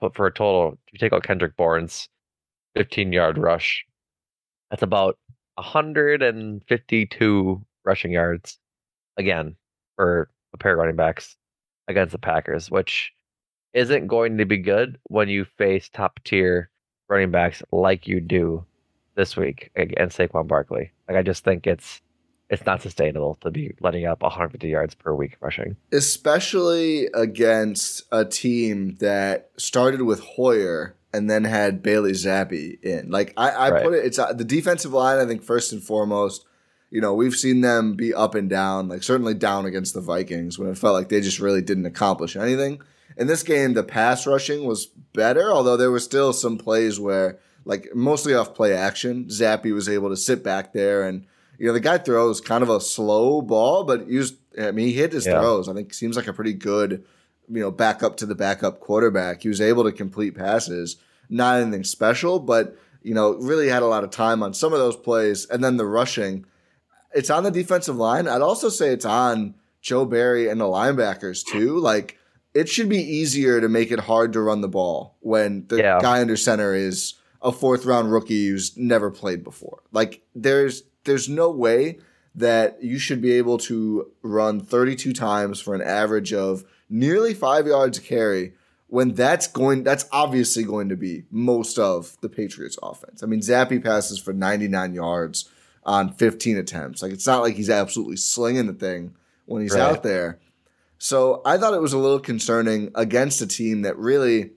but 0.01 0.17
for 0.17 0.27
a 0.27 0.33
total, 0.33 0.79
if 0.87 0.93
you 0.93 0.99
take 0.99 1.13
out 1.13 1.23
Kendrick 1.23 1.57
Bourne's 1.57 2.09
15 2.75 3.13
yard 3.13 3.39
rush, 3.39 3.85
that's 4.71 4.83
about 4.83 5.19
152 5.57 7.65
rushing 7.85 8.13
yards 8.13 8.59
again 9.17 9.57
for 9.97 10.31
a 10.53 10.59
pair 10.59 10.73
of 10.73 10.79
running 10.79 10.97
backs 10.97 11.37
against 11.87 12.13
the 12.13 12.19
Packers, 12.19 12.71
which 12.71 13.13
isn't 13.75 14.07
going 14.07 14.39
to 14.39 14.47
be 14.47 14.57
good 14.57 14.99
when 15.05 15.29
you 15.29 15.45
face 15.45 15.89
top 15.89 16.19
tier 16.25 16.71
running 17.09 17.31
backs 17.31 17.63
like 17.71 18.09
you 18.09 18.21
do 18.21 18.65
this 19.15 19.37
week 19.37 19.71
against 19.77 20.19
Saquon 20.19 20.49
Barkley. 20.49 20.94
Like 21.09 21.17
I 21.19 21.23
just 21.23 21.45
think 21.45 21.67
it's 21.67 22.01
it's 22.51 22.67
not 22.67 22.83
sustainable 22.83 23.37
to 23.41 23.51
be 23.51 23.75
letting 23.81 24.05
up 24.05 24.23
150 24.23 24.69
yards 24.69 24.95
per 24.95 25.15
week 25.15 25.37
rushing. 25.41 25.77
especially 25.93 27.07
against 27.15 28.03
a 28.13 28.25
team 28.25 28.97
that 29.01 29.51
started 29.57 30.03
with 30.03 30.21
Hoyer 30.21 30.95
and 31.13 31.29
then 31.31 31.45
had 31.45 31.83
Bailey 31.83 32.13
Zappe 32.13 32.83
in. 32.83 33.11
Like 33.11 33.33
I, 33.37 33.51
I 33.51 33.71
Right. 33.71 33.83
put 33.85 33.95
it, 33.95 34.05
it's 34.05 34.19
uh, 34.19 34.33
the 34.33 34.45
defensive 34.45 34.93
line. 34.93 35.19
I 35.19 35.27
think 35.27 35.43
first 35.43 35.73
and 35.73 35.83
foremost, 35.83 36.45
you 36.91 37.01
know, 37.01 37.15
we've 37.15 37.35
seen 37.35 37.61
them 37.61 37.95
be 37.95 38.13
up 38.13 38.35
and 38.35 38.49
down. 38.51 38.89
Like 38.89 39.03
certainly 39.03 39.35
down 39.35 39.65
against 39.67 39.95
the 39.95 40.01
Vikings 40.01 40.59
when 40.59 40.69
it 40.71 40.79
felt 40.79 40.95
like 40.95 41.09
they 41.09 41.21
just 41.21 41.41
really 41.41 41.63
didn't 41.63 41.87
accomplish 41.87 42.37
anything. 42.37 42.81
In 43.17 43.27
this 43.29 43.43
game, 43.45 43.75
the 43.75 43.85
pass 43.85 44.27
rushing 44.27 44.65
was 44.65 44.87
better, 45.13 45.53
although 45.53 45.77
there 45.77 45.91
were 45.91 46.01
still 46.01 46.33
some 46.33 46.59
plays 46.59 46.99
where, 46.99 47.39
like 47.65 47.95
mostly 47.95 48.35
off 48.35 48.55
play 48.55 48.75
action, 48.75 49.27
Zappe 49.27 49.73
was 49.73 49.89
able 49.89 50.11
to 50.11 50.17
sit 50.17 50.43
back 50.43 50.73
there 50.73 51.03
and. 51.07 51.27
You 51.57 51.69
know, 51.69 51.73
the 51.73 51.79
guy 51.79 51.99
throws 51.99 52.41
kind 52.41 52.65
of 52.65 52.69
a 52.69 52.81
slow 52.81 53.41
ball, 53.41 53.85
but 53.85 54.09
he 54.09 54.17
was, 54.17 54.33
I 54.61 54.73
mean, 54.73 54.89
he 54.89 54.93
hit 54.93 55.13
his 55.13 55.25
Yeah. 55.25 55.39
throws. 55.41 55.69
I 55.69 55.73
think 55.73 55.95
seems 55.95 56.17
like 56.17 56.27
a 56.27 56.33
pretty 56.33 56.53
good, 56.53 57.05
you 57.49 57.61
know, 57.61 57.71
backup 57.71 58.17
to 58.17 58.27
the 58.27 58.35
backup 58.35 58.81
quarterback. 58.81 59.43
He 59.43 59.49
was 59.49 59.61
able 59.61 59.85
to 59.85 59.93
complete 59.93 60.35
passes, 60.35 60.97
not 61.31 61.61
anything 61.61 61.85
special, 61.85 62.41
but, 62.41 62.77
you 63.05 63.15
know, 63.15 63.35
really 63.35 63.69
had 63.69 63.85
a 63.85 63.87
lot 63.87 64.03
of 64.03 64.11
time 64.11 64.43
on 64.43 64.53
some 64.53 64.73
of 64.73 64.81
those 64.81 64.97
plays. 64.97 65.47
And 65.47 65.63
then 65.63 65.77
the 65.77 65.87
rushing, 65.87 66.45
it's 67.15 67.31
on 67.31 67.45
the 67.45 67.53
defensive 67.53 67.97
line. 67.97 68.27
I'd 68.27 68.43
also 68.43 68.69
say 68.69 68.89
it's 68.89 69.05
on 69.05 69.55
Joe 69.81 70.05
Barry 70.07 70.49
and 70.49 70.61
the 70.61 70.65
linebackers 70.65 71.45
too. 71.47 71.79
Like, 71.79 72.19
it 72.53 72.69
should 72.69 72.89
be 72.89 72.99
easier 72.99 73.61
to 73.61 73.69
make 73.69 73.93
it 73.93 74.01
hard 74.01 74.33
to 74.33 74.41
run 74.41 74.61
the 74.61 74.67
ball 74.69 75.19
when 75.21 75.67
the 75.69 75.77
Yeah. 75.77 76.01
guy 76.03 76.21
under 76.21 76.37
center 76.37 76.75
is 76.75 77.15
a 77.45 77.53
fourth 77.53 77.85
round 77.85 78.11
rookie 78.11 78.49
who's 78.49 78.77
never 78.77 79.11
played 79.11 79.45
before. 79.45 79.83
Like, 79.93 80.23
there's 80.35 80.83
there's 81.05 81.29
no 81.29 81.51
way 81.51 81.99
that 82.35 82.83
you 82.83 82.99
should 82.99 83.21
be 83.21 83.33
able 83.33 83.59
to 83.59 84.11
run 84.23 84.59
32 84.61 85.13
times 85.13 85.61
for 85.61 85.75
an 85.75 85.83
average 85.83 86.33
of 86.33 86.65
nearly 86.89 87.33
five 87.35 87.67
yards 87.67 87.99
a 87.99 88.01
carry 88.01 88.55
when 88.89 89.13
that's 89.15 89.47
going 89.47 89.85
that's 89.85 90.07
obviously 90.11 90.65
going 90.65 90.89
to 90.89 90.97
be 90.97 91.25
most 91.31 91.79
of 91.79 92.17
the 92.23 92.29
Patriots 92.29 92.77
offense. 92.83 93.23
I 93.23 93.27
mean 93.27 93.41
Zappe 93.41 93.83
passes 93.85 94.19
for 94.19 94.33
99 94.33 94.95
yards 94.95 95.49
on 95.85 96.13
15 96.13 96.57
attempts. 96.57 97.03
Like 97.03 97.13
it's 97.13 97.27
not 97.27 97.43
like 97.43 97.55
he's 97.55 97.71
absolutely 97.71 98.17
slinging 98.17 98.67
the 98.67 98.73
thing 98.73 99.15
when 99.47 99.63
he's 99.63 99.75
Right. 99.75 99.83
out 99.83 100.03
there. 100.03 100.41
So 100.99 101.43
I 101.45 101.59
thought 101.59 101.75
it 101.75 101.81
was 101.83 101.93
a 101.93 101.99
little 101.99 102.21
concerning 102.21 102.91
against 102.95 103.43
a 103.43 103.47
team 103.47 103.83
that 103.83 103.97
really 103.99 104.53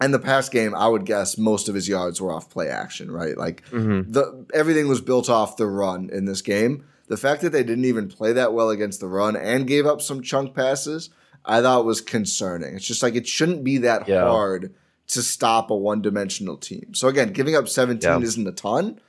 in 0.00 0.12
the 0.12 0.18
past 0.18 0.52
game, 0.52 0.74
I 0.74 0.86
would 0.88 1.04
guess 1.04 1.36
most 1.38 1.68
of 1.68 1.74
his 1.74 1.88
yards 1.88 2.20
were 2.20 2.32
off 2.32 2.50
play 2.50 2.68
action, 2.68 3.10
right? 3.10 3.36
Like 3.36 3.64
Mm-hmm. 3.70 4.12
the 4.12 4.46
everything 4.54 4.88
was 4.88 5.00
built 5.00 5.28
off 5.28 5.56
the 5.56 5.66
run 5.66 6.10
in 6.12 6.24
this 6.24 6.42
game. 6.42 6.84
The 7.08 7.16
fact 7.16 7.42
that 7.42 7.50
they 7.50 7.62
didn't 7.64 7.86
even 7.86 8.08
play 8.08 8.32
that 8.34 8.52
well 8.52 8.70
against 8.70 9.00
the 9.00 9.08
run 9.08 9.34
and 9.34 9.66
gave 9.66 9.86
up 9.86 10.00
some 10.02 10.22
chunk 10.22 10.54
passes, 10.54 11.10
I 11.44 11.62
thought 11.62 11.84
was 11.86 12.00
concerning. 12.00 12.76
It's 12.76 12.86
just 12.86 13.02
like 13.02 13.14
it 13.14 13.26
shouldn't 13.26 13.64
be 13.64 13.78
that 13.78 14.06
Yeah. 14.06 14.22
hard 14.28 14.74
to 15.08 15.22
stop 15.22 15.70
a 15.70 15.76
one 15.76 16.02
dimensional 16.02 16.58
team. 16.58 16.92
So 16.94 17.08
again, 17.08 17.32
giving 17.32 17.56
up 17.56 17.66
17 17.68 18.08
Yeah. 18.08 18.20
isn't 18.20 18.46
a 18.46 18.52
ton, 18.52 19.00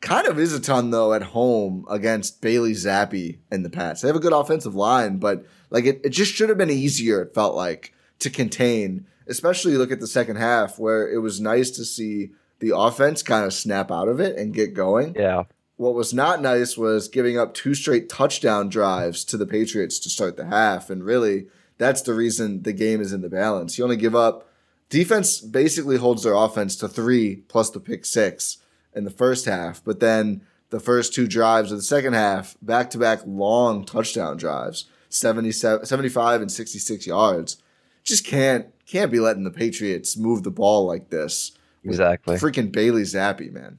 Kind 0.00 0.26
of 0.26 0.38
is 0.38 0.52
a 0.52 0.60
ton 0.60 0.90
though 0.90 1.14
at 1.14 1.22
home 1.22 1.86
against 1.88 2.42
Bailey 2.42 2.72
Zappe 2.72 3.38
and 3.50 3.64
the 3.64 3.70
Pats. 3.70 4.02
They 4.02 4.08
have 4.08 4.16
a 4.16 4.20
good 4.20 4.34
offensive 4.34 4.74
line, 4.74 5.16
but 5.16 5.46
like 5.70 5.86
it, 5.86 6.02
it 6.04 6.10
just 6.10 6.32
should 6.34 6.50
have 6.50 6.58
been 6.58 6.68
easier, 6.68 7.22
it 7.22 7.32
felt 7.34 7.54
like, 7.54 7.94
to 8.18 8.28
contain. 8.28 9.06
Especially 9.26 9.76
look 9.76 9.92
at 9.92 10.00
the 10.00 10.06
second 10.06 10.36
half 10.36 10.78
where 10.78 11.10
it 11.10 11.18
was 11.18 11.40
nice 11.40 11.70
to 11.72 11.84
see 11.84 12.30
the 12.60 12.76
offense 12.76 13.22
kind 13.22 13.44
of 13.44 13.52
snap 13.52 13.90
out 13.90 14.08
of 14.08 14.20
it 14.20 14.36
and 14.36 14.54
get 14.54 14.74
going. 14.74 15.14
Yeah. 15.14 15.44
What 15.76 15.94
was 15.94 16.14
not 16.14 16.40
nice 16.40 16.76
was 16.76 17.08
giving 17.08 17.38
up 17.38 17.52
two 17.52 17.74
straight 17.74 18.08
touchdown 18.08 18.68
drives 18.68 19.24
to 19.26 19.36
the 19.36 19.46
Patriots 19.46 19.98
to 20.00 20.10
start 20.10 20.36
the 20.36 20.46
half. 20.46 20.88
And 20.88 21.04
really, 21.04 21.46
that's 21.78 22.02
the 22.02 22.14
reason 22.14 22.62
the 22.62 22.72
game 22.72 23.00
is 23.00 23.12
in 23.12 23.22
the 23.22 23.28
balance. 23.28 23.76
You 23.76 23.84
only 23.84 23.96
give 23.96 24.14
up 24.14 24.48
defense 24.88 25.40
basically 25.40 25.96
holds 25.96 26.22
their 26.22 26.34
offense 26.34 26.76
to 26.76 26.88
three 26.88 27.36
plus 27.48 27.70
the 27.70 27.80
pick 27.80 28.04
six 28.04 28.58
in 28.94 29.04
the 29.04 29.10
first 29.10 29.44
half, 29.46 29.82
but 29.82 30.00
then 30.00 30.42
the 30.70 30.80
first 30.80 31.14
two 31.14 31.26
drives 31.26 31.72
of 31.72 31.78
the 31.78 31.82
second 31.82 32.12
half, 32.12 32.56
back 32.62 32.90
to 32.90 32.98
back 32.98 33.20
long 33.26 33.84
touchdown 33.84 34.36
drives, 34.36 34.86
77, 35.08 35.86
75 35.86 36.40
and 36.40 36.50
66 36.50 37.06
yards. 37.06 37.56
Just 38.02 38.26
can't 38.26 38.73
can't 38.86 39.10
be 39.10 39.20
letting 39.20 39.44
the 39.44 39.50
Patriots 39.50 40.16
move 40.16 40.42
the 40.42 40.50
ball 40.50 40.86
like 40.86 41.10
this. 41.10 41.52
Exactly. 41.84 42.36
Freaking 42.36 42.72
Bailey 42.72 43.02
Zappe, 43.02 43.50
man. 43.52 43.78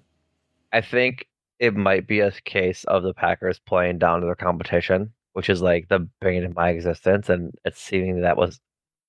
I 0.72 0.82
think 0.82 1.28
it 1.60 1.76
might 1.76 2.08
be 2.08 2.20
a 2.20 2.32
case 2.32 2.84
of 2.86 3.04
the 3.04 3.14
Packers 3.14 3.60
playing 3.60 3.98
down 3.98 4.20
to 4.20 4.26
their 4.26 4.36
competition, 4.36 5.12
which 5.34 5.50
is 5.50 5.62
like 5.62 5.88
the 5.88 6.08
bane 6.22 6.44
of 6.44 6.56
my 6.56 6.70
existence, 6.70 7.30
and 7.30 7.54
it's 7.64 7.82
seeming 7.82 8.22
that 8.22 8.38
was 8.38 8.60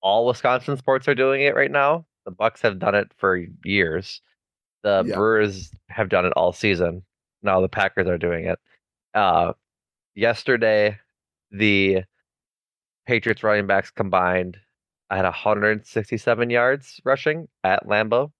all 0.00 0.26
Wisconsin 0.26 0.76
sports 0.76 1.08
are 1.08 1.14
doing 1.14 1.42
it 1.42 1.54
right 1.56 1.70
now. 1.70 2.06
The 2.24 2.30
Bucks 2.30 2.62
have 2.62 2.78
done 2.78 2.94
it 2.94 3.10
for 3.16 3.36
years. 3.64 4.20
The 4.82 5.02
Yeah. 5.06 5.16
Brewers 5.16 5.70
have 5.88 6.08
done 6.08 6.24
it 6.26 6.32
all 6.36 6.52
season. 6.52 7.02
Now 7.42 7.60
the 7.60 7.68
Packers 7.68 8.06
are 8.06 8.18
doing 8.18 8.46
it. 8.46 8.58
Uh, 9.14 9.52
yesterday, 10.14 10.98
the 11.50 12.02
Patriots 13.06 13.42
running 13.42 13.66
backs 13.66 13.90
combined 13.90 14.58
had 15.14 15.24
167 15.24 16.50
yards 16.50 17.00
rushing 17.04 17.48
at 17.62 17.86
Lambeau. 17.86 18.32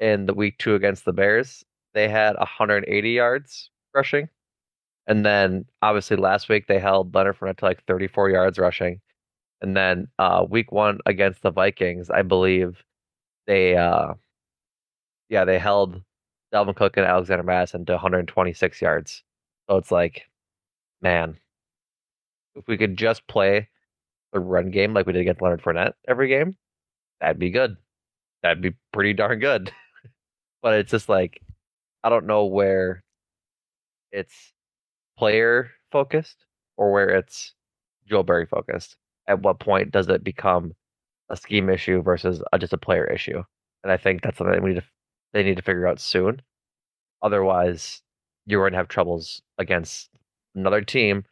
In 0.00 0.26
the 0.26 0.34
week 0.34 0.58
two 0.58 0.74
against 0.74 1.04
the 1.04 1.12
Bears, 1.12 1.64
they 1.92 2.08
had 2.08 2.36
180 2.36 3.10
yards 3.10 3.70
rushing. 3.94 4.28
And 5.06 5.24
then 5.24 5.66
obviously 5.82 6.16
last 6.16 6.48
week 6.48 6.66
they 6.66 6.78
held 6.78 7.14
Leonard 7.14 7.38
Fournette 7.38 7.58
to 7.58 7.64
like 7.66 7.84
34 7.84 8.30
yards 8.30 8.58
rushing. 8.58 9.00
And 9.60 9.76
then 9.76 10.08
uh, 10.18 10.44
week 10.48 10.72
one 10.72 10.98
against 11.06 11.42
the 11.42 11.50
Vikings, 11.50 12.10
I 12.10 12.22
believe 12.22 12.82
they, 13.46 13.76
uh, 13.76 14.14
yeah, 15.28 15.44
they 15.44 15.58
held 15.58 16.02
Dalvin 16.52 16.76
Cook 16.76 16.96
and 16.96 17.06
Alexander 17.06 17.44
Mattison 17.44 17.84
to 17.86 17.92
126 17.92 18.80
yards. 18.80 19.22
So 19.68 19.76
it's 19.76 19.90
like, 19.90 20.24
man, 21.02 21.38
if 22.54 22.66
we 22.66 22.76
could 22.76 22.96
just 22.96 23.26
play 23.26 23.68
the 24.34 24.40
run 24.40 24.70
game 24.70 24.92
like 24.92 25.06
we 25.06 25.14
did 25.14 25.22
against 25.22 25.40
Leonard 25.40 25.62
Fournette 25.62 25.94
every 26.06 26.28
game, 26.28 26.56
that'd 27.20 27.38
be 27.38 27.50
good. 27.50 27.76
That'd 28.42 28.60
be 28.60 28.74
pretty 28.92 29.14
darn 29.14 29.38
good. 29.38 29.72
but 30.62 30.74
it's 30.74 30.90
just 30.90 31.08
like, 31.08 31.40
I 32.02 32.10
don't 32.10 32.26
know 32.26 32.44
where 32.44 33.02
it's 34.12 34.52
player 35.16 35.70
focused 35.90 36.44
or 36.76 36.92
where 36.92 37.08
it's 37.10 37.54
Joe 38.06 38.22
Barry 38.22 38.44
focused. 38.44 38.96
At 39.26 39.40
what 39.40 39.60
point 39.60 39.92
does 39.92 40.08
it 40.08 40.22
become 40.22 40.72
a 41.30 41.36
scheme 41.36 41.70
issue 41.70 42.02
versus 42.02 42.42
a, 42.52 42.58
just 42.58 42.74
a 42.74 42.78
player 42.78 43.06
issue? 43.06 43.42
And 43.82 43.92
I 43.92 43.96
think 43.96 44.20
that's 44.20 44.36
something 44.36 44.62
we 44.62 44.70
need 44.74 44.80
to, 44.80 44.86
they 45.32 45.42
need 45.42 45.56
to 45.56 45.62
figure 45.62 45.86
out 45.86 46.00
soon. 46.00 46.42
Otherwise, 47.22 48.02
you're 48.46 48.60
going 48.60 48.72
to 48.72 48.78
have 48.78 48.88
troubles 48.88 49.40
against 49.58 50.10
another 50.54 50.82
team 50.82 51.24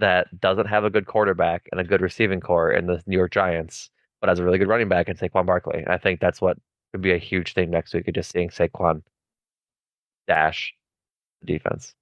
that 0.00 0.40
doesn't 0.40 0.66
have 0.66 0.84
a 0.84 0.90
good 0.90 1.06
quarterback 1.06 1.68
and 1.70 1.80
a 1.80 1.84
good 1.84 2.00
receiving 2.00 2.40
core 2.40 2.72
in 2.72 2.86
the 2.86 3.02
New 3.06 3.16
York 3.16 3.30
Giants, 3.32 3.90
but 4.20 4.28
has 4.28 4.38
a 4.38 4.44
really 4.44 4.58
good 4.58 4.68
running 4.68 4.88
back 4.88 5.08
in 5.08 5.16
Saquon 5.16 5.46
Barkley. 5.46 5.84
I 5.86 5.98
think 5.98 6.20
that's 6.20 6.40
what 6.40 6.58
could 6.92 7.02
be 7.02 7.12
a 7.12 7.18
huge 7.18 7.54
thing 7.54 7.70
next 7.70 7.94
week, 7.94 8.10
just 8.12 8.32
seeing 8.32 8.48
Saquon 8.48 9.02
dash 10.26 10.74
the 11.40 11.46
defense. 11.46 11.94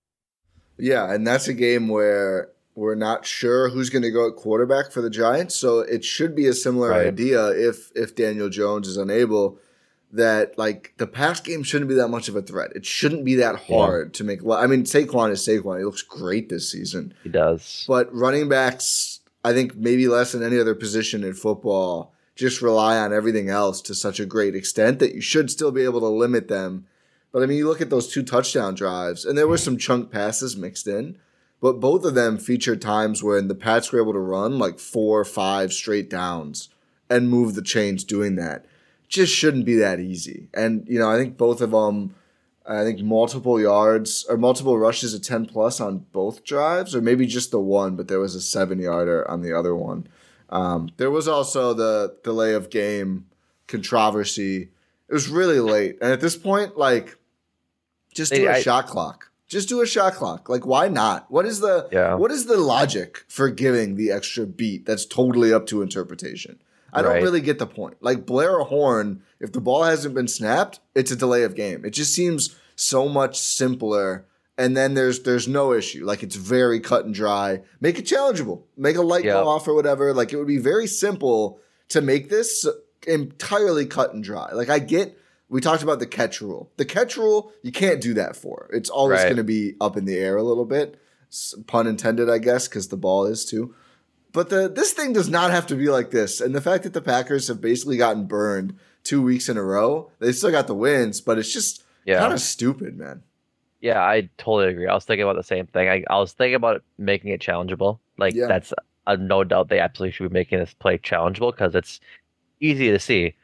Yeah, 0.78 1.12
and 1.12 1.26
that's 1.26 1.49
a 1.49 1.55
game 1.55 1.88
where 1.88 2.51
we're 2.74 2.94
not 2.94 3.26
sure 3.26 3.68
who's 3.68 3.90
going 3.90 4.03
to 4.03 4.11
go 4.11 4.28
at 4.28 4.36
quarterback 4.36 4.92
for 4.92 5.03
the 5.03 5.11
Giants, 5.11 5.57
so 5.57 5.80
it 5.80 6.05
should 6.05 6.34
be 6.34 6.46
a 6.46 6.53
similar 6.55 6.90
Right. 6.90 7.09
idea 7.09 7.49
if 7.49 7.90
if 7.94 8.14
Daniel 8.14 8.49
Jones 8.49 8.86
is 8.86 8.96
unable 8.96 9.59
that 10.13 10.57
like 10.59 10.95
the 10.97 11.07
pass 11.07 11.41
game 11.41 11.63
shouldn't 11.63 11.89
be 11.89 11.95
that 11.97 12.09
much 12.09 12.29
of 12.29 12.37
a 12.37 12.43
threat. 12.43 12.73
It 12.75 12.87
shouldn't 12.87 13.25
be 13.25 13.35
that 13.37 13.55
Yeah. 13.69 13.77
hard 13.77 14.15
to 14.15 14.25
make 14.25 14.41
I 14.51 14.67
mean 14.67 14.85
Saquon 14.85 15.31
is 15.31 15.41
Saquon. 15.47 15.79
He 15.79 15.85
looks 15.85 16.03
great 16.03 16.49
this 16.49 16.71
season. 16.71 17.13
He 17.23 17.29
does. 17.29 17.85
But 17.87 18.15
running 18.15 18.49
backs, 18.49 19.21
I 19.45 19.53
think 19.53 19.77
maybe 19.77 20.09
less 20.09 20.33
than 20.33 20.43
any 20.43 20.59
other 20.59 20.75
position 20.75 21.25
in 21.25 21.35
football, 21.35 22.13
just 22.37 22.63
rely 22.63 22.97
on 22.99 23.13
everything 23.13 23.49
else 23.51 23.81
to 23.83 23.95
such 23.95 24.19
a 24.21 24.27
great 24.27 24.55
extent 24.55 24.99
that 25.01 25.15
you 25.15 25.21
should 25.21 25.51
still 25.51 25.73
be 25.73 25.83
able 25.85 26.01
to 26.01 26.07
limit 26.09 26.49
them. 26.49 26.87
But 27.33 27.43
I 27.43 27.47
mean, 27.47 27.59
you 27.59 27.69
look 27.69 27.81
at 27.83 27.91
those 27.91 28.09
two 28.09 28.23
touchdown 28.23 28.75
drives, 28.75 29.25
and 29.27 29.37
there 29.37 29.49
were 29.49 29.59
some 29.59 29.77
chunk 29.77 30.11
passes 30.11 30.57
mixed 30.57 30.87
in, 30.87 31.19
but 31.61 31.81
both 31.81 32.05
of 32.05 32.15
them 32.15 32.39
featured 32.39 32.81
times 32.81 33.23
when 33.23 33.49
the 33.49 33.55
Pats 33.55 33.93
were 33.93 34.01
able 34.01 34.15
to 34.15 34.19
run 34.19 34.59
like 34.59 34.79
four 34.79 35.21
or 35.21 35.25
five 35.27 35.73
straight 35.73 36.09
downs 36.09 36.71
and 37.11 37.29
move 37.29 37.55
the 37.55 37.63
chains 37.63 38.05
doing 38.05 38.37
that. 38.37 38.65
Just 39.09 39.33
shouldn't 39.35 39.65
be 39.65 39.77
that 39.77 40.01
easy. 40.01 40.49
And, 40.55 40.87
you 40.89 40.99
know, 40.99 41.11
I 41.11 41.17
think 41.17 41.37
both 41.37 41.61
of 41.61 41.71
them, 41.71 42.15
I 42.67 42.85
think 42.85 43.01
multiple 43.01 43.59
yards 43.61 44.27
or 44.29 44.37
multiple 44.37 44.79
rushes 44.79 45.15
of 45.15 45.23
10 45.23 45.47
plus 45.47 45.81
on 45.81 46.05
both 46.13 46.45
drives, 46.45 46.95
or 46.95 47.01
maybe 47.01 47.27
just 47.27 47.51
the 47.51 47.61
one, 47.61 47.97
but 47.97 48.09
there 48.09 48.21
was 48.21 48.35
a 48.35 48.41
seven 48.41 48.79
yarder 48.79 49.29
on 49.31 49.41
the 49.41 49.53
other 49.59 49.75
one. 49.75 50.07
Um, 50.51 50.91
there 50.99 51.11
was 51.11 51.27
also 51.29 51.73
the 51.73 52.17
delay 52.23 52.53
of 52.55 52.69
game 52.71 53.27
controversy. 53.67 54.71
It 55.09 55.13
was 55.15 55.29
really 55.29 55.61
late. 55.61 55.99
And 56.03 56.13
at 56.13 56.21
this 56.21 56.37
point, 56.37 56.77
like, 56.77 57.17
just 58.15 58.33
do 58.33 58.43
Hey, 58.43 58.47
a 58.47 58.53
I- 58.57 58.61
shot 58.63 58.87
clock. 58.89 59.31
Just 59.47 59.71
do 59.71 59.81
a 59.81 59.87
shot 59.87 60.13
clock. 60.15 60.51
Like, 60.51 60.67
why 60.67 60.89
not? 60.89 61.31
What 61.31 61.47
is 61.47 61.61
the 61.61 61.89
Yeah. 61.91 62.17
what 62.17 62.31
is 62.31 62.45
the 62.45 62.59
logic 62.59 63.25
for 63.29 63.49
giving 63.49 63.95
the 63.97 64.11
extra 64.11 64.45
beat? 64.45 64.85
That's 64.85 65.07
totally 65.07 65.55
up 65.55 65.67
to 65.69 65.81
interpretation. 65.81 66.59
I 66.93 67.03
don't 67.03 67.22
really 67.22 67.41
get 67.41 67.59
the 67.59 67.66
point. 67.66 67.97
Like 68.01 68.24
blare 68.26 68.59
a 68.59 68.64
horn, 68.64 69.22
if 69.41 69.53
the 69.53 69.61
ball 69.61 69.82
hasn't 69.84 70.14
been 70.14 70.28
snapped, 70.28 70.80
it's 70.95 71.11
a 71.11 71.16
delay 71.16 71.43
of 71.43 71.55
game. 71.55 71.84
It 71.84 71.91
just 71.91 72.14
seems 72.14 72.57
so 72.76 73.09
much 73.09 73.39
simpler. 73.39 74.24
And 74.57 74.76
then 74.76 74.95
there's 74.95 75.20
there's 75.22 75.47
no 75.47 75.72
issue. 75.72 76.05
Like 76.05 76.22
it's 76.22 76.34
very 76.36 76.80
cut 76.80 77.05
and 77.05 77.14
dry. 77.14 77.62
Make 77.80 77.99
it 77.99 78.07
challengeable. 78.07 78.62
Make 78.76 78.97
a 78.97 79.03
light 79.03 79.24
Yeah. 79.24 79.34
go 79.34 79.49
off 79.49 79.68
or 79.68 79.74
whatever. 79.74 80.12
Like 80.12 80.32
it 80.32 80.36
would 80.36 80.49
be 80.49 80.59
very 80.59 80.86
simple 80.86 81.61
to 81.91 82.01
make 82.01 82.28
this 82.28 82.66
entirely 83.07 83.86
cut 83.86 84.14
and 84.14 84.22
dry. 84.24 84.53
Like 84.53 84.68
I 84.68 84.78
get 84.78 85.16
we 85.51 85.61
talked 85.62 85.82
about 85.82 85.99
the 85.99 86.07
catch 86.07 86.41
rule. 86.43 86.70
The 86.76 86.84
catch 86.84 87.16
rule, 87.16 87.53
you 87.62 87.72
can't 87.72 88.01
do 88.03 88.12
that 88.14 88.36
for. 88.36 88.68
It's 88.72 88.91
always 88.91 89.18
Right. 89.20 89.24
going 89.26 89.36
to 89.39 89.45
be 89.45 89.76
up 89.80 89.97
in 89.97 90.05
the 90.05 90.18
air 90.18 90.36
a 90.36 90.43
little 90.43 90.66
bit. 90.66 90.99
Pun 91.66 91.86
intended, 91.86 92.28
I 92.28 92.36
guess, 92.39 92.68
because 92.68 92.89
the 92.89 92.99
ball 92.99 93.24
is 93.24 93.45
too. 93.47 93.74
But 94.39 94.51
the 94.51 94.68
this 94.68 94.93
thing 94.93 95.12
does 95.12 95.28
not 95.28 95.51
have 95.51 95.66
to 95.66 95.74
be 95.74 95.89
like 95.89 96.12
this. 96.12 96.41
And 96.41 96.55
the 96.55 96.61
fact 96.61 96.84
that 96.84 96.93
the 96.93 97.01
Packers 97.01 97.49
have 97.49 97.61
basically 97.61 97.97
gotten 97.97 98.26
burned 98.26 98.76
two 99.03 99.20
weeks 99.20 99.49
in 99.49 99.57
a 99.57 99.62
row, 99.64 100.12
they 100.20 100.30
still 100.30 100.53
got 100.53 100.68
the 100.68 100.76
wins, 100.76 101.20
but 101.20 101.39
it's 101.41 101.53
just 101.53 101.82
Yeah. 102.05 102.20
kind 102.20 102.32
of 102.32 102.39
stupid, 102.39 102.97
man. 102.97 103.24
Yeah, 103.80 104.01
I 104.01 104.28
totally 104.39 104.68
agree. 104.68 104.86
I 104.86 104.95
was 104.95 105.05
thinking 105.05 105.24
about 105.24 105.34
the 105.34 105.43
same 105.43 105.66
thing. 105.66 105.89
I, 105.89 106.05
I 106.09 106.20
was 106.20 106.34
thinking 106.34 106.55
about 106.55 106.84
making 106.99 107.32
it 107.32 107.41
challengeable. 107.41 107.99
Like 108.16 108.32
Yeah. 108.36 108.47
that's 108.47 108.72
a 109.09 109.16
no 109.16 109.43
doubt 109.43 109.70
they 109.70 109.80
absolutely 109.80 110.12
should 110.12 110.28
be 110.30 110.34
making 110.34 110.61
this 110.61 110.72
play 110.72 110.99
challengeable 110.99 111.51
because 111.51 111.74
it's 111.74 111.99
easy 112.61 112.93
to 112.93 113.01
see. 113.01 113.34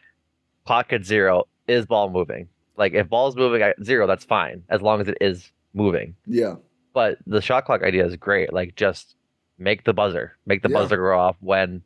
Clock 0.65 0.93
at 0.93 1.05
zero 1.05 1.49
is 1.67 1.87
ball 1.87 2.09
moving. 2.09 2.47
Like 2.77 2.93
if 2.93 3.09
ball's 3.09 3.35
moving 3.35 3.63
at 3.63 3.83
zero, 3.83 4.07
that's 4.07 4.25
fine 4.25 4.63
as 4.69 4.81
long 4.81 5.01
as 5.01 5.09
it 5.09 5.19
is 5.21 5.51
moving. 5.73 6.15
Yeah. 6.25 6.55
But 6.93 7.19
the 7.27 7.43
shot 7.43 7.65
clock 7.65 7.83
idea 7.83 8.07
is 8.07 8.15
great. 8.15 8.53
Like 8.53 8.77
just 8.77 9.17
make 9.59 9.85
the 9.85 9.93
buzzer, 9.93 10.37
make 10.47 10.63
the 10.63 10.69
Yeah. 10.69 10.79
buzzer 10.79 10.97
go 10.97 11.19
off 11.19 11.37
when 11.41 11.83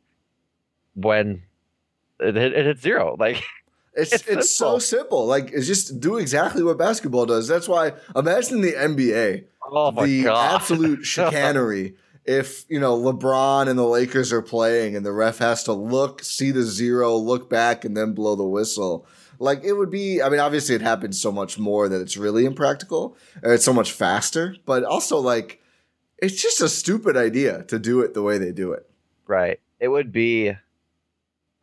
when 0.95 1.43
it, 2.19 2.35
it 2.37 2.65
hits 2.65 2.81
zero. 2.81 3.15
Like 3.19 3.43
It's 3.93 4.13
It's 4.13 4.27
it's, 4.27 4.49
so 4.55 4.79
simple. 4.79 5.25
Like 5.25 5.51
it's 5.51 5.67
just 5.67 5.99
do 5.99 6.17
exactly 6.17 6.63
what 6.63 6.77
basketball 6.77 7.25
does. 7.25 7.47
That's 7.47 7.67
why 7.67 7.93
imagine 8.15 8.61
the 8.61 8.73
NBA. 8.73 9.45
oh 9.71 9.91
my 9.91 10.05
the 10.05 10.23
god, 10.23 10.55
absolute 10.55 11.03
chicanery 11.15 11.95
if 12.25 12.65
you 12.69 12.79
know 12.79 12.95
LeBron 12.97 13.67
and 13.67 13.79
the 13.79 13.85
Lakers 13.87 14.31
are 14.31 14.41
playing 14.43 14.95
and 14.95 15.05
the 15.05 15.11
ref 15.11 15.39
has 15.39 15.63
to 15.63 15.73
look, 15.73 16.23
see 16.23 16.51
the 16.51 16.61
zero, 16.63 17.15
look 17.17 17.49
back, 17.49 17.83
and 17.83 17.97
then 17.97 18.13
blow 18.13 18.35
the 18.35 18.43
whistle. 18.45 19.07
Like 19.39 19.63
it 19.63 19.73
would 19.73 19.89
be. 19.89 20.21
I 20.21 20.29
mean, 20.29 20.39
obviously 20.39 20.75
it 20.75 20.81
happens 20.81 21.19
so 21.19 21.31
much 21.31 21.57
more 21.57 21.87
that 21.89 22.01
it's 22.01 22.17
really 22.17 22.45
impractical. 22.45 23.17
It's 23.41 23.63
so 23.65 23.73
much 23.73 23.91
faster, 23.93 24.55
but 24.65 24.83
also 24.83 25.17
like 25.17 25.61
it's 26.21 26.41
just 26.41 26.61
a 26.61 26.69
stupid 26.69 27.15
idea 27.17 27.63
to 27.65 27.79
do 27.79 28.01
it 28.01 28.13
the 28.13 28.21
way 28.21 28.37
they 28.37 28.51
do 28.51 28.71
it. 28.73 28.89
Right. 29.27 29.59
It 29.79 29.87
would 29.89 30.11
be. 30.11 30.53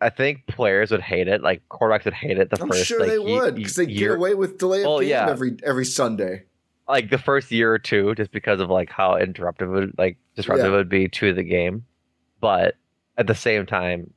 I 0.01 0.11
think 0.11 0.47
players 0.47 0.91
would 0.91 1.01
hate 1.01 1.27
it. 1.27 1.43
Like 1.43 1.63
quarterbacks 1.71 2.05
would 2.05 2.15
hate 2.15 2.39
it. 2.39 2.51
The 2.51 2.61
I'm 2.61 2.69
first, 2.69 2.85
sure 2.85 3.01
like, 3.01 3.09
they 3.09 3.17
ye- 3.19 3.39
would 3.41 3.55
because 3.55 3.77
they 3.77 3.87
year- 3.87 4.11
get 4.11 4.17
away 4.19 4.35
with 4.35 4.59
delay 4.59 4.81
of 4.83 4.87
Well, 4.87 5.01
game 5.01 5.09
yeah. 5.09 5.29
every 5.31 5.57
every 5.65 5.87
Sunday. 5.87 6.45
like 6.89 7.09
the 7.11 7.19
first 7.19 7.51
year 7.51 7.73
or 7.73 7.79
two, 7.79 8.15
just 8.15 8.31
because 8.31 8.61
of 8.61 8.69
like 8.71 8.91
how 8.91 9.15
interruptive, 9.15 9.71
would, 9.71 9.95
like 9.99 10.19
disruptive 10.35 10.67
Yeah. 10.67 10.73
it 10.73 10.77
would 10.77 10.89
be 10.91 11.09
to 11.09 11.33
the 11.33 11.43
game. 11.43 11.85
But 12.41 12.75
at 13.17 13.27
the 13.27 13.35
same 13.35 13.65
time, 13.65 14.13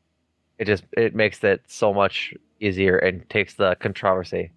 it 0.57 0.65
just 0.65 0.83
it 0.97 1.15
makes 1.15 1.41
it 1.45 1.61
so 1.67 1.93
much 1.93 2.33
easier 2.59 2.97
and 2.97 3.27
takes 3.29 3.53
the 3.53 3.75
controversy 3.79 4.51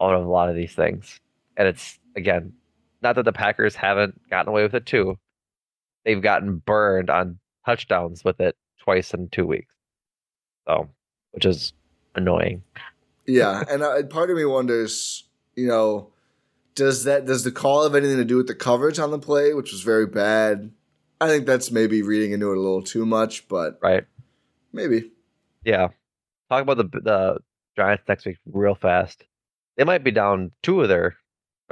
out 0.00 0.14
of 0.14 0.24
a 0.24 0.28
lot 0.28 0.48
of 0.48 0.56
these 0.56 0.74
things. 0.74 1.20
And 1.58 1.68
it's 1.68 1.98
again, 2.16 2.54
not 3.02 3.16
that 3.16 3.24
the 3.24 3.32
Packers 3.32 3.74
haven't 3.74 4.20
gotten 4.30 4.48
away 4.48 4.62
with 4.62 4.74
it 4.74 4.86
too. 4.86 5.18
They've 6.04 6.22
gotten 6.22 6.56
burned 6.58 7.10
on 7.10 7.38
touchdowns 7.66 8.24
with 8.24 8.40
it 8.40 8.56
twice 8.80 9.14
in 9.14 9.28
two 9.28 9.46
weeks. 9.46 9.72
So, 10.66 10.88
which 11.32 11.44
is 11.46 11.72
annoying. 12.14 12.62
Yeah, 13.26 13.62
and 13.68 13.82
uh, 13.82 14.02
part 14.04 14.30
of 14.30 14.36
me 14.36 14.44
wonders, 14.44 15.24
you 15.54 15.66
know, 15.68 16.10
does 16.74 17.04
that 17.04 17.26
does 17.26 17.44
the 17.44 17.52
call 17.52 17.84
have 17.84 17.94
anything 17.94 18.16
to 18.16 18.24
do 18.24 18.36
with 18.36 18.46
the 18.48 18.54
coverage 18.54 18.98
on 18.98 19.10
the 19.10 19.18
play, 19.18 19.54
which 19.54 19.72
was 19.72 19.82
very 19.82 20.06
bad? 20.06 20.72
I 21.20 21.28
think 21.28 21.46
that's 21.46 21.70
maybe 21.70 22.02
reading 22.02 22.32
into 22.32 22.50
it 22.50 22.56
a 22.56 22.60
little 22.60 22.82
too 22.82 23.06
much, 23.06 23.46
but 23.48 23.78
Right. 23.80 24.04
maybe. 24.72 25.12
Yeah. 25.64 25.88
Talk 26.50 26.62
about 26.62 26.78
the 26.78 27.00
the 27.00 27.38
Giants 27.76 28.02
next 28.08 28.26
week 28.26 28.38
real 28.46 28.74
fast. 28.74 29.24
They 29.76 29.84
might 29.84 30.02
be 30.04 30.10
down 30.10 30.50
two 30.62 30.82
of 30.82 30.88
their 30.88 31.16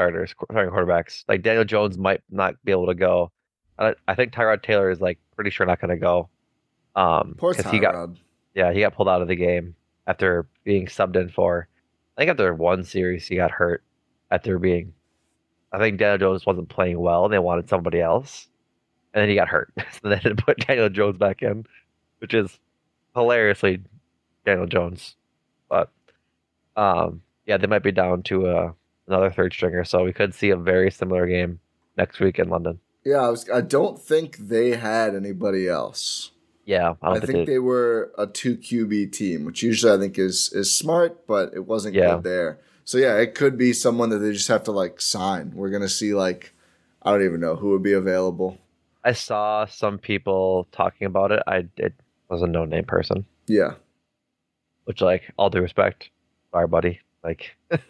starters, 0.01 0.34
starting 0.51 0.72
quarterbacks. 0.72 1.24
Like 1.28 1.42
Daniel 1.42 1.64
Jones 1.64 1.98
might 1.98 2.22
not 2.30 2.55
be 2.64 2.72
able 2.72 2.86
to 2.86 2.94
go. 2.94 3.30
I, 3.78 3.94
I 4.09 4.14
think 4.14 4.32
Tyrod 4.32 4.62
Taylor 4.62 4.90
is 4.90 5.01
like 5.01 5.18
pretty 5.34 5.51
sure 5.51 5.66
not 5.66 5.80
going 5.80 5.90
to 5.90 5.96
go. 5.96 6.28
Um, 6.96 7.34
Poor 7.38 7.55
'cause 7.55 7.70
he 7.70 7.78
got 7.78 8.11
yeah 8.55 8.72
he 8.72 8.80
got 8.80 8.94
pulled 8.94 9.09
out 9.09 9.22
of 9.22 9.28
the 9.28 9.36
game 9.36 9.74
after 10.07 10.46
being 10.64 10.86
subbed 10.86 11.16
in 11.16 11.28
for. 11.28 11.68
I 12.16 12.22
think 12.22 12.30
after 12.30 12.55
one 12.55 12.82
series 12.84 13.26
he 13.28 13.36
got 13.36 13.51
hurt 13.51 13.82
after 14.30 14.59
being. 14.59 14.94
I 15.72 15.78
think 15.78 15.98
Daniel 15.98 16.18
Jones 16.18 16.46
wasn't 16.46 16.68
playing 16.68 16.98
well 16.98 17.24
and 17.24 17.32
they 17.32 17.38
wanted 17.38 17.68
somebody 17.68 18.01
else, 18.01 18.48
and 19.14 19.22
then 19.22 19.28
he 19.28 19.34
got 19.34 19.48
hurt. 19.48 19.72
so 19.92 20.09
they 20.09 20.16
had 20.16 20.36
to 20.36 20.42
put 20.42 20.66
Daniel 20.66 20.88
Jones 20.88 21.18
back 21.18 21.42
in, 21.42 21.64
which 22.18 22.34
is 22.34 22.59
hilariously 23.14 23.82
Daniel 24.44 24.66
Jones. 24.66 25.14
But 25.68 25.90
um, 26.74 27.22
yeah, 27.46 27.59
they 27.59 27.66
might 27.66 27.84
be 27.84 27.92
down 27.92 28.22
to 28.24 28.46
uh, 28.48 28.72
another 29.11 29.30
third 29.30 29.52
stringer, 29.52 29.84
so 29.84 30.04
we 30.04 30.12
could 30.12 30.34
see 30.34 30.50
a 30.50 30.56
very 30.56 30.90
similar 30.90 31.26
game 31.26 31.61
next 31.96 32.20
week 32.20 32.38
in 32.38 32.48
London. 32.48 32.80
Yeah, 33.04 33.26
I 33.26 33.28
was. 33.30 33.48
I 33.50 33.61
don't 33.61 33.98
think 34.00 34.36
they 34.36 34.76
had 34.76 35.14
anybody 35.14 35.68
else. 35.68 36.30
Yeah, 36.64 36.94
I 37.02 37.12
I, 37.12 37.20
think 37.20 37.26
think, 37.32 37.46
they 37.48 37.58
were 37.58 38.12
a 38.16 38.26
two 38.26 38.56
QB 38.56 39.12
team, 39.12 39.44
which 39.44 39.62
usually 39.62 39.92
I 39.92 39.98
think 39.98 40.18
is 40.18 40.52
is 40.52 40.72
smart, 40.72 41.26
but 41.26 41.52
it 41.54 41.66
wasn't 41.66 41.94
Yeah. 41.94 42.14
good 42.16 42.24
there. 42.24 42.58
So 42.84 42.98
yeah, 42.98 43.16
it 43.16 43.34
could 43.34 43.56
be 43.58 43.72
someone 43.72 44.11
that 44.11 44.18
they 44.18 44.32
just 44.32 44.48
have 44.48 44.64
to 44.64 44.72
like 44.72 45.00
sign. 45.00 45.52
We're 45.54 45.70
gonna 45.70 45.88
see 45.88 46.14
like 46.14 46.52
I 47.02 47.11
don't 47.12 47.24
even 47.24 47.40
know 47.40 47.56
who 47.56 47.70
would 47.70 47.82
be 47.82 47.92
available. 47.94 48.58
I 49.02 49.12
saw 49.12 49.64
some 49.64 49.98
people 49.98 50.68
talking 50.72 51.06
about 51.06 51.32
it. 51.32 51.42
I 51.46 51.66
it 51.76 51.94
was 52.28 52.42
a 52.42 52.46
no 52.46 52.64
name 52.66 52.84
person, 52.84 53.24
Yeah, 53.46 53.74
which 54.84 55.00
like 55.00 55.32
all 55.38 55.48
due 55.50 55.62
respect, 55.62 56.11
our 56.52 56.66
buddy. 56.68 57.00
Like 57.24 57.56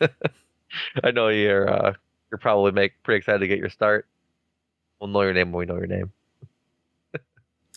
I 1.04 1.10
know 1.10 1.28
you're 1.28 1.68
uh, 1.68 1.92
you're 2.30 2.38
probably 2.38 2.72
make 2.72 2.92
pretty 3.02 3.18
excited 3.18 3.40
to 3.40 3.48
get 3.48 3.58
your 3.58 3.68
start. 3.70 4.06
We'll 5.00 5.08
know 5.08 5.22
your 5.22 5.32
name 5.32 5.52
when 5.52 5.60
we 5.60 5.66
know 5.66 5.78
your 5.78 5.86
name. 5.86 6.12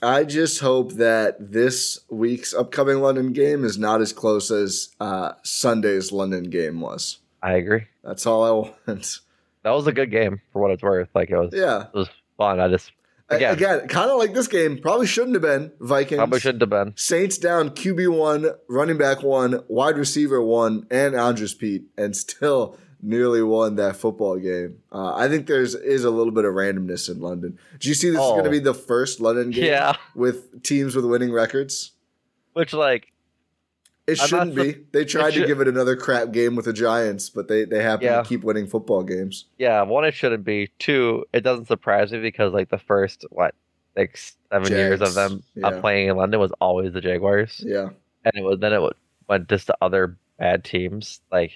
I 0.01 0.25
just 0.25 0.59
hope 0.59 0.93
that 0.93 1.37
this 1.53 1.97
week's 2.09 2.53
upcoming 2.53 2.99
London 2.99 3.31
game 3.31 3.63
is 3.63 3.77
not 3.77 4.01
as 4.01 4.11
close 4.11 4.51
as 4.51 4.89
uh, 4.99 5.31
Sunday's 5.43 6.11
London 6.11 6.43
game 6.49 6.81
was. 6.81 7.19
I 7.41 7.53
agree. 7.53 7.85
That's 8.03 8.25
all 8.25 8.43
I 8.43 8.51
want. 8.51 9.19
That 9.63 9.71
was 9.71 9.87
a 9.87 9.93
good 9.93 10.11
game 10.11 10.41
for 10.51 10.61
what 10.61 10.71
it's 10.71 10.83
worth. 10.83 11.07
Like 11.15 11.29
it 11.29 11.37
was 11.37 11.51
Yeah. 11.53 11.83
it 11.83 11.93
was 11.97 12.09
fun. 12.37 12.59
I 12.59 12.67
just 12.67 12.91
Again. 13.35 13.53
Again, 13.53 13.87
kind 13.87 14.09
of 14.11 14.17
like 14.17 14.33
this 14.33 14.47
game. 14.47 14.77
Probably 14.79 15.07
shouldn't 15.07 15.33
have 15.35 15.41
been 15.41 15.71
Vikings. 15.79 16.17
probably 16.17 16.39
shouldn't 16.39 16.61
have 16.61 16.69
been. 16.69 16.93
Saints 16.97 17.37
down 17.37 17.69
QB 17.71 18.17
one, 18.17 18.47
running 18.67 18.97
back 18.97 19.23
one, 19.23 19.63
wide 19.67 19.97
receiver 19.97 20.41
one, 20.41 20.85
and 20.91 21.15
Andrus 21.15 21.53
Peat, 21.53 21.83
and 21.97 22.15
still 22.15 22.77
nearly 23.01 23.41
won 23.43 23.75
that 23.75 23.95
football 23.97 24.37
game. 24.39 24.77
Uh, 24.91 25.13
I 25.15 25.27
think 25.27 25.47
there's 25.47 25.75
is 25.75 26.03
a 26.03 26.09
little 26.09 26.31
bit 26.31 26.45
of 26.45 26.53
randomness 26.53 27.09
in 27.09 27.19
London. 27.19 27.57
Do 27.79 27.89
you 27.89 27.95
see 27.95 28.07
this 28.09 28.19
is 28.21 28.29
going 28.29 28.43
to 28.43 28.49
Oh. 28.49 28.51
be 28.51 28.59
the 28.59 28.73
first 28.73 29.19
London 29.19 29.51
game 29.51 29.65
Yeah. 29.65 29.95
with 30.15 30.63
teams 30.63 30.95
with 30.95 31.05
winning 31.05 31.31
records? 31.31 31.91
Which 32.53 32.71
like 32.73 33.12
It 34.05 34.19
I'm 34.21 34.27
shouldn't 34.27 34.55
be. 34.55 34.73
They 34.91 35.05
tried 35.05 35.31
to 35.35 35.45
give 35.47 35.61
it 35.61 35.67
another 35.67 35.95
crap 35.95 36.31
game 36.31 36.55
with 36.55 36.65
the 36.65 36.73
Giants, 36.73 37.29
but 37.29 37.47
they 37.47 37.63
they 37.63 37.81
happen 37.81 38.05
Yeah. 38.05 38.21
to 38.21 38.27
keep 38.27 38.43
winning 38.43 38.67
football 38.67 39.03
games. 39.03 39.45
yeah, 39.57 39.81
one 39.83 40.03
it 40.03 40.13
shouldn't 40.13 40.43
be. 40.43 40.69
Two, 40.79 41.25
it 41.31 41.41
doesn't 41.41 41.67
surprise 41.67 42.11
me 42.11 42.19
because 42.19 42.51
like 42.53 42.69
the 42.69 42.77
first 42.77 43.25
what 43.29 43.55
six 43.95 44.35
seven 44.51 44.71
years 44.71 44.99
of 45.01 45.13
Jags, 45.13 45.15
them 45.15 45.43
uh, 45.63 45.71
yeah. 45.75 45.79
playing 45.79 46.09
in 46.09 46.17
London 46.17 46.39
was 46.39 46.51
always 46.59 46.91
the 46.91 46.99
Jaguars. 47.01 47.63
Yeah, 47.65 47.89
and 48.25 48.33
it 48.35 48.43
was 48.43 48.59
then 48.59 48.73
it 48.73 48.81
went 49.29 49.47
just 49.47 49.67
to 49.67 49.77
other 49.81 50.17
bad 50.37 50.65
teams. 50.65 51.21
Like 51.31 51.51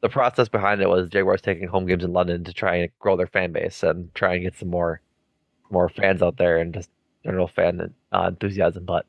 the 0.00 0.08
process 0.08 0.48
behind 0.48 0.80
it 0.80 0.88
was 0.88 1.08
Jaguars 1.08 1.40
taking 1.42 1.68
home 1.68 1.86
games 1.86 2.02
in 2.02 2.12
London 2.12 2.42
to 2.44 2.52
try 2.52 2.76
and 2.76 2.90
grow 2.98 3.16
their 3.16 3.28
fan 3.28 3.52
base 3.52 3.82
and 3.84 4.12
try 4.14 4.34
and 4.34 4.42
get 4.42 4.56
some 4.56 4.70
more 4.70 5.00
more 5.70 5.88
fans 5.88 6.20
out 6.20 6.36
there 6.36 6.56
and 6.58 6.74
just 6.74 6.90
general 7.24 7.46
fan 7.46 7.94
uh, 8.12 8.24
enthusiasm. 8.28 8.84
But 8.84 9.06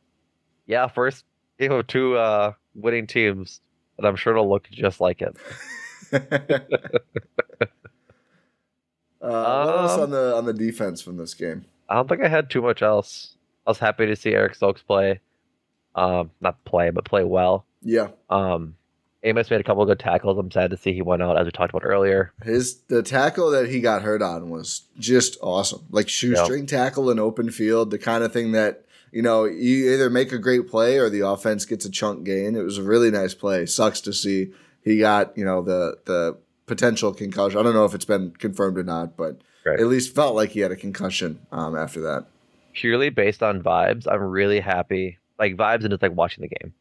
yeah, 0.67 0.85
first 0.87 1.25
game 1.61 1.71
of 1.71 1.87
two 1.87 2.15
uh, 2.17 2.53
winning 2.73 3.07
teams, 3.07 3.61
and 3.97 4.07
I'm 4.07 4.15
sure 4.15 4.33
it'll 4.33 4.49
look 4.49 4.67
just 4.71 4.99
like 4.99 5.21
it. 5.21 5.35
Uh, 9.23 9.63
what 9.65 9.77
else 9.77 9.91
Um, 9.93 9.99
on 10.01 10.09
the 10.09 10.35
on 10.35 10.45
the 10.45 10.53
defense 10.53 10.99
from 10.99 11.15
this 11.17 11.35
game? 11.35 11.63
I 11.87 11.93
don't 11.93 12.09
think 12.09 12.23
I 12.23 12.27
had 12.27 12.49
too 12.49 12.59
much 12.61 12.81
else. 12.81 13.35
I 13.67 13.69
was 13.69 13.77
happy 13.77 14.07
to 14.07 14.15
see 14.15 14.33
Eric 14.33 14.55
Stokes 14.55 14.81
play, 14.81 15.19
um, 15.93 16.31
not 16.41 16.63
play, 16.65 16.89
but 16.89 17.05
play 17.05 17.23
well. 17.23 17.65
Yeah, 17.83 18.07
Um, 18.31 18.75
Amos 19.23 19.51
made 19.51 19.61
a 19.61 19.63
couple 19.63 19.83
of 19.83 19.87
good 19.87 19.99
tackles. 19.99 20.39
I'm 20.39 20.49
sad 20.49 20.71
to 20.71 20.77
see 20.77 20.93
he 20.93 21.03
went 21.03 21.21
out, 21.21 21.37
as 21.37 21.45
we 21.45 21.51
talked 21.51 21.69
about 21.71 21.85
earlier. 21.85 22.33
his 22.43 22.81
the 22.87 23.03
tackle 23.03 23.51
that 23.51 23.69
he 23.69 23.79
got 23.79 24.01
hurt 24.01 24.23
on 24.23 24.49
was 24.49 24.87
just 24.97 25.37
awesome. 25.43 25.83
Like 25.91 26.09
shoestring 26.09 26.65
tackle 26.65 27.11
in 27.11 27.19
open 27.19 27.51
field, 27.51 27.91
the 27.91 27.99
kind 27.99 28.23
of 28.23 28.33
thing 28.33 28.53
that 28.53 28.85
you 29.11 29.21
know 29.21 29.45
you 29.45 29.91
either 29.93 30.09
make 30.09 30.31
a 30.31 30.37
great 30.39 30.67
play 30.69 30.97
or 30.97 31.09
the 31.09 31.25
offense 31.27 31.65
gets 31.65 31.85
a 31.85 31.89
chunk 31.91 32.23
gain. 32.23 32.55
It 32.55 32.63
was 32.63 32.77
a 32.77 32.83
really 32.83 33.11
nice 33.11 33.33
play. 33.33 33.65
Sucks 33.65 34.01
to 34.01 34.13
see 34.13 34.51
he 34.83 34.99
got 34.99 35.37
you 35.37 35.45
know 35.45 35.61
the 35.61 35.97
the 36.05 36.37
potential 36.65 37.13
concussion. 37.13 37.59
I 37.59 37.63
don't 37.63 37.73
know 37.73 37.85
if 37.85 37.93
it's 37.93 38.05
been 38.05 38.31
confirmed 38.31 38.77
or 38.77 38.83
not, 38.83 39.17
but 39.17 39.41
Right. 39.63 39.79
at 39.79 39.85
least 39.85 40.15
felt 40.15 40.35
like 40.35 40.49
he 40.49 40.61
had 40.61 40.71
a 40.71 40.75
concussion 40.75 41.39
um, 41.51 41.75
after 41.77 42.01
that. 42.01 42.25
purely 42.73 43.09
based 43.11 43.43
on 43.43 43.61
vibes, 43.61 44.07
I'm 44.11 44.23
really 44.23 44.59
happy. 44.59 45.19
Like 45.37 45.55
vibes 45.55 45.81
and 45.81 45.91
just 45.91 46.01
like 46.01 46.15
watching 46.15 46.41
the 46.41 46.47
game. 46.47 46.73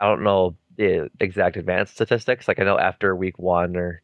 I 0.00 0.06
don't 0.08 0.22
know 0.22 0.54
the 0.76 1.08
exact 1.20 1.56
advanced 1.56 1.94
statistics. 1.94 2.46
Like 2.46 2.58
I 2.58 2.64
know 2.64 2.78
after 2.78 3.14
week 3.16 3.38
one 3.38 3.74
or 3.76 4.02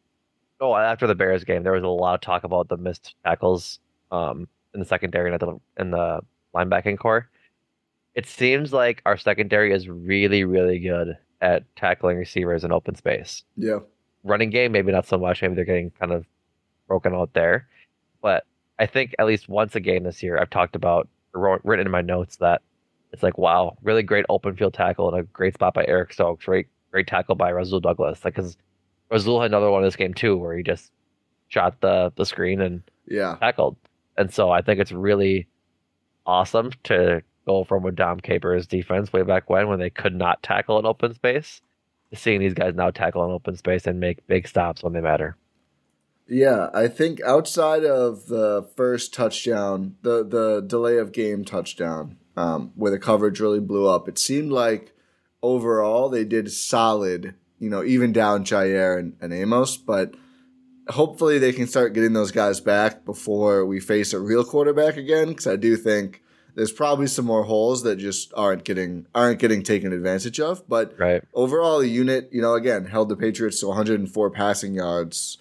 oh 0.61 0.73
after 0.75 1.05
the 1.05 1.13
Bears 1.13 1.43
game, 1.43 1.61
there 1.63 1.73
was 1.73 1.83
a 1.83 1.87
lot 1.87 2.15
of 2.15 2.21
talk 2.21 2.43
about 2.43 2.69
the 2.69 2.77
missed 2.77 3.13
tackles 3.23 3.77
um, 4.11 4.47
in 4.73 4.79
the 4.79 4.85
secondary 4.85 5.31
and 5.31 5.39
the 5.39 5.59
in 5.77 5.91
the 5.91 6.21
linebacking 6.55 6.97
core. 6.97 7.29
It 8.15 8.25
seems 8.25 8.73
like 8.73 9.01
our 9.05 9.17
secondary 9.17 9.73
is 9.73 9.87
really 9.87 10.43
really 10.43 10.79
good 10.79 11.17
at 11.41 11.63
tackling 11.75 12.17
receivers 12.17 12.63
in 12.63 12.71
open 12.71 12.95
space. 12.95 13.43
Yeah, 13.55 13.79
running 14.23 14.49
game, 14.49 14.71
maybe 14.71 14.91
not 14.91 15.07
so 15.07 15.17
much. 15.17 15.41
Maybe 15.41 15.55
they're 15.55 15.65
getting 15.65 15.91
kind 15.91 16.11
of 16.11 16.25
broken 16.87 17.13
out 17.13 17.33
there. 17.33 17.67
But 18.21 18.45
I 18.79 18.85
think 18.85 19.15
at 19.17 19.25
least 19.25 19.49
once 19.49 19.75
a 19.75 19.79
game 19.79 20.03
this 20.03 20.21
year, 20.21 20.37
I've 20.37 20.49
talked 20.49 20.75
about, 20.75 21.07
written 21.33 21.85
in 21.85 21.91
my 21.91 22.01
notes 22.01 22.37
that 22.37 22.61
it's 23.13 23.23
like, 23.23 23.37
wow, 23.37 23.77
really 23.81 24.03
great 24.03 24.25
open 24.29 24.55
field 24.55 24.73
tackle 24.73 25.09
and 25.09 25.19
a 25.19 25.23
great 25.23 25.53
spot 25.53 25.73
by 25.73 25.85
Eric 25.87 26.13
Stokes. 26.13 26.45
Great, 26.45 26.67
great 26.91 27.07
tackle 27.07 27.35
by 27.35 27.51
Rasul 27.51 27.79
Douglas. 27.79 28.23
Like, 28.23 28.35
because 28.35 28.57
Rasul 29.09 29.41
had 29.41 29.51
another 29.51 29.71
one 29.71 29.81
in 29.81 29.87
this 29.87 29.95
game 29.95 30.13
too, 30.13 30.37
where 30.37 30.55
he 30.55 30.63
just 30.63 30.91
shot 31.47 31.79
the 31.81 32.11
the 32.15 32.25
screen 32.25 32.61
and 32.61 32.81
yeah, 33.07 33.35
tackled. 33.39 33.77
And 34.17 34.33
so 34.33 34.51
I 34.51 34.61
think 34.61 34.79
it's 34.79 34.91
really 34.91 35.47
awesome 36.25 36.71
to 36.83 37.21
go 37.45 37.63
from 37.63 37.85
a 37.85 37.91
Dom 37.91 38.19
Capers 38.19 38.67
defense 38.67 39.11
way 39.11 39.23
back 39.23 39.49
when, 39.49 39.67
when 39.67 39.79
they 39.79 39.89
could 39.89 40.15
not 40.15 40.43
tackle 40.43 40.79
in 40.79 40.85
open 40.85 41.13
space, 41.13 41.61
seeing 42.13 42.39
these 42.39 42.53
guys 42.53 42.75
now 42.75 42.91
tackle 42.91 43.25
in 43.25 43.31
open 43.31 43.55
space 43.55 43.87
and 43.87 43.99
make 43.99 44.25
big 44.27 44.47
stops 44.47 44.83
when 44.83 44.93
they 44.93 45.01
matter. 45.01 45.37
Yeah, 46.27 46.69
I 46.73 46.87
think 46.87 47.19
outside 47.21 47.83
of 47.83 48.27
the 48.27 48.69
first 48.77 49.13
touchdown, 49.13 49.97
the 50.01 50.23
the 50.23 50.61
delay 50.61 50.97
of 50.97 51.11
game 51.11 51.43
touchdown, 51.43 52.17
um, 52.37 52.71
where 52.75 52.91
the 52.91 52.99
coverage 52.99 53.41
really 53.41 53.59
blew 53.59 53.87
up, 53.87 54.07
it 54.07 54.17
seemed 54.17 54.51
like 54.51 54.93
overall 55.41 56.07
they 56.07 56.23
did 56.23 56.51
solid. 56.51 57.35
You 57.59 57.69
know, 57.69 57.83
even 57.83 58.11
down 58.11 58.43
Jaire 58.43 58.97
and, 58.97 59.17
and 59.21 59.33
Amos, 59.33 59.77
but 59.77 60.15
hopefully 60.87 61.37
they 61.37 61.53
can 61.53 61.67
start 61.67 61.93
getting 61.93 62.13
those 62.13 62.31
guys 62.31 62.59
back 62.59 63.05
before 63.05 63.65
we 63.65 63.79
face 63.79 64.13
a 64.13 64.19
real 64.19 64.43
quarterback 64.43 64.97
again. 64.97 65.29
Because 65.29 65.47
I 65.47 65.57
do 65.57 65.75
think 65.75 66.20
there's 66.55 66.71
probably 66.71 67.07
some 67.07 67.25
more 67.25 67.43
holes 67.43 67.83
that 67.83 67.97
just 67.97 68.33
aren't 68.35 68.63
getting 68.63 69.05
aren't 69.15 69.39
getting 69.39 69.63
taken 69.63 69.93
advantage 69.93 70.39
of. 70.39 70.67
But 70.67 70.97
Right. 70.99 71.23
overall, 71.33 71.79
the 71.79 71.87
unit, 71.87 72.29
you 72.31 72.41
know, 72.41 72.53
again 72.53 72.85
held 72.85 73.09
the 73.09 73.15
Patriots 73.15 73.59
to 73.61 73.67
104 73.67 74.29
passing 74.31 74.73
yards 74.73 75.37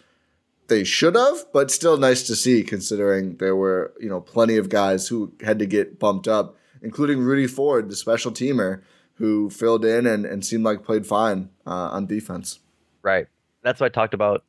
they 0.71 0.85
should 0.85 1.17
have, 1.17 1.45
but 1.53 1.71
still 1.71 1.97
nice 1.99 2.23
to 2.29 2.37
see 2.37 2.63
considering 2.63 3.37
there 3.37 3.57
were, 3.57 3.93
you 4.01 4.09
know, 4.09 4.21
plenty 4.21 4.57
of 4.57 4.69
guys 4.69 5.09
who 5.09 5.33
had 5.43 5.59
to 5.59 5.67
get 5.67 5.99
bumped 5.99 6.29
up, 6.29 6.57
including 6.81 7.19
Rudy 7.19 7.49
Ford, 7.49 7.91
the 7.91 7.97
special 7.97 8.31
teamer, 8.31 8.81
who 9.15 9.51
filled 9.51 9.85
in 9.85 10.07
and, 10.07 10.25
and 10.25 10.47
seemed 10.47 10.65
like 10.65 10.85
played 10.85 11.07
fine 11.07 11.51
uh, 11.67 11.91
on 11.91 12.07
defense. 12.07 12.61
Right. 13.03 13.27
That's 13.63 13.81
what 13.81 13.87
I 13.87 13.89
talked 13.91 14.15
about 14.15 14.45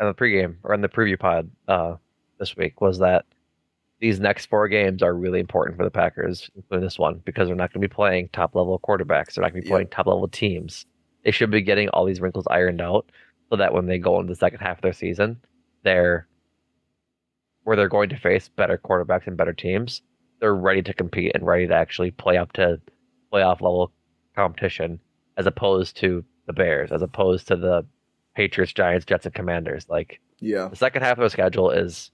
in 0.00 0.06
the 0.06 0.14
pregame 0.14 0.56
or 0.64 0.74
in 0.74 0.80
the 0.80 0.88
preview 0.88 1.18
pod 1.18 1.50
uh, 1.68 1.96
this 2.38 2.56
week 2.56 2.80
was 2.80 2.98
that 2.98 3.26
these 4.00 4.18
next 4.20 4.46
four 4.46 4.66
games 4.68 5.02
are 5.02 5.14
really 5.14 5.40
important 5.40 5.76
for 5.76 5.84
the 5.84 5.90
Packers, 5.90 6.50
including 6.56 6.84
this 6.84 6.98
one, 6.98 7.20
because 7.24 7.46
they're 7.48 7.56
not 7.56 7.72
going 7.72 7.82
to 7.82 7.88
be 7.88 7.94
playing 7.94 8.30
top 8.32 8.54
level 8.54 8.78
quarterbacks. 8.80 9.34
They're 9.34 9.42
not 9.42 9.52
going 9.52 9.62
to 9.62 9.66
be 9.66 9.70
playing 9.70 9.88
top 9.88 10.06
level 10.06 10.26
teams. 10.28 10.86
They 11.24 11.30
should 11.30 11.50
be 11.50 11.60
getting 11.60 11.88
all 11.90 12.06
these 12.06 12.20
wrinkles 12.20 12.46
ironed 12.50 12.80
out 12.80 13.10
so 13.50 13.56
that 13.56 13.74
when 13.74 13.86
they 13.86 13.98
go 13.98 14.18
into 14.18 14.32
the 14.32 14.36
second 14.38 14.60
half 14.60 14.78
of 14.78 14.82
their 14.82 14.92
season, 14.94 15.36
they're 15.82 16.26
where 17.64 17.76
they're 17.76 17.88
going 17.88 18.08
to 18.08 18.16
face 18.16 18.48
better 18.48 18.78
quarterbacks 18.82 19.26
and 19.26 19.36
better 19.36 19.52
teams. 19.52 20.00
They're 20.40 20.54
ready 20.54 20.80
to 20.82 20.94
compete 20.94 21.32
and 21.34 21.46
ready 21.46 21.66
to 21.66 21.74
actually 21.74 22.10
play 22.10 22.38
up 22.38 22.52
to 22.54 22.80
playoff 23.32 23.60
level 23.60 23.92
competition 24.34 24.98
as 25.36 25.46
opposed 25.46 25.96
to 25.98 26.24
the 26.46 26.54
Bears, 26.54 26.90
as 26.90 27.02
opposed 27.02 27.48
to 27.48 27.56
the 27.56 27.84
Patriots, 28.34 28.72
Giants, 28.72 29.04
Jets, 29.04 29.26
and 29.26 29.34
Commanders. 29.34 29.86
Like 29.90 30.20
Yeah. 30.38 30.68
the 30.68 30.76
second 30.76 31.02
half 31.02 31.18
of 31.18 31.22
the 31.22 31.28
schedule 31.30 31.70
is 31.70 32.10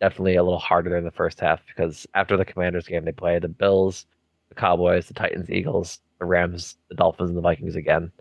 definitely 0.00 0.36
a 0.36 0.42
little 0.42 0.58
harder 0.58 0.90
than 0.90 1.04
the 1.04 1.10
first 1.10 1.40
half 1.40 1.60
because 1.66 2.06
after 2.14 2.36
the 2.36 2.44
Commanders 2.44 2.86
game, 2.86 3.04
they 3.04 3.12
play 3.12 3.38
the 3.38 3.48
Bills, 3.48 4.06
the 4.48 4.54
Cowboys, 4.54 5.06
the 5.06 5.14
Titans, 5.14 5.50
Eagles, 5.50 6.00
the 6.18 6.24
Rams, 6.24 6.76
the 6.88 6.94
Dolphins, 6.94 7.30
and 7.30 7.36
the 7.36 7.42
Vikings 7.42 7.76
again, 7.76 8.12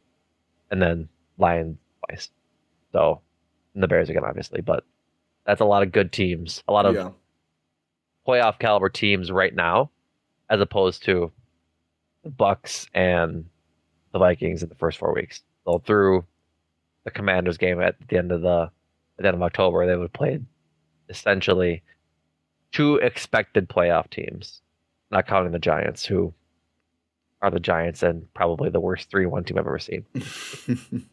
and 0.72 0.82
then 0.82 1.10
Lions 1.38 1.78
twice. 2.08 2.30
So, 2.92 3.22
and 3.74 3.84
the 3.84 3.88
Bears 3.88 4.10
again, 4.10 4.24
obviously, 4.24 4.62
but 4.62 4.86
that's 5.46 5.62
a 5.62 5.66
lot 5.66 5.84
of 5.84 5.92
good 5.92 6.12
teams, 6.12 6.64
a 6.68 6.74
lot 6.74 6.86
of 6.86 6.96
Yeah. 6.96 7.10
playoff 8.28 8.60
caliber 8.60 8.90
teams 8.90 9.32
right 9.32 9.54
now, 9.54 9.90
as 10.50 10.62
opposed 10.62 11.04
to 11.04 11.32
the 12.24 12.30
Bucks 12.30 12.88
and 12.94 13.46
the 14.12 14.20
Vikings 14.20 14.64
in 14.64 14.70
the 14.70 14.76
first 14.76 14.98
four 15.00 15.14
weeks. 15.14 15.42
So 15.66 15.80
through 15.80 16.26
the 17.04 17.12
Commanders 17.12 17.58
game 17.58 17.82
at 17.82 17.96
the 18.08 18.18
end 18.18 18.32
of 18.32 18.42
the 18.42 18.72
at 19.18 19.22
the 19.22 19.28
end 19.28 19.36
of 19.36 19.42
October, 19.44 19.86
they 19.86 19.96
would 19.96 20.04
have 20.04 20.14
played 20.14 20.46
essentially 21.18 21.84
two 22.72 22.96
expected 22.96 23.70
playoff 23.70 24.10
teams, 24.10 24.62
not 25.12 25.28
counting 25.28 25.52
the 25.52 25.60
Giants, 25.60 26.06
who 26.06 26.34
are 27.42 27.52
the 27.52 27.60
Giants 27.60 28.02
and 28.04 28.34
probably 28.34 28.70
the 28.70 28.80
worst 28.80 29.10
three 29.10 29.26
one 29.26 29.44
team 29.44 29.58
I've 29.58 29.68
ever 29.68 29.80
seen. 29.80 30.06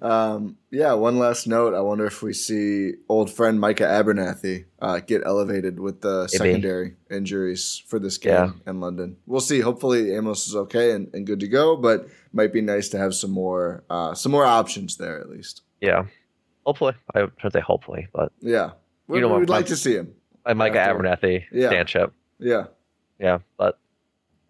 Um, 0.00 0.58
yeah, 0.70 0.92
one 0.92 1.18
last 1.18 1.48
note. 1.48 1.74
I 1.74 1.80
wonder 1.80 2.06
if 2.06 2.22
we 2.22 2.32
see 2.32 2.92
old 3.08 3.32
friend 3.32 3.58
Micah 3.58 3.82
Abernathy 3.84 4.66
uh, 4.80 5.00
get 5.00 5.22
elevated 5.26 5.80
with 5.80 6.02
the 6.02 6.28
Maybe. 6.32 6.50
secondary 6.50 6.94
injuries 7.10 7.82
for 7.84 7.98
this 7.98 8.16
game 8.16 8.32
Yeah. 8.32 8.50
in 8.70 8.78
London. 8.80 9.16
We'll 9.26 9.40
see. 9.40 9.58
Hopefully 9.58 10.14
Amos 10.14 10.46
is 10.46 10.54
okay 10.54 10.92
and, 10.92 11.12
and 11.14 11.26
good 11.26 11.40
to 11.40 11.48
go, 11.48 11.76
but 11.76 12.06
might 12.32 12.52
be 12.52 12.60
nice 12.60 12.88
to 12.90 12.98
have 12.98 13.12
some 13.12 13.32
more 13.32 13.82
uh, 13.90 14.14
some 14.14 14.30
more 14.30 14.44
options 14.44 14.98
there 14.98 15.18
at 15.20 15.30
least. 15.30 15.62
Yeah, 15.80 16.04
hopefully 16.64 16.94
I 17.16 17.26
should 17.38 17.52
say 17.52 17.60
hopefully, 17.60 18.06
but 18.12 18.30
Yeah. 18.40 18.72
We, 19.08 19.16
You 19.18 19.22
know 19.22 19.28
what, 19.28 19.40
we'd 19.40 19.48
like 19.48 19.66
to 19.66 19.76
see 19.76 19.94
him. 19.94 20.14
I 20.46 20.52
Micah 20.54 20.78
After- 20.80 21.02
Abernathy 21.02 21.44
Yeah. 21.52 21.70
stanship. 21.72 22.12
Yeah. 22.38 22.64
Yeah, 23.18 23.38
but 23.56 23.78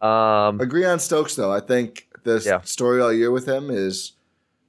um, 0.06 0.60
Agree 0.60 0.84
on 0.84 0.98
Stokes 0.98 1.34
though. 1.36 1.50
I 1.52 1.60
think 1.60 2.08
the 2.24 2.42
Yeah. 2.44 2.60
story 2.62 3.00
all 3.00 3.12
year 3.12 3.30
with 3.30 3.48
him 3.48 3.70
is 3.70 4.12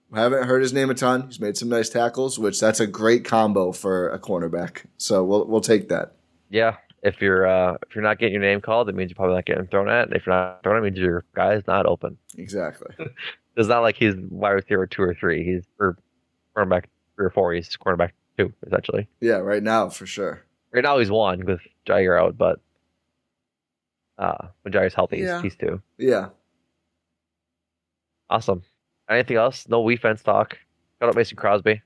we 0.09 0.17
haven't 0.19 0.43
heard 0.45 0.61
his 0.61 0.73
name 0.73 0.89
a 0.89 0.93
ton. 0.95 1.23
He's 1.23 1.39
made 1.39 1.57
some 1.57 1.69
nice 1.69 1.89
tackles, 1.89 2.39
which 2.39 2.59
that's 2.59 2.79
a 2.79 2.87
great 2.87 3.25
combo 3.25 3.71
for 3.71 4.09
a 4.09 4.17
cornerback. 4.19 4.85
So 4.97 5.23
we'll 5.23 5.45
we'll 5.45 5.61
take 5.61 5.89
that. 5.89 6.13
yeah, 6.49 6.77
if 7.03 7.21
you're 7.21 7.45
uh, 7.45 7.77
if 7.87 7.93
you're 7.95 8.03
not 8.03 8.17
getting 8.19 8.33
your 8.33 8.41
name 8.41 8.61
called, 8.61 8.89
it 8.89 8.95
means 8.95 9.09
you're 9.11 9.15
probably 9.15 9.35
not 9.35 9.45
getting 9.45 9.67
thrown 9.67 9.89
at. 9.89 10.07
And 10.07 10.15
if 10.15 10.25
you're 10.25 10.35
not 10.35 10.63
thrown, 10.63 10.77
at, 10.77 10.79
it 10.79 10.83
means 10.83 10.97
your 10.97 11.25
guy 11.35 11.53
is 11.55 11.67
not 11.67 11.85
open. 11.85 12.17
Exactly. 12.37 12.95
It's 13.57 13.67
not 13.67 13.81
like 13.81 13.97
he's 13.97 14.15
wide 14.29 14.51
receiver 14.51 14.87
two 14.87 15.01
or 15.01 15.13
three. 15.13 15.43
He's 15.43 15.63
or 15.81 15.97
cornerback 16.55 16.85
three 17.17 17.25
or 17.25 17.29
four. 17.29 17.51
He's 17.53 17.67
cornerback 17.75 18.11
two 18.39 18.53
essentially. 18.65 19.07
yeah, 19.21 19.35
right 19.37 19.63
now 19.63 19.89
for 19.89 20.05
sure. 20.05 20.41
Right 20.71 20.83
now 20.83 20.97
he's 20.99 21.11
one 21.11 21.45
with 21.45 21.61
Jaire 21.87 22.21
out, 22.21 22.37
but 22.37 22.59
uh, 24.17 24.47
when 24.61 24.71
Jaire's 24.73 24.93
healthy, 24.93 25.17
he's, 25.17 25.25
Yeah. 25.27 25.41
he's 25.41 25.55
two. 25.55 25.81
Yeah. 25.97 26.29
Awesome. 28.29 28.63
Anything 29.09 29.37
else? 29.37 29.67
No 29.67 29.81
wee 29.81 29.95
fence 29.97 30.21
talk. 30.21 30.57
Got 30.99 31.09
up 31.09 31.15
Mason 31.15 31.37
Crosby. 31.37 31.81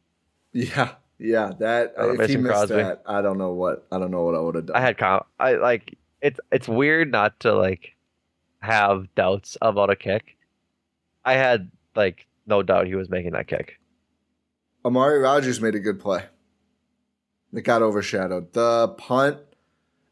Yeah. 0.52 0.96
Yeah. 1.20 1.52
That 1.60 1.94
if 1.98 2.30
he 2.30 2.38
missed 2.38 2.54
Crosby. 2.54 2.76
that, 2.76 3.04
I 3.06 3.22
don't 3.22 3.38
know 3.38 3.54
what 3.54 3.88
I 3.92 3.98
don't 4.00 4.12
know 4.12 4.24
what 4.24 4.36
I 4.36 4.40
would 4.40 4.56
have 4.56 4.66
done. 4.68 4.76
I 4.76 4.82
had 4.82 4.98
com- 4.98 5.24
I 5.40 5.54
like 5.54 5.98
it's 6.22 6.40
it's 6.52 6.68
weird 6.68 7.12
not 7.12 7.40
to 7.42 7.54
like 7.54 7.96
have 8.62 9.08
doubts 9.16 9.58
about 9.62 9.90
a 9.90 9.96
kick. 9.96 10.36
I 11.24 11.34
had 11.34 11.72
like 11.96 12.28
no 12.46 12.62
doubt 12.62 12.88
he 12.88 12.96
was 12.96 13.10
making 13.10 13.32
that 13.32 13.48
kick. 13.48 13.80
Amari 14.86 15.20
Rodgers 15.20 15.62
made 15.62 15.76
a 15.76 15.80
good 15.80 16.00
play. 16.00 16.26
It 17.54 17.62
got 17.62 17.82
overshadowed. 17.82 18.54
The 18.54 18.90
punt, 18.98 19.38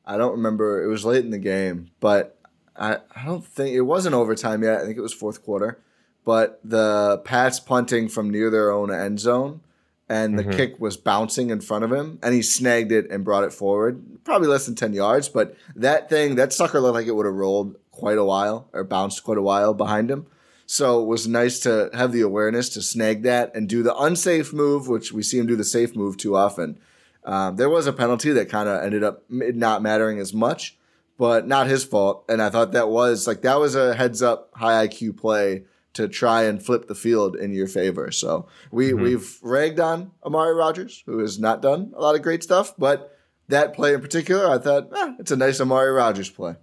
I 0.06 0.18
don't 0.18 0.34
remember. 0.34 0.84
It 0.84 0.88
was 0.88 1.06
late 1.06 1.26
in 1.26 1.32
the 1.32 1.38
game, 1.40 1.90
but 2.00 2.38
I, 2.76 2.98
I 3.16 3.26
don't 3.26 3.46
think 3.46 3.76
it 3.76 3.82
wasn't 3.82 4.16
overtime 4.16 4.64
yet. 4.64 4.80
I 4.82 4.86
think 4.86 4.98
it 4.98 5.02
was 5.02 5.14
fourth 5.14 5.44
quarter. 5.44 5.80
But 6.24 6.60
the 6.64 7.20
Pats 7.26 7.60
punting 7.60 8.08
from 8.10 8.30
near 8.30 8.50
their 8.52 8.72
own 8.72 8.94
end 8.94 9.20
zone, 9.20 9.62
and 10.08 10.38
the 10.38 10.44
Mhm. 10.44 10.56
kick 10.56 10.80
was 10.80 10.98
bouncing 10.98 11.50
in 11.50 11.62
front 11.62 11.84
of 11.84 11.92
him, 11.92 12.20
and 12.22 12.34
he 12.36 12.44
snagged 12.44 12.92
it 12.92 13.10
and 13.10 13.24
brought 13.24 13.44
it 13.44 13.54
forward, 13.54 14.24
probably 14.24 14.48
less 14.48 14.66
than 14.68 14.76
ten 14.76 14.94
yards. 14.94 15.30
But 15.30 15.56
that 15.76 16.10
thing, 16.10 16.36
that 16.36 16.54
sucker 16.54 16.80
looked 16.80 16.94
like 16.94 17.08
it 17.08 17.16
would 17.16 17.26
have 17.26 17.34
rolled 17.36 17.76
quite 17.90 18.20
a 18.20 18.24
while 18.24 18.68
or 18.72 18.84
bounced 18.84 19.24
quite 19.24 19.38
a 19.40 19.42
while 19.42 19.74
behind 19.74 20.12
him. 20.12 20.28
So 20.68 21.02
it 21.02 21.08
was 21.08 21.28
nice 21.28 21.60
to 21.62 21.90
have 21.94 22.12
the 22.14 22.22
awareness 22.22 22.70
to 22.70 22.82
snag 22.82 23.24
that 23.24 23.52
and 23.56 23.68
do 23.68 23.82
the 23.84 23.96
unsafe 23.98 24.54
move, 24.54 24.88
which 24.88 25.12
we 25.12 25.24
see 25.24 25.40
him 25.40 25.48
do 25.48 25.56
the 25.56 25.64
safe 25.66 25.96
move 25.96 26.18
too 26.18 26.36
often. 26.36 26.78
Um, 27.24 27.56
there 27.56 27.70
was 27.70 27.86
a 27.88 27.94
penalty 27.94 28.32
that 28.32 28.50
kind 28.50 28.68
of 28.68 28.84
ended 28.84 29.04
up 29.04 29.24
not 29.30 29.82
mattering 29.84 30.20
as 30.20 30.34
much, 30.34 30.78
but 31.18 31.48
not 31.48 31.68
his 31.68 31.84
fault. 31.84 32.26
And 32.28 32.42
I 32.42 32.50
thought 32.50 32.72
that 32.72 32.90
was 32.90 33.28
like 33.28 33.42
that 33.44 33.60
was 33.60 33.76
a 33.76 33.94
heads 33.96 34.22
up 34.22 34.50
high 34.56 34.88
IQ 34.88 35.18
play 35.18 35.66
to 35.94 36.08
try 36.08 36.44
and 36.44 36.64
flip 36.64 36.88
the 36.88 36.96
field 36.96 37.36
in 37.36 37.52
your 37.54 37.68
favor. 37.68 38.12
So 38.12 38.48
we 38.72 38.92
Mhm. 38.92 39.02
we've 39.04 39.38
ragged 39.44 39.80
on 39.80 40.12
Amari 40.26 40.56
Rodgers, 40.56 41.04
who 41.06 41.20
has 41.20 41.38
not 41.40 41.62
done 41.62 41.92
a 41.96 42.02
lot 42.02 42.16
of 42.16 42.22
great 42.22 42.42
stuff, 42.44 42.74
but 42.78 43.16
that 43.50 43.74
play 43.74 43.94
in 43.94 44.02
particular, 44.02 44.50
I 44.50 44.58
thought 44.58 44.88
eh, 44.96 45.14
it's 45.20 45.32
a 45.32 45.36
nice 45.36 45.60
Amari 45.60 45.92
Rodgers 45.92 46.30
play. 46.30 46.56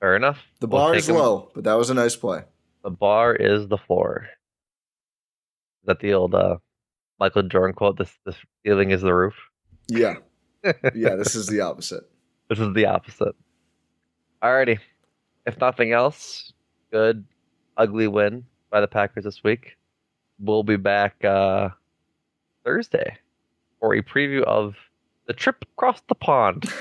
Fair 0.00 0.14
enough. 0.16 0.38
The 0.60 0.66
We'll 0.68 0.80
bar 0.80 0.92
take 0.92 1.00
is 1.00 1.08
him. 1.08 1.16
low, 1.16 1.50
but 1.54 1.64
that 1.64 1.74
was 1.74 1.90
a 1.90 1.94
nice 1.94 2.16
play. 2.16 2.44
The 2.84 2.90
bar 2.90 3.34
is 3.34 3.68
the 3.68 3.78
floor. 3.78 4.28
Is 5.82 5.86
that 5.86 6.00
the 6.00 6.14
old 6.14 6.34
uh, 6.34 6.56
Michael 7.22 7.44
Jordan 7.44 7.72
quote? 7.72 7.98
This 7.98 8.18
this 8.26 8.34
ceiling 8.66 8.90
is 8.90 9.00
the 9.00 9.14
roof. 9.14 9.36
Yeah, 9.86 10.16
yeah. 10.92 11.14
This 11.14 11.36
is 11.36 11.46
the 11.46 11.60
opposite. 11.60 12.02
This 12.48 12.58
is 12.58 12.74
the 12.74 12.86
opposite. 12.86 13.36
Alrighty. 14.42 14.80
If 15.46 15.56
nothing 15.60 15.92
else, 15.92 16.52
good, 16.90 17.24
ugly 17.76 18.08
win 18.08 18.44
by 18.72 18.80
the 18.80 18.88
Packers 18.88 19.22
this 19.22 19.44
week. 19.44 19.76
We'll 20.40 20.64
be 20.64 20.74
back 20.74 21.24
uh, 21.24 21.68
Thursday 22.64 23.16
for 23.78 23.94
a 23.94 24.02
preview 24.02 24.42
of 24.42 24.74
the 25.26 25.32
trip 25.32 25.64
across 25.74 26.00
the 26.08 26.16
pond 26.16 26.72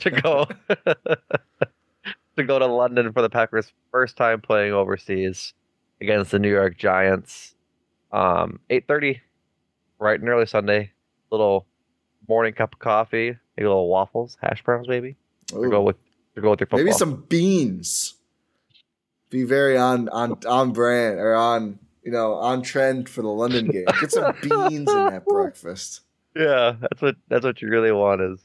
to 0.00 0.10
go 0.10 0.46
to 2.36 2.42
go 2.42 2.58
to 2.58 2.66
London 2.66 3.12
for 3.12 3.20
the 3.20 3.28
Packers' 3.28 3.70
first 3.92 4.16
time 4.16 4.40
playing 4.40 4.72
overseas 4.72 5.52
against 6.00 6.30
the 6.30 6.38
New 6.38 6.50
York 6.50 6.78
Giants. 6.78 7.54
Um, 8.12 8.60
eight 8.70 8.88
thirty, 8.88 9.20
right 9.98 10.18
and 10.18 10.28
early 10.28 10.46
Sunday. 10.46 10.92
Little 11.30 11.66
morning 12.28 12.54
cup 12.54 12.74
of 12.74 12.78
coffee, 12.78 13.36
maybe 13.56 13.66
little 13.66 13.88
waffles, 13.88 14.36
hash 14.40 14.62
browns, 14.62 14.88
maybe. 14.88 15.16
To 15.48 15.68
go 15.68 15.82
with 15.82 15.96
to 16.34 16.40
go 16.40 16.50
with 16.50 16.60
your 16.60 16.66
football. 16.66 16.84
Maybe 16.84 16.92
some 16.92 17.24
beans. 17.28 18.14
Be 19.30 19.44
very 19.44 19.76
on 19.76 20.08
on 20.10 20.38
on 20.46 20.72
brand 20.72 21.18
or 21.18 21.34
on 21.34 21.78
you 22.02 22.12
know 22.12 22.34
on 22.34 22.62
trend 22.62 23.08
for 23.08 23.22
the 23.22 23.28
London 23.28 23.66
game. 23.66 23.84
Get 24.00 24.12
some 24.12 24.34
beans 24.42 24.62
in 24.62 24.84
that 24.84 25.24
breakfast. 25.26 26.00
Yeah, 26.36 26.76
that's 26.80 27.02
what 27.02 27.16
that's 27.28 27.44
what 27.44 27.60
you 27.62 27.68
really 27.68 27.92
want 27.92 28.20
is 28.20 28.40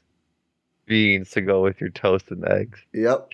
beans 0.86 1.32
to 1.32 1.42
go 1.42 1.62
with 1.62 1.80
your 1.80 1.90
toast 1.90 2.32
and 2.32 2.46
eggs. 2.48 2.80
Yep. 2.94 3.30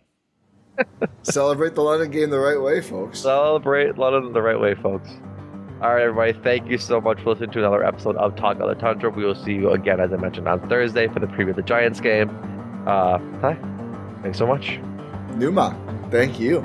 Celebrate 1.23 1.73
the 1.75 1.81
London 1.81 2.11
game 2.11 2.29
the 2.29 2.39
right 2.39 2.61
way, 2.61 2.81
folks. 2.81 3.19
Celebrate 3.19 3.97
London 3.97 4.33
the 4.33 4.41
right 4.41 4.59
way, 4.59 4.75
folks. 4.75 5.09
All 5.85 5.93
right, 5.93 6.01
everybody. 6.01 6.33
Thank 6.33 6.67
you 6.67 6.79
so 6.79 6.99
much 6.99 7.21
for 7.21 7.29
listening 7.29 7.51
to 7.51 7.59
another 7.59 7.85
episode 7.85 8.15
of 8.15 8.35
Talk 8.35 8.59
of 8.59 8.67
the 8.67 8.73
Tundra. 8.73 9.11
We 9.11 9.23
will 9.23 9.35
see 9.35 9.53
you 9.53 9.69
again, 9.69 9.99
as 9.99 10.11
I 10.11 10.15
mentioned, 10.15 10.47
on 10.47 10.67
Thursday 10.67 11.07
for 11.07 11.19
the 11.19 11.27
preview 11.27 11.51
of 11.51 11.57
the 11.57 11.61
Giants 11.61 11.99
game. 11.99 12.27
Uh, 12.87 13.19
hi. 13.39 13.55
Thanks 14.23 14.39
so 14.39 14.47
much. 14.47 14.79
Numac, 15.33 15.75
thank 16.09 16.39
you. 16.39 16.61